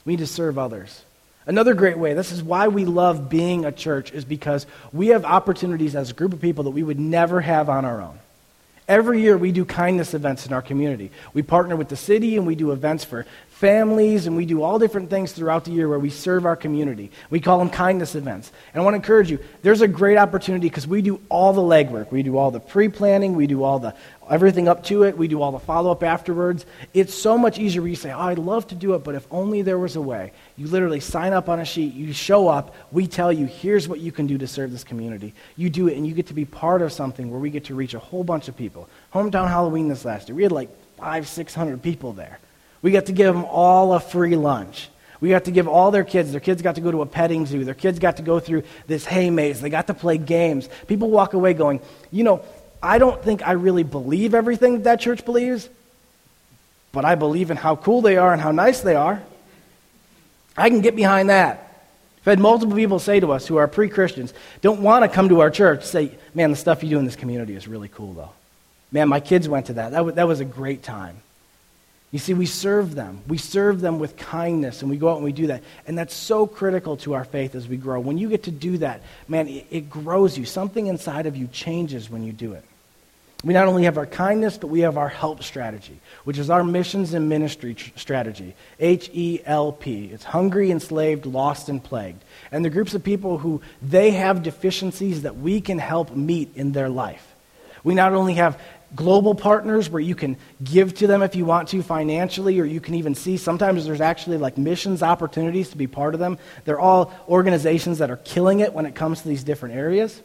We 0.05 0.13
need 0.13 0.19
to 0.19 0.27
serve 0.27 0.57
others. 0.57 1.03
Another 1.47 1.73
great 1.73 1.97
way, 1.97 2.13
this 2.13 2.31
is 2.31 2.43
why 2.43 2.67
we 2.67 2.85
love 2.85 3.29
being 3.29 3.65
a 3.65 3.71
church, 3.71 4.11
is 4.11 4.23
because 4.23 4.67
we 4.93 5.07
have 5.07 5.25
opportunities 5.25 5.95
as 5.95 6.11
a 6.11 6.13
group 6.13 6.33
of 6.33 6.39
people 6.41 6.65
that 6.65 6.69
we 6.69 6.83
would 6.83 6.99
never 6.99 7.41
have 7.41 7.67
on 7.67 7.83
our 7.83 7.99
own. 7.99 8.19
Every 8.91 9.21
year 9.21 9.37
we 9.37 9.53
do 9.53 9.63
kindness 9.63 10.13
events 10.13 10.45
in 10.45 10.51
our 10.51 10.61
community. 10.61 11.11
We 11.33 11.43
partner 11.43 11.77
with 11.77 11.87
the 11.87 11.95
city 11.95 12.35
and 12.35 12.45
we 12.45 12.55
do 12.55 12.73
events 12.73 13.05
for 13.05 13.25
families 13.61 14.25
and 14.25 14.35
we 14.35 14.47
do 14.47 14.63
all 14.63 14.79
different 14.79 15.11
things 15.11 15.31
throughout 15.33 15.65
the 15.65 15.71
year 15.71 15.87
where 15.87 15.99
we 15.99 16.09
serve 16.09 16.47
our 16.47 16.55
community. 16.55 17.11
We 17.29 17.39
call 17.39 17.59
them 17.59 17.69
kindness 17.69 18.15
events. 18.15 18.51
And 18.73 18.81
I 18.81 18.83
want 18.83 18.95
to 18.95 18.97
encourage 18.97 19.29
you, 19.29 19.37
there's 19.61 19.81
a 19.81 19.87
great 19.87 20.17
opportunity 20.17 20.67
because 20.67 20.87
we 20.87 21.03
do 21.03 21.21
all 21.29 21.53
the 21.53 21.61
legwork. 21.61 22.11
We 22.11 22.23
do 22.23 22.37
all 22.37 22.49
the 22.49 22.59
pre-planning, 22.59 23.35
we 23.35 23.45
do 23.45 23.63
all 23.63 23.77
the 23.77 23.93
everything 24.29 24.67
up 24.67 24.83
to 24.85 25.03
it, 25.03 25.15
we 25.15 25.27
do 25.27 25.41
all 25.41 25.51
the 25.51 25.59
follow-up 25.59 26.01
afterwards. 26.01 26.65
It's 26.95 27.13
so 27.13 27.37
much 27.37 27.59
easier 27.59 27.85
you 27.85 27.95
say, 27.95 28.11
"Oh, 28.11 28.19
I'd 28.19 28.39
love 28.39 28.65
to 28.69 28.75
do 28.75 28.95
it, 28.95 29.03
but 29.03 29.13
if 29.13 29.27
only 29.29 29.61
there 29.61 29.77
was 29.77 29.95
a 29.95 30.01
way." 30.01 30.31
You 30.57 30.67
literally 30.67 30.99
sign 30.99 31.31
up 31.31 31.47
on 31.47 31.59
a 31.59 31.65
sheet, 31.65 31.93
you 31.93 32.11
show 32.13 32.47
up, 32.47 32.73
we 32.91 33.05
tell 33.05 33.31
you, 33.31 33.45
"Here's 33.45 33.87
what 33.87 33.99
you 33.99 34.11
can 34.11 34.25
do 34.25 34.39
to 34.39 34.47
serve 34.47 34.71
this 34.71 34.83
community." 34.83 35.35
You 35.55 35.69
do 35.69 35.87
it 35.87 35.97
and 35.97 36.07
you 36.07 36.15
get 36.15 36.27
to 36.27 36.33
be 36.33 36.45
part 36.45 36.81
of 36.81 36.91
something 36.91 37.29
where 37.29 37.39
we 37.39 37.51
get 37.51 37.65
to 37.65 37.75
reach 37.75 37.93
a 37.93 37.99
whole 37.99 38.23
bunch 38.23 38.47
of 38.47 38.57
people. 38.57 38.89
Hometown 39.13 39.47
Halloween 39.47 39.87
this 39.87 40.03
last 40.03 40.29
year, 40.29 40.35
we 40.35 40.43
had 40.43 40.51
like 40.51 40.69
5, 40.97 41.27
600 41.27 41.83
people 41.83 42.13
there. 42.13 42.39
We 42.81 42.91
got 42.91 43.07
to 43.07 43.13
give 43.13 43.33
them 43.33 43.45
all 43.45 43.93
a 43.93 43.99
free 43.99 44.35
lunch. 44.35 44.89
We 45.19 45.29
got 45.29 45.45
to 45.45 45.51
give 45.51 45.67
all 45.67 45.91
their 45.91 46.03
kids, 46.03 46.31
their 46.31 46.41
kids 46.41 46.63
got 46.63 46.75
to 46.75 46.81
go 46.81 46.89
to 46.91 47.03
a 47.03 47.05
petting 47.05 47.45
zoo. 47.45 47.63
Their 47.63 47.75
kids 47.75 47.99
got 47.99 48.17
to 48.17 48.23
go 48.23 48.39
through 48.39 48.63
this 48.87 49.05
hay 49.05 49.29
maze. 49.29 49.61
They 49.61 49.69
got 49.69 49.87
to 49.87 49.93
play 49.93 50.17
games. 50.17 50.67
People 50.87 51.11
walk 51.11 51.33
away 51.33 51.53
going, 51.53 51.79
you 52.11 52.23
know, 52.23 52.43
I 52.81 52.97
don't 52.97 53.21
think 53.23 53.47
I 53.47 53.51
really 53.51 53.83
believe 53.83 54.33
everything 54.33 54.81
that, 54.83 54.99
church 54.99 55.23
believes, 55.23 55.69
but 56.91 57.05
I 57.05 57.13
believe 57.13 57.51
in 57.51 57.57
how 57.57 57.75
cool 57.75 58.01
they 58.01 58.17
are 58.17 58.33
and 58.33 58.41
how 58.41 58.51
nice 58.51 58.81
they 58.81 58.95
are. 58.95 59.21
I 60.57 60.69
can 60.69 60.81
get 60.81 60.95
behind 60.95 61.29
that. 61.29 61.67
I've 62.21 62.25
had 62.25 62.39
multiple 62.39 62.75
people 62.75 62.99
say 62.99 63.19
to 63.19 63.31
us 63.31 63.47
who 63.47 63.57
are 63.57 63.67
pre 63.67 63.89
Christians, 63.89 64.33
don't 64.61 64.81
want 64.81 65.03
to 65.03 65.09
come 65.09 65.29
to 65.29 65.41
our 65.41 65.51
church, 65.51 65.83
say, 65.83 66.11
man, 66.33 66.49
the 66.51 66.57
stuff 66.57 66.83
you 66.83 66.89
do 66.89 66.99
in 66.99 67.05
this 67.05 67.15
community 67.15 67.55
is 67.55 67.67
really 67.67 67.87
cool, 67.87 68.13
though. 68.13 68.31
Man, 68.91 69.07
my 69.07 69.19
kids 69.19 69.47
went 69.47 69.67
to 69.67 69.73
that. 69.73 69.91
That, 69.91 69.97
w- 69.97 70.15
that 70.15 70.27
was 70.27 70.39
a 70.39 70.45
great 70.45 70.83
time. 70.83 71.21
You 72.11 72.19
see, 72.19 72.33
we 72.33 72.45
serve 72.45 72.93
them. 72.93 73.21
We 73.25 73.37
serve 73.37 73.79
them 73.79 73.97
with 73.97 74.17
kindness, 74.17 74.81
and 74.81 74.91
we 74.91 74.97
go 74.97 75.09
out 75.09 75.15
and 75.15 75.23
we 75.23 75.31
do 75.31 75.47
that. 75.47 75.63
And 75.87 75.97
that's 75.97 76.13
so 76.13 76.45
critical 76.45 76.97
to 76.97 77.13
our 77.13 77.23
faith 77.23 77.55
as 77.55 77.69
we 77.69 77.77
grow. 77.77 78.01
When 78.01 78.17
you 78.17 78.27
get 78.27 78.43
to 78.43 78.51
do 78.51 78.79
that, 78.79 79.01
man, 79.29 79.47
it, 79.47 79.65
it 79.71 79.89
grows 79.89 80.37
you. 80.37 80.43
Something 80.43 80.87
inside 80.87 81.25
of 81.25 81.37
you 81.37 81.47
changes 81.47 82.09
when 82.09 82.25
you 82.25 82.33
do 82.33 82.51
it. 82.51 82.65
We 83.43 83.53
not 83.55 83.67
only 83.67 83.85
have 83.85 83.97
our 83.97 84.05
kindness, 84.05 84.57
but 84.57 84.67
we 84.67 84.81
have 84.81 84.97
our 84.97 85.07
help 85.07 85.41
strategy, 85.41 85.99
which 86.25 86.37
is 86.37 86.51
our 86.51 86.63
missions 86.63 87.13
and 87.13 87.27
ministry 87.27 87.73
tr- 87.73 87.89
strategy. 87.95 88.55
H 88.79 89.09
E 89.13 89.39
L 89.45 89.71
P. 89.71 90.11
It's 90.13 90.25
hungry, 90.25 90.69
enslaved, 90.69 91.25
lost, 91.25 91.69
and 91.69 91.83
plagued. 91.83 92.21
And 92.51 92.63
the 92.63 92.69
groups 92.69 92.93
of 92.93 93.03
people 93.03 93.39
who 93.39 93.61
they 93.81 94.11
have 94.11 94.43
deficiencies 94.43 95.23
that 95.23 95.37
we 95.37 95.59
can 95.61 95.79
help 95.79 96.13
meet 96.15 96.51
in 96.55 96.73
their 96.73 96.89
life. 96.89 97.25
We 97.83 97.95
not 97.95 98.13
only 98.13 98.35
have 98.35 98.61
global 98.95 99.35
partners 99.35 99.89
where 99.89 100.01
you 100.01 100.15
can 100.15 100.37
give 100.63 100.93
to 100.95 101.07
them 101.07 101.21
if 101.21 101.35
you 101.35 101.45
want 101.45 101.69
to 101.69 101.81
financially, 101.81 102.59
or 102.59 102.65
you 102.65 102.79
can 102.79 102.95
even 102.95 103.15
see 103.15 103.37
sometimes 103.37 103.85
there's 103.85 104.01
actually 104.01 104.37
like 104.37 104.57
missions 104.57 105.01
opportunities 105.01 105.69
to 105.69 105.77
be 105.77 105.87
part 105.87 106.13
of 106.13 106.19
them. 106.19 106.37
They're 106.65 106.79
all 106.79 107.13
organizations 107.27 107.99
that 107.99 108.11
are 108.11 108.17
killing 108.17 108.59
it 108.59 108.73
when 108.73 108.85
it 108.85 108.95
comes 108.95 109.21
to 109.21 109.27
these 109.27 109.43
different 109.43 109.75
areas. 109.75 110.21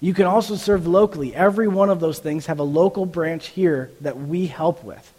You 0.00 0.14
can 0.14 0.26
also 0.26 0.54
serve 0.54 0.86
locally. 0.86 1.34
Every 1.34 1.66
one 1.66 1.90
of 1.90 2.00
those 2.00 2.18
things 2.18 2.46
have 2.46 2.60
a 2.60 2.64
local 2.64 3.04
branch 3.04 3.48
here 3.48 3.90
that 4.00 4.18
we 4.18 4.46
help 4.46 4.84
with. 4.84 5.12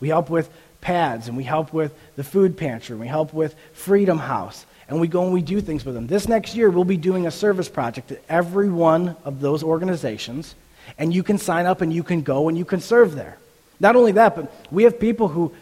We 0.00 0.08
help 0.08 0.28
with 0.28 0.50
pads 0.80 1.28
and 1.28 1.36
we 1.36 1.44
help 1.44 1.72
with 1.72 1.92
the 2.16 2.24
food 2.24 2.56
pantry 2.56 2.94
and 2.94 3.00
we 3.00 3.08
help 3.08 3.32
with 3.32 3.54
Freedom 3.72 4.18
House 4.18 4.66
and 4.88 5.00
we 5.00 5.08
go 5.08 5.24
and 5.24 5.32
we 5.32 5.42
do 5.42 5.60
things 5.60 5.84
with 5.84 5.94
them. 5.94 6.06
This 6.06 6.28
next 6.28 6.54
year, 6.54 6.70
we'll 6.70 6.84
be 6.84 6.96
doing 6.96 7.26
a 7.26 7.30
service 7.30 7.68
project 7.68 8.12
at 8.12 8.22
every 8.28 8.68
one 8.68 9.16
of 9.24 9.40
those 9.40 9.62
organizations, 9.62 10.54
and 10.98 11.14
you 11.14 11.22
can 11.22 11.38
sign 11.38 11.66
up 11.66 11.80
and 11.80 11.92
you 11.92 12.02
can 12.02 12.22
go 12.22 12.48
and 12.48 12.58
you 12.58 12.64
can 12.64 12.80
serve 12.80 13.14
there. 13.14 13.38
Not 13.80 13.96
only 13.96 14.12
that, 14.12 14.34
but 14.34 14.52
we 14.70 14.82
have 14.82 14.98
people 14.98 15.28
who 15.28 15.54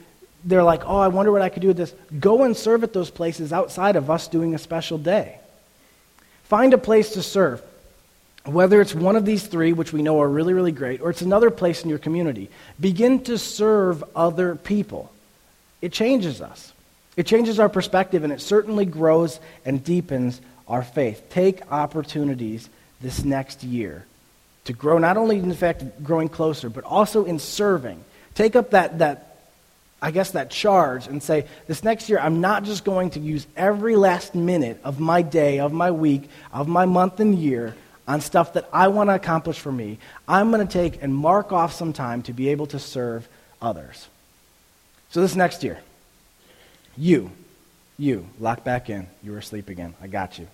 they're 0.44 0.62
like, 0.62 0.86
oh, 0.86 0.98
I 0.98 1.08
wonder 1.08 1.32
what 1.32 1.42
I 1.42 1.48
could 1.48 1.62
do 1.62 1.68
with 1.68 1.76
this. 1.76 1.94
Go 2.18 2.44
and 2.44 2.56
serve 2.56 2.82
at 2.82 2.92
those 2.92 3.10
places 3.10 3.52
outside 3.52 3.96
of 3.96 4.10
us 4.10 4.28
doing 4.28 4.54
a 4.54 4.58
special 4.58 4.96
day. 4.96 5.38
Find 6.44 6.72
a 6.72 6.78
place 6.78 7.10
to 7.10 7.22
serve. 7.22 7.60
Whether 8.44 8.80
it's 8.80 8.94
one 8.94 9.16
of 9.16 9.24
these 9.24 9.44
three, 9.44 9.72
which 9.72 9.92
we 9.92 10.02
know 10.02 10.20
are 10.20 10.28
really, 10.28 10.54
really 10.54 10.72
great, 10.72 11.00
or 11.00 11.10
it's 11.10 11.22
another 11.22 11.50
place 11.50 11.82
in 11.82 11.90
your 11.90 11.98
community, 11.98 12.48
begin 12.78 13.24
to 13.24 13.38
serve 13.38 14.04
other 14.14 14.54
people. 14.54 15.12
It 15.82 15.92
changes 15.92 16.40
us. 16.40 16.72
It 17.16 17.26
changes 17.26 17.58
our 17.58 17.68
perspective, 17.68 18.22
and 18.22 18.32
it 18.32 18.40
certainly 18.40 18.84
grows 18.84 19.40
and 19.64 19.82
deepens 19.82 20.40
our 20.68 20.84
faith. 20.84 21.24
Take 21.28 21.72
opportunities 21.72 22.68
this 23.00 23.24
next 23.24 23.64
year 23.64 24.06
to 24.66 24.72
grow, 24.72 24.98
not 24.98 25.16
only 25.16 25.38
in 25.38 25.52
fact 25.54 26.02
growing 26.04 26.28
closer, 26.28 26.68
but 26.68 26.84
also 26.84 27.24
in 27.24 27.38
serving. 27.38 28.04
Take 28.34 28.54
up 28.54 28.70
that, 28.70 28.98
that 28.98 29.38
I 30.00 30.10
guess, 30.10 30.32
that 30.32 30.50
charge 30.50 31.06
and 31.06 31.22
say, 31.22 31.46
this 31.66 31.82
next 31.82 32.08
year, 32.08 32.18
I'm 32.18 32.40
not 32.40 32.64
just 32.64 32.84
going 32.84 33.10
to 33.10 33.20
use 33.20 33.46
every 33.56 33.96
last 33.96 34.34
minute 34.34 34.80
of 34.84 35.00
my 35.00 35.22
day, 35.22 35.58
of 35.58 35.72
my 35.72 35.90
week, 35.90 36.28
of 36.52 36.68
my 36.68 36.84
month 36.84 37.18
and 37.18 37.34
year 37.34 37.74
on 38.06 38.20
stuff 38.20 38.52
that 38.52 38.68
I 38.72 38.88
want 38.88 39.10
to 39.10 39.14
accomplish 39.14 39.58
for 39.58 39.72
me. 39.72 39.98
I'm 40.28 40.50
going 40.50 40.66
to 40.66 40.72
take 40.72 41.02
and 41.02 41.14
mark 41.14 41.52
off 41.52 41.72
some 41.72 41.92
time 41.92 42.22
to 42.22 42.32
be 42.32 42.50
able 42.50 42.66
to 42.68 42.78
serve 42.78 43.26
others. 43.60 44.06
So, 45.10 45.20
this 45.22 45.34
next 45.34 45.64
year, 45.64 45.80
you, 46.96 47.30
you, 47.98 48.28
lock 48.38 48.64
back 48.64 48.90
in. 48.90 49.06
You 49.22 49.32
were 49.32 49.38
asleep 49.38 49.68
again. 49.68 49.94
I 50.02 50.08
got 50.08 50.38
you. 50.38 50.46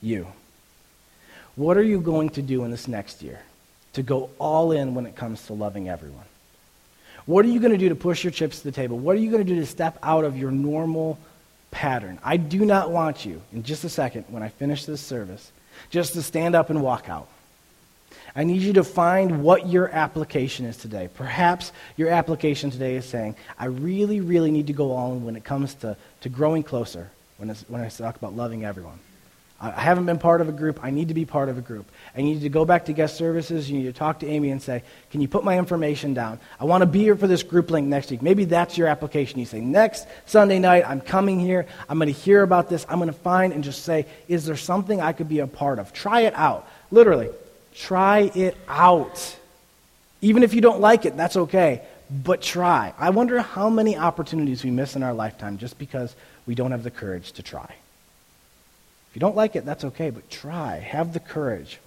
You. 0.00 0.26
What 1.60 1.76
are 1.76 1.82
you 1.82 2.00
going 2.00 2.30
to 2.30 2.42
do 2.42 2.64
in 2.64 2.70
this 2.70 2.88
next 2.88 3.20
year 3.20 3.38
to 3.92 4.02
go 4.02 4.30
all 4.38 4.72
in 4.72 4.94
when 4.94 5.04
it 5.04 5.14
comes 5.14 5.44
to 5.48 5.52
loving 5.52 5.90
everyone? 5.90 6.24
What 7.26 7.44
are 7.44 7.48
you 7.48 7.60
going 7.60 7.72
to 7.72 7.76
do 7.76 7.90
to 7.90 7.94
push 7.94 8.24
your 8.24 8.30
chips 8.30 8.60
to 8.60 8.64
the 8.64 8.72
table? 8.72 8.98
What 8.98 9.14
are 9.14 9.18
you 9.18 9.30
going 9.30 9.44
to 9.44 9.54
do 9.54 9.60
to 9.60 9.66
step 9.66 9.98
out 10.02 10.24
of 10.24 10.38
your 10.38 10.50
normal 10.50 11.18
pattern? 11.70 12.18
I 12.24 12.38
do 12.38 12.64
not 12.64 12.90
want 12.90 13.26
you, 13.26 13.42
in 13.52 13.62
just 13.62 13.84
a 13.84 13.90
second, 13.90 14.24
when 14.30 14.42
I 14.42 14.48
finish 14.48 14.86
this 14.86 15.02
service, 15.02 15.52
just 15.90 16.14
to 16.14 16.22
stand 16.22 16.54
up 16.54 16.70
and 16.70 16.80
walk 16.80 17.10
out. 17.10 17.28
I 18.34 18.44
need 18.44 18.62
you 18.62 18.72
to 18.72 18.82
find 18.82 19.42
what 19.42 19.68
your 19.68 19.90
application 19.90 20.64
is 20.64 20.78
today. 20.78 21.10
Perhaps 21.12 21.72
your 21.98 22.08
application 22.08 22.70
today 22.70 22.96
is 22.96 23.04
saying, 23.04 23.36
I 23.58 23.66
really, 23.66 24.22
really 24.22 24.50
need 24.50 24.68
to 24.68 24.72
go 24.72 24.92
all 24.92 25.12
in 25.12 25.26
when 25.26 25.36
it 25.36 25.44
comes 25.44 25.74
to, 25.74 25.98
to 26.22 26.30
growing 26.30 26.62
closer, 26.62 27.10
when, 27.36 27.50
when 27.68 27.82
I 27.82 27.90
talk 27.90 28.16
about 28.16 28.34
loving 28.34 28.64
everyone. 28.64 28.98
I 29.62 29.72
haven't 29.72 30.06
been 30.06 30.18
part 30.18 30.40
of 30.40 30.48
a 30.48 30.52
group. 30.52 30.80
I 30.82 30.88
need 30.88 31.08
to 31.08 31.14
be 31.14 31.26
part 31.26 31.50
of 31.50 31.58
a 31.58 31.60
group. 31.60 31.84
I 32.16 32.22
need 32.22 32.40
to 32.40 32.48
go 32.48 32.64
back 32.64 32.86
to 32.86 32.94
guest 32.94 33.18
services. 33.18 33.70
You 33.70 33.78
need 33.78 33.84
to 33.84 33.92
talk 33.92 34.20
to 34.20 34.26
Amy 34.26 34.48
and 34.50 34.62
say, 34.62 34.82
Can 35.10 35.20
you 35.20 35.28
put 35.28 35.44
my 35.44 35.58
information 35.58 36.14
down? 36.14 36.40
I 36.58 36.64
want 36.64 36.80
to 36.80 36.86
be 36.86 37.00
here 37.00 37.14
for 37.14 37.26
this 37.26 37.42
group 37.42 37.70
link 37.70 37.86
next 37.86 38.10
week. 38.10 38.22
Maybe 38.22 38.46
that's 38.46 38.78
your 38.78 38.88
application. 38.88 39.38
You 39.38 39.44
say, 39.44 39.60
Next 39.60 40.06
Sunday 40.24 40.58
night, 40.58 40.88
I'm 40.88 41.02
coming 41.02 41.38
here. 41.38 41.66
I'm 41.90 41.98
going 41.98 42.12
to 42.12 42.18
hear 42.18 42.42
about 42.42 42.70
this. 42.70 42.86
I'm 42.88 42.98
going 42.98 43.12
to 43.12 43.18
find 43.18 43.52
and 43.52 43.62
just 43.62 43.84
say, 43.84 44.06
Is 44.28 44.46
there 44.46 44.56
something 44.56 44.98
I 44.98 45.12
could 45.12 45.28
be 45.28 45.40
a 45.40 45.46
part 45.46 45.78
of? 45.78 45.92
Try 45.92 46.22
it 46.22 46.34
out. 46.34 46.66
Literally, 46.90 47.28
try 47.74 48.30
it 48.34 48.56
out. 48.66 49.36
Even 50.22 50.42
if 50.42 50.54
you 50.54 50.62
don't 50.62 50.80
like 50.80 51.04
it, 51.04 51.18
that's 51.18 51.36
okay. 51.36 51.82
But 52.10 52.40
try. 52.40 52.94
I 52.98 53.10
wonder 53.10 53.40
how 53.40 53.68
many 53.68 53.98
opportunities 53.98 54.64
we 54.64 54.70
miss 54.70 54.96
in 54.96 55.02
our 55.02 55.12
lifetime 55.12 55.58
just 55.58 55.78
because 55.78 56.16
we 56.46 56.54
don't 56.54 56.70
have 56.70 56.82
the 56.82 56.90
courage 56.90 57.32
to 57.32 57.42
try. 57.42 57.74
If 59.10 59.16
you 59.16 59.20
don't 59.20 59.34
like 59.34 59.56
it, 59.56 59.64
that's 59.64 59.84
okay, 59.84 60.10
but 60.10 60.30
try. 60.30 60.76
Have 60.76 61.12
the 61.12 61.20
courage. 61.20 61.80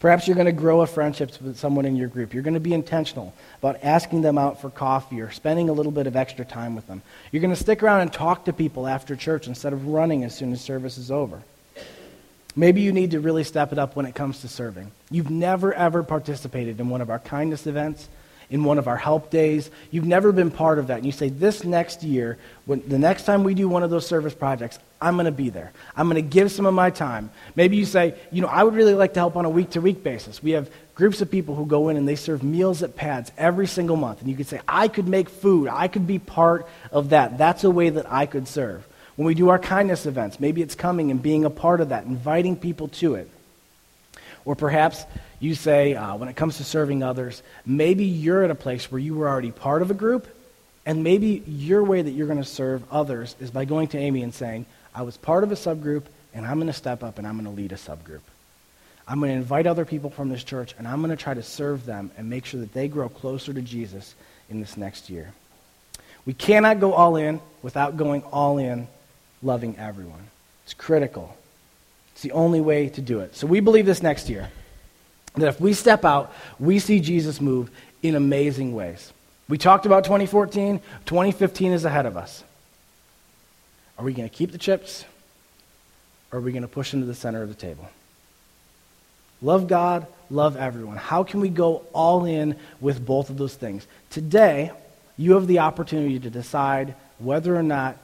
Perhaps 0.00 0.26
you're 0.26 0.36
going 0.36 0.46
to 0.46 0.52
grow 0.52 0.80
a 0.80 0.86
friendship 0.86 1.38
with 1.42 1.58
someone 1.58 1.84
in 1.84 1.96
your 1.96 2.08
group. 2.08 2.32
You're 2.32 2.42
going 2.42 2.54
to 2.54 2.60
be 2.60 2.72
intentional 2.72 3.34
about 3.58 3.82
asking 3.82 4.22
them 4.22 4.38
out 4.38 4.60
for 4.60 4.70
coffee 4.70 5.20
or 5.20 5.30
spending 5.30 5.68
a 5.68 5.72
little 5.72 5.92
bit 5.92 6.06
of 6.06 6.16
extra 6.16 6.44
time 6.44 6.74
with 6.74 6.86
them. 6.86 7.02
You're 7.30 7.42
going 7.42 7.54
to 7.54 7.60
stick 7.60 7.82
around 7.82 8.02
and 8.02 8.12
talk 8.12 8.46
to 8.46 8.54
people 8.54 8.86
after 8.86 9.16
church 9.16 9.46
instead 9.46 9.74
of 9.74 9.86
running 9.86 10.24
as 10.24 10.34
soon 10.34 10.52
as 10.52 10.62
service 10.62 10.96
is 10.96 11.10
over. 11.10 11.42
Maybe 12.54 12.80
you 12.80 12.92
need 12.92 13.10
to 13.10 13.20
really 13.20 13.44
step 13.44 13.72
it 13.72 13.78
up 13.78 13.96
when 13.96 14.06
it 14.06 14.14
comes 14.14 14.40
to 14.40 14.48
serving. 14.48 14.90
You've 15.10 15.30
never, 15.30 15.74
ever 15.74 16.02
participated 16.02 16.80
in 16.80 16.88
one 16.88 17.02
of 17.02 17.10
our 17.10 17.18
kindness 17.18 17.66
events 17.66 18.08
in 18.50 18.64
one 18.64 18.78
of 18.78 18.88
our 18.88 18.96
help 18.96 19.30
days. 19.30 19.70
You've 19.90 20.06
never 20.06 20.32
been 20.32 20.50
part 20.50 20.78
of 20.78 20.88
that. 20.88 20.98
And 20.98 21.06
you 21.06 21.12
say, 21.12 21.28
this 21.28 21.64
next 21.64 22.02
year, 22.02 22.38
when, 22.64 22.86
the 22.88 22.98
next 22.98 23.24
time 23.24 23.44
we 23.44 23.54
do 23.54 23.68
one 23.68 23.82
of 23.82 23.90
those 23.90 24.06
service 24.06 24.34
projects, 24.34 24.78
I'm 25.00 25.14
going 25.14 25.26
to 25.26 25.32
be 25.32 25.50
there. 25.50 25.72
I'm 25.96 26.08
going 26.08 26.22
to 26.22 26.28
give 26.28 26.50
some 26.50 26.66
of 26.66 26.74
my 26.74 26.90
time. 26.90 27.30
Maybe 27.54 27.76
you 27.76 27.84
say, 27.84 28.14
you 28.30 28.40
know, 28.40 28.48
I 28.48 28.62
would 28.62 28.74
really 28.74 28.94
like 28.94 29.14
to 29.14 29.20
help 29.20 29.36
on 29.36 29.44
a 29.44 29.50
week 29.50 29.70
to 29.70 29.80
week 29.80 30.02
basis. 30.02 30.42
We 30.42 30.52
have 30.52 30.70
groups 30.94 31.20
of 31.20 31.30
people 31.30 31.54
who 31.54 31.66
go 31.66 31.88
in 31.88 31.96
and 31.96 32.08
they 32.08 32.16
serve 32.16 32.42
meals 32.42 32.82
at 32.82 32.96
pads 32.96 33.30
every 33.36 33.66
single 33.66 33.96
month. 33.96 34.20
And 34.20 34.30
you 34.30 34.36
could 34.36 34.46
say, 34.46 34.60
I 34.66 34.88
could 34.88 35.06
make 35.06 35.28
food. 35.28 35.68
I 35.68 35.88
could 35.88 36.06
be 36.06 36.18
part 36.18 36.66
of 36.90 37.10
that. 37.10 37.36
That's 37.36 37.64
a 37.64 37.70
way 37.70 37.90
that 37.90 38.10
I 38.10 38.26
could 38.26 38.48
serve. 38.48 38.86
When 39.16 39.26
we 39.26 39.34
do 39.34 39.48
our 39.48 39.58
kindness 39.58 40.06
events, 40.06 40.40
maybe 40.40 40.62
it's 40.62 40.74
coming 40.74 41.10
and 41.10 41.22
being 41.22 41.44
a 41.44 41.50
part 41.50 41.80
of 41.80 41.88
that, 41.90 42.04
inviting 42.04 42.56
people 42.56 42.88
to 42.88 43.14
it. 43.14 43.30
Or 44.46 44.54
perhaps 44.54 45.04
you 45.40 45.54
say, 45.54 45.94
uh, 45.94 46.16
when 46.16 46.30
it 46.30 46.36
comes 46.36 46.56
to 46.56 46.64
serving 46.64 47.02
others, 47.02 47.42
maybe 47.66 48.04
you're 48.04 48.44
at 48.44 48.50
a 48.50 48.54
place 48.54 48.90
where 48.90 48.98
you 48.98 49.14
were 49.14 49.28
already 49.28 49.50
part 49.50 49.82
of 49.82 49.90
a 49.90 49.94
group, 49.94 50.26
and 50.86 51.02
maybe 51.02 51.42
your 51.46 51.82
way 51.84 52.00
that 52.00 52.12
you're 52.12 52.28
going 52.28 52.38
to 52.38 52.44
serve 52.44 52.82
others 52.90 53.36
is 53.40 53.50
by 53.50 53.64
going 53.66 53.88
to 53.88 53.98
Amy 53.98 54.22
and 54.22 54.32
saying, 54.32 54.64
I 54.94 55.02
was 55.02 55.16
part 55.18 55.44
of 55.44 55.52
a 55.52 55.56
subgroup, 55.56 56.04
and 56.32 56.46
I'm 56.46 56.56
going 56.56 56.68
to 56.68 56.72
step 56.72 57.02
up 57.02 57.18
and 57.18 57.26
I'm 57.26 57.34
going 57.34 57.44
to 57.44 57.50
lead 57.50 57.72
a 57.72 57.76
subgroup. 57.76 58.20
I'm 59.08 59.18
going 59.20 59.32
to 59.32 59.36
invite 59.36 59.66
other 59.66 59.84
people 59.84 60.10
from 60.10 60.28
this 60.28 60.44
church, 60.44 60.74
and 60.78 60.86
I'm 60.86 61.00
going 61.00 61.10
to 61.10 61.22
try 61.22 61.34
to 61.34 61.42
serve 61.42 61.84
them 61.84 62.10
and 62.16 62.30
make 62.30 62.44
sure 62.44 62.60
that 62.60 62.72
they 62.72 62.88
grow 62.88 63.08
closer 63.08 63.52
to 63.52 63.62
Jesus 63.62 64.14
in 64.48 64.60
this 64.60 64.76
next 64.76 65.10
year. 65.10 65.32
We 66.24 66.34
cannot 66.34 66.80
go 66.80 66.92
all 66.92 67.16
in 67.16 67.40
without 67.62 67.96
going 67.96 68.22
all 68.24 68.58
in 68.58 68.86
loving 69.42 69.76
everyone. 69.78 70.28
It's 70.64 70.74
critical. 70.74 71.36
It's 72.16 72.22
the 72.22 72.32
only 72.32 72.62
way 72.62 72.88
to 72.88 73.02
do 73.02 73.20
it. 73.20 73.36
So 73.36 73.46
we 73.46 73.60
believe 73.60 73.84
this 73.84 74.02
next 74.02 74.30
year 74.30 74.48
that 75.34 75.48
if 75.48 75.60
we 75.60 75.74
step 75.74 76.02
out, 76.02 76.32
we 76.58 76.78
see 76.78 76.98
Jesus 76.98 77.42
move 77.42 77.70
in 78.02 78.14
amazing 78.14 78.74
ways. 78.74 79.12
We 79.50 79.58
talked 79.58 79.84
about 79.84 80.04
2014, 80.04 80.80
2015 81.04 81.72
is 81.72 81.84
ahead 81.84 82.06
of 82.06 82.16
us. 82.16 82.42
Are 83.98 84.04
we 84.06 84.14
going 84.14 84.26
to 84.26 84.34
keep 84.34 84.50
the 84.50 84.56
chips 84.56 85.04
or 86.32 86.38
are 86.38 86.40
we 86.40 86.52
going 86.52 86.62
to 86.62 86.68
push 86.68 86.94
into 86.94 87.04
the 87.04 87.14
center 87.14 87.42
of 87.42 87.50
the 87.50 87.54
table? 87.54 87.86
Love 89.42 89.68
God, 89.68 90.06
love 90.30 90.56
everyone. 90.56 90.96
How 90.96 91.22
can 91.22 91.40
we 91.40 91.50
go 91.50 91.84
all 91.92 92.24
in 92.24 92.56
with 92.80 93.04
both 93.04 93.28
of 93.28 93.36
those 93.36 93.54
things? 93.54 93.86
Today, 94.08 94.72
you 95.18 95.34
have 95.34 95.46
the 95.46 95.58
opportunity 95.58 96.18
to 96.20 96.30
decide 96.30 96.94
whether 97.18 97.54
or 97.54 97.62
not 97.62 97.98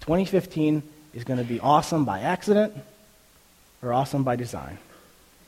2015 0.00 0.82
is 1.12 1.24
going 1.24 1.38
to 1.38 1.44
be 1.44 1.60
awesome 1.60 2.06
by 2.06 2.20
accident 2.20 2.74
or 3.82 3.92
awesome 3.92 4.24
by 4.24 4.36
design 4.36 4.78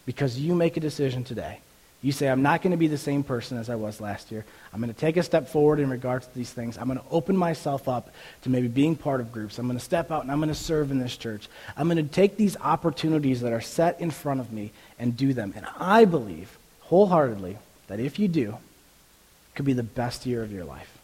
because 0.07 0.39
you 0.39 0.55
make 0.55 0.77
a 0.77 0.81
decision 0.81 1.25
today. 1.25 1.61
You 2.03 2.13
say, 2.13 2.29
I'm 2.29 2.41
not 2.41 2.63
going 2.63 2.71
to 2.71 2.79
be 2.79 2.87
the 2.87 2.97
same 2.97 3.23
person 3.23 3.59
as 3.59 3.69
I 3.69 3.75
was 3.75 4.01
last 4.01 4.33
year. 4.33 4.47
I'm 4.73 4.81
going 4.81 4.93
to 4.93 4.99
take 4.99 5.19
a 5.19 5.23
step 5.23 5.49
forward 5.49 5.81
in 5.81 5.91
regards 5.91 6.27
to 6.27 6.35
these 6.35 6.51
things. 6.51 6.79
I'm 6.79 6.87
going 6.87 6.99
to 6.99 7.05
open 7.11 7.37
myself 7.37 7.89
up 7.89 8.11
to 8.43 8.49
maybe 8.49 8.69
being 8.69 8.97
part 8.97 9.21
of 9.21 9.33
groups. 9.33 9.59
I'm 9.59 9.67
going 9.67 9.79
to 9.79 9.85
step 9.85 10.11
out 10.11 10.23
and 10.23 10.33
I'm 10.33 10.39
going 10.39 10.49
to 10.49 10.55
serve 10.55 10.91
in 10.91 10.99
this 10.99 11.17
church. 11.17 11.49
I'm 11.77 11.89
going 11.89 12.05
to 12.05 12.13
take 12.15 12.39
these 12.39 12.57
opportunities 12.57 13.43
that 13.43 13.53
are 13.53 13.61
set 13.61 14.01
in 14.01 14.11
front 14.11 14.41
of 14.41 14.51
me 14.51 14.73
and 14.99 15.15
do 15.15 15.35
them. 15.35 15.53
And 15.55 15.67
I 15.79 16.07
believe 16.07 16.57
wholeheartedly 16.81 17.59
that 17.89 18.01
if 18.01 18.19
you 18.19 18.29
do, 18.29 18.51
it 18.53 19.57
could 19.57 19.67
be 19.67 19.75
the 19.75 19.83
best 19.83 20.25
year 20.25 20.43
of 20.43 20.53
your 20.53 20.65
life. 20.65 20.99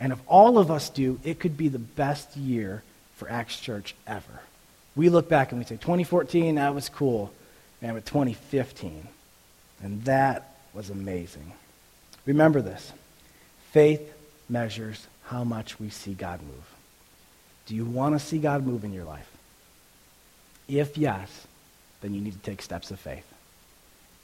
And 0.00 0.12
if 0.12 0.18
all 0.26 0.58
of 0.58 0.70
us 0.70 0.90
do, 0.90 1.20
it 1.22 1.38
could 1.38 1.56
be 1.56 1.68
the 1.68 1.78
best 1.78 2.36
year 2.36 2.82
for 3.16 3.30
Acts 3.30 3.60
Church 3.60 3.94
ever. 4.06 4.42
We 4.98 5.10
look 5.10 5.28
back 5.28 5.52
and 5.52 5.60
we 5.60 5.64
say, 5.64 5.76
2014, 5.76 6.56
that 6.56 6.74
was 6.74 6.88
cool 6.88 7.32
and 7.80 7.94
with 7.94 8.04
2015. 8.06 9.06
And 9.80 10.04
that 10.06 10.56
was 10.74 10.90
amazing. 10.90 11.52
Remember 12.26 12.60
this 12.60 12.92
faith 13.70 14.12
measures 14.48 15.06
how 15.26 15.44
much 15.44 15.78
we 15.78 15.88
see 15.88 16.14
God 16.14 16.42
move. 16.42 16.74
Do 17.66 17.76
you 17.76 17.84
want 17.84 18.16
to 18.16 18.18
see 18.18 18.38
God 18.38 18.66
move 18.66 18.82
in 18.82 18.92
your 18.92 19.04
life? 19.04 19.30
If 20.66 20.98
yes, 20.98 21.46
then 22.00 22.12
you 22.12 22.20
need 22.20 22.32
to 22.32 22.40
take 22.40 22.60
steps 22.60 22.90
of 22.90 22.98
faith. 22.98 23.32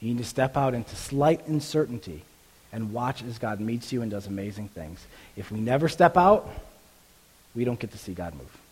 You 0.00 0.08
need 0.08 0.18
to 0.18 0.24
step 0.24 0.56
out 0.56 0.74
into 0.74 0.96
slight 0.96 1.46
uncertainty 1.46 2.24
and 2.72 2.92
watch 2.92 3.22
as 3.22 3.38
God 3.38 3.60
meets 3.60 3.92
you 3.92 4.02
and 4.02 4.10
does 4.10 4.26
amazing 4.26 4.70
things. 4.70 5.06
If 5.36 5.52
we 5.52 5.60
never 5.60 5.88
step 5.88 6.16
out, 6.16 6.50
we 7.54 7.64
don't 7.64 7.78
get 7.78 7.92
to 7.92 7.98
see 7.98 8.12
God 8.12 8.34
move. 8.34 8.63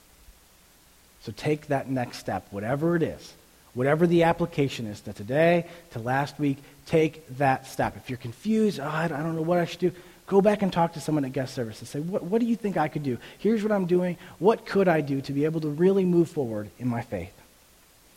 So 1.23 1.33
take 1.33 1.69
that 1.69 1.89
next 1.89 2.19
step, 2.19 2.47
whatever 2.51 2.97
it 2.97 3.03
is. 3.03 3.35
Whatever 3.75 4.07
the 4.07 4.25
application 4.25 4.87
is 4.87 5.01
to 5.01 5.13
today, 5.13 5.67
to 5.93 5.99
last 5.99 6.39
week, 6.39 6.59
take 6.87 7.27
that 7.39 7.67
step. 7.67 7.97
If 7.97 8.11
you're 8.11 8.19
confused, 8.19 8.79
oh, 8.81 8.87
I 8.87 9.09
don't 9.09 9.35
know 9.35 9.43
what 9.43 9.59
I 9.59 9.65
should 9.65 9.81
do, 9.81 9.93
go 10.27 10.43
back 10.43 10.63
and 10.63 10.73
talk 10.73 10.93
to 10.95 11.01
someone 11.01 11.25
at 11.25 11.33
guest 11.33 11.55
service 11.55 11.79
and 11.79 11.89
say, 11.89 12.01
what, 12.01 12.23
what 12.23 12.41
do 12.41 12.47
you 12.47 12.57
think 12.57 12.77
I 12.77 12.89
could 12.89 13.03
do? 13.03 13.17
Here's 13.39 13.63
what 13.63 13.73
I'm 13.73 13.87
doing. 13.87 14.19
What 14.39 14.67
could 14.67 14.89
I 14.89 15.01
do 15.01 15.23
to 15.23 15.33
be 15.33 15.47
able 15.47 15.61
to 15.63 15.69
really 15.69 16.05
move 16.05 16.29
forward 16.29 16.71
in 16.79 16.87
my 16.89 17.01
faith? 17.01 17.33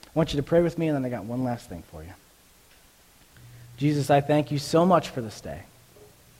I 0.03 0.09
want 0.13 0.33
you 0.33 0.37
to 0.37 0.43
pray 0.43 0.61
with 0.61 0.77
me, 0.77 0.87
and 0.87 0.95
then 0.95 1.05
I 1.05 1.09
got 1.09 1.25
one 1.25 1.43
last 1.43 1.69
thing 1.69 1.83
for 1.91 2.03
you. 2.03 2.13
Jesus, 3.77 4.09
I 4.09 4.21
thank 4.21 4.51
you 4.51 4.59
so 4.59 4.85
much 4.85 5.09
for 5.09 5.21
this 5.21 5.39
day. 5.41 5.63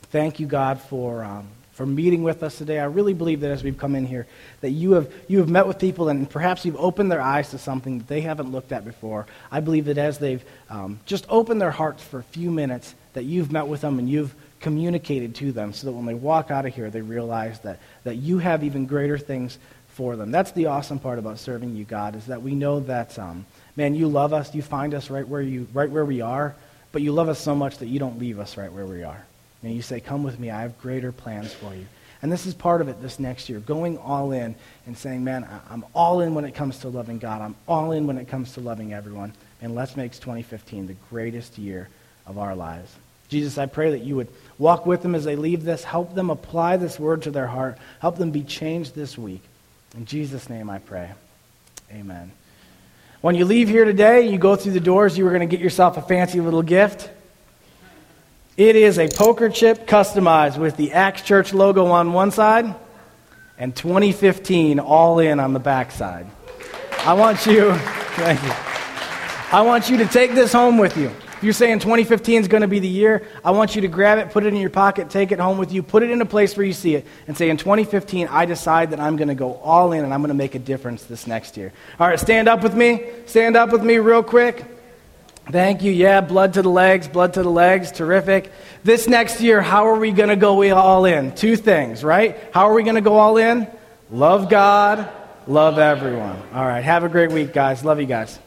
Thank 0.04 0.40
you, 0.40 0.48
God, 0.48 0.82
for, 0.82 1.24
um, 1.24 1.48
for 1.76 1.86
meeting 1.86 2.24
with 2.24 2.42
us 2.42 2.58
today. 2.58 2.80
I 2.80 2.86
really 2.86 3.14
believe 3.14 3.42
that 3.42 3.52
as 3.52 3.62
we've 3.62 3.78
come 3.78 3.96
in 3.96 4.06
here, 4.06 4.28
that 4.62 4.72
you 4.72 4.94
have, 4.94 5.14
you 5.28 5.40
have 5.40 5.50
met 5.50 5.68
with 5.68 5.78
people 5.78 6.08
and 6.08 6.28
perhaps 6.28 6.64
you've 6.64 6.78
opened 6.78 7.12
their 7.12 7.22
eyes 7.22 7.50
to 7.50 7.58
something 7.58 7.98
that 8.00 8.08
they 8.08 8.22
haven't 8.22 8.50
looked 8.50 8.72
at 8.72 8.86
before. 8.86 9.28
I 9.52 9.60
believe 9.60 9.86
that 9.86 9.98
as 9.98 10.18
they've 10.18 10.44
um, 10.70 11.02
just 11.06 11.26
opened 11.28 11.60
their 11.60 11.72
hearts 11.72 12.02
for 12.02 12.20
a 12.20 12.24
few 12.24 12.50
minutes, 12.50 12.96
that 13.12 13.24
you've 13.24 13.52
met 13.52 13.68
with 13.68 13.82
them 13.82 14.00
and 14.00 14.10
you've 14.10 14.34
communicated 14.62 15.36
to 15.36 15.52
them 15.52 15.74
so 15.74 15.88
that 15.88 15.94
when 15.94 16.06
they 16.06 16.14
walk 16.14 16.50
out 16.50 16.66
of 16.66 16.74
here, 16.74 16.90
they 16.90 17.02
realize 17.02 17.60
that, 17.60 17.80
that 18.06 18.16
you 18.16 18.38
have 18.38 18.64
even 18.64 18.86
greater 18.86 19.18
things 19.18 19.60
for 19.90 20.16
them. 20.16 20.32
That's 20.32 20.52
the 20.54 20.68
awesome 20.68 21.00
part 21.00 21.20
about 21.20 21.40
serving 21.40 21.76
you, 21.76 21.84
God, 21.84 22.16
is 22.16 22.28
that 22.28 22.42
we 22.42 22.56
know 22.56 22.80
that, 22.82 23.20
um, 23.20 23.46
man, 23.76 23.96
you 23.96 24.08
love 24.08 24.32
us. 24.32 24.56
You 24.56 24.62
find 24.62 24.94
us 24.94 25.10
right 25.10 25.28
where, 25.28 25.42
you, 25.42 25.68
right 25.74 25.90
where 25.90 26.06
we 26.06 26.22
are, 26.22 26.56
but 26.94 27.02
you 27.02 27.12
love 27.12 27.28
us 27.28 27.40
so 27.40 27.54
much 27.54 27.80
that 27.80 27.88
you 27.88 28.00
don't 28.00 28.18
leave 28.18 28.40
us 28.40 28.56
right 28.56 28.72
where 28.72 28.86
we 28.86 29.04
are. 29.04 29.26
And 29.64 29.74
you 29.74 29.82
say, 29.82 30.00
Come 30.00 30.24
with 30.24 30.40
me, 30.40 30.50
I 30.50 30.62
have 30.62 30.80
greater 30.80 31.12
plans 31.12 31.54
for 31.54 31.74
you. 31.74 31.86
And 32.22 32.32
this 32.32 32.46
is 32.46 32.54
part 32.54 32.82
of 32.82 32.88
it 32.88 33.02
this 33.02 33.20
next 33.20 33.50
year, 33.50 33.60
going 33.60 33.98
all 33.98 34.32
in 34.32 34.56
and 34.86 34.98
saying, 34.98 35.24
Man, 35.24 35.48
I'm 35.70 35.86
all 35.94 36.22
in 36.22 36.34
when 36.34 36.46
it 36.46 36.56
comes 36.56 36.80
to 36.80 36.90
loving 36.90 37.20
God. 37.20 37.42
I'm 37.42 37.56
all 37.68 37.92
in 37.92 38.08
when 38.08 38.18
it 38.18 38.28
comes 38.28 38.54
to 38.54 38.62
loving 38.62 38.94
everyone. 38.94 39.34
And 39.62 39.76
let's 39.76 39.96
make 39.96 40.12
2015 40.14 40.88
the 40.88 40.96
greatest 41.10 41.58
year 41.58 41.90
of 42.26 42.38
our 42.38 42.56
lives. 42.56 42.94
Jesus, 43.28 43.58
I 43.58 43.66
pray 43.66 43.92
that 43.92 44.04
you 44.04 44.16
would 44.16 44.28
walk 44.58 44.86
with 44.86 45.02
them 45.02 45.16
as 45.16 45.24
they 45.24 45.36
leave 45.36 45.64
this, 45.64 45.84
help 45.84 46.14
them 46.14 46.30
apply 46.30 46.78
this 46.78 47.00
word 47.00 47.24
to 47.24 47.32
their 47.32 47.48
heart, 47.48 47.78
help 48.00 48.18
them 48.18 48.32
be 48.32 48.44
changed 48.44 48.96
this 48.96 49.18
week. 49.18 49.42
In 49.96 50.06
Jesus' 50.06 50.50
name 50.50 50.70
I 50.70 50.80
pray. 50.80 51.12
Amen. 51.92 52.32
When 53.22 53.36
you 53.36 53.46
leave 53.46 53.70
here 53.70 53.86
today, 53.86 54.30
you 54.30 54.38
go 54.38 54.56
through 54.56 54.74
the 54.74 54.80
doors, 54.80 55.18
you 55.18 55.26
are 55.26 55.32
going 55.32 55.48
to 55.48 55.48
get 55.48 55.60
yourself 55.64 55.98
a 55.98 56.02
fancy 56.02 56.42
little 56.42 56.62
gift. 56.62 57.10
It 58.58 58.78
is 58.78 58.98
a 59.00 59.10
poker 59.10 59.50
chip 59.50 59.86
customized 59.86 60.58
with 60.58 60.78
the 60.78 60.94
Axe 60.94 61.24
Church 61.24 61.54
logo 61.54 61.88
on 61.88 62.14
one 62.14 62.32
side 62.32 62.74
and 63.58 63.76
2015 63.76 64.80
all 64.80 65.20
in 65.20 65.42
on 65.42 65.52
the 65.52 65.60
back 65.60 65.92
side. 65.92 66.26
I 67.00 67.16
want 67.16 67.46
you, 67.46 67.74
thank 68.16 68.42
you. 68.42 68.54
I 69.52 69.62
want 69.62 69.90
you 69.90 69.98
to 69.98 70.06
take 70.06 70.36
this 70.36 70.54
home 70.54 70.78
with 70.78 70.96
you. 70.96 71.08
If 71.08 71.44
you're 71.44 71.52
saying 71.52 71.80
2015 71.80 72.44
is 72.44 72.48
going 72.48 72.62
to 72.62 72.68
be 72.70 72.80
the 72.80 72.88
year, 72.88 73.28
I 73.44 73.52
want 73.52 73.76
you 73.76 73.82
to 73.82 73.90
grab 73.90 74.20
it, 74.20 74.32
put 74.32 74.46
it 74.46 74.54
in 74.54 74.56
your 74.62 74.70
pocket, 74.70 75.10
take 75.10 75.34
it 75.34 75.40
home 75.40 75.58
with 75.58 75.74
you, 75.74 75.84
put 75.84 76.02
it 76.02 76.10
in 76.10 76.22
a 76.22 76.26
place 76.26 76.56
where 76.56 76.66
you 76.66 76.72
see 76.72 76.96
it, 76.96 77.06
and 77.28 77.38
say, 77.38 77.50
in 77.50 77.58
2015, 77.58 78.30
I 78.30 78.46
decide 78.46 78.92
that 78.92 79.02
I'm 79.02 79.18
going 79.18 79.28
to 79.28 79.36
go 79.36 79.56
all 79.56 79.92
in 79.92 80.06
and 80.06 80.14
I'm 80.14 80.22
going 80.22 80.30
to 80.30 80.34
make 80.34 80.56
a 80.56 80.60
difference 80.60 81.04
this 81.04 81.28
next 81.28 81.58
year. 81.58 81.74
All 82.00 82.08
right, 82.08 82.18
stand 82.18 82.48
up 82.48 82.64
with 82.64 82.74
me. 82.74 83.04
Stand 83.26 83.58
up 83.58 83.74
with 83.74 83.84
me 83.84 83.98
real 83.98 84.24
quick. 84.24 84.66
Thank 85.48 85.84
you. 85.84 85.92
Yeah, 85.92 86.22
blood 86.22 86.54
to 86.54 86.62
the 86.62 86.70
legs, 86.70 87.08
blood 87.08 87.34
to 87.34 87.44
the 87.44 87.50
legs. 87.50 87.92
Terrific. 87.92 88.52
This 88.84 89.08
next 89.08 89.42
year, 89.42 89.62
how 89.62 89.88
are 89.88 90.00
we 90.00 90.12
going 90.12 90.30
to 90.30 90.36
go 90.36 90.64
all 90.74 91.06
in? 91.06 91.34
Two 91.36 91.56
things, 91.56 92.04
right? 92.04 92.38
How 92.52 92.70
are 92.70 92.74
we 92.74 92.84
going 92.84 92.96
to 92.96 93.02
go 93.02 93.18
all 93.18 93.38
in? 93.38 93.68
Love 94.12 94.50
God, 94.50 95.10
love 95.48 95.78
everyone. 95.78 96.42
All 96.54 96.66
right. 96.66 96.84
Have 96.84 97.04
a 97.04 97.10
great 97.10 97.32
week, 97.32 97.54
guys. 97.54 97.84
Love 97.84 98.00
you 98.00 98.06
guys. 98.06 98.40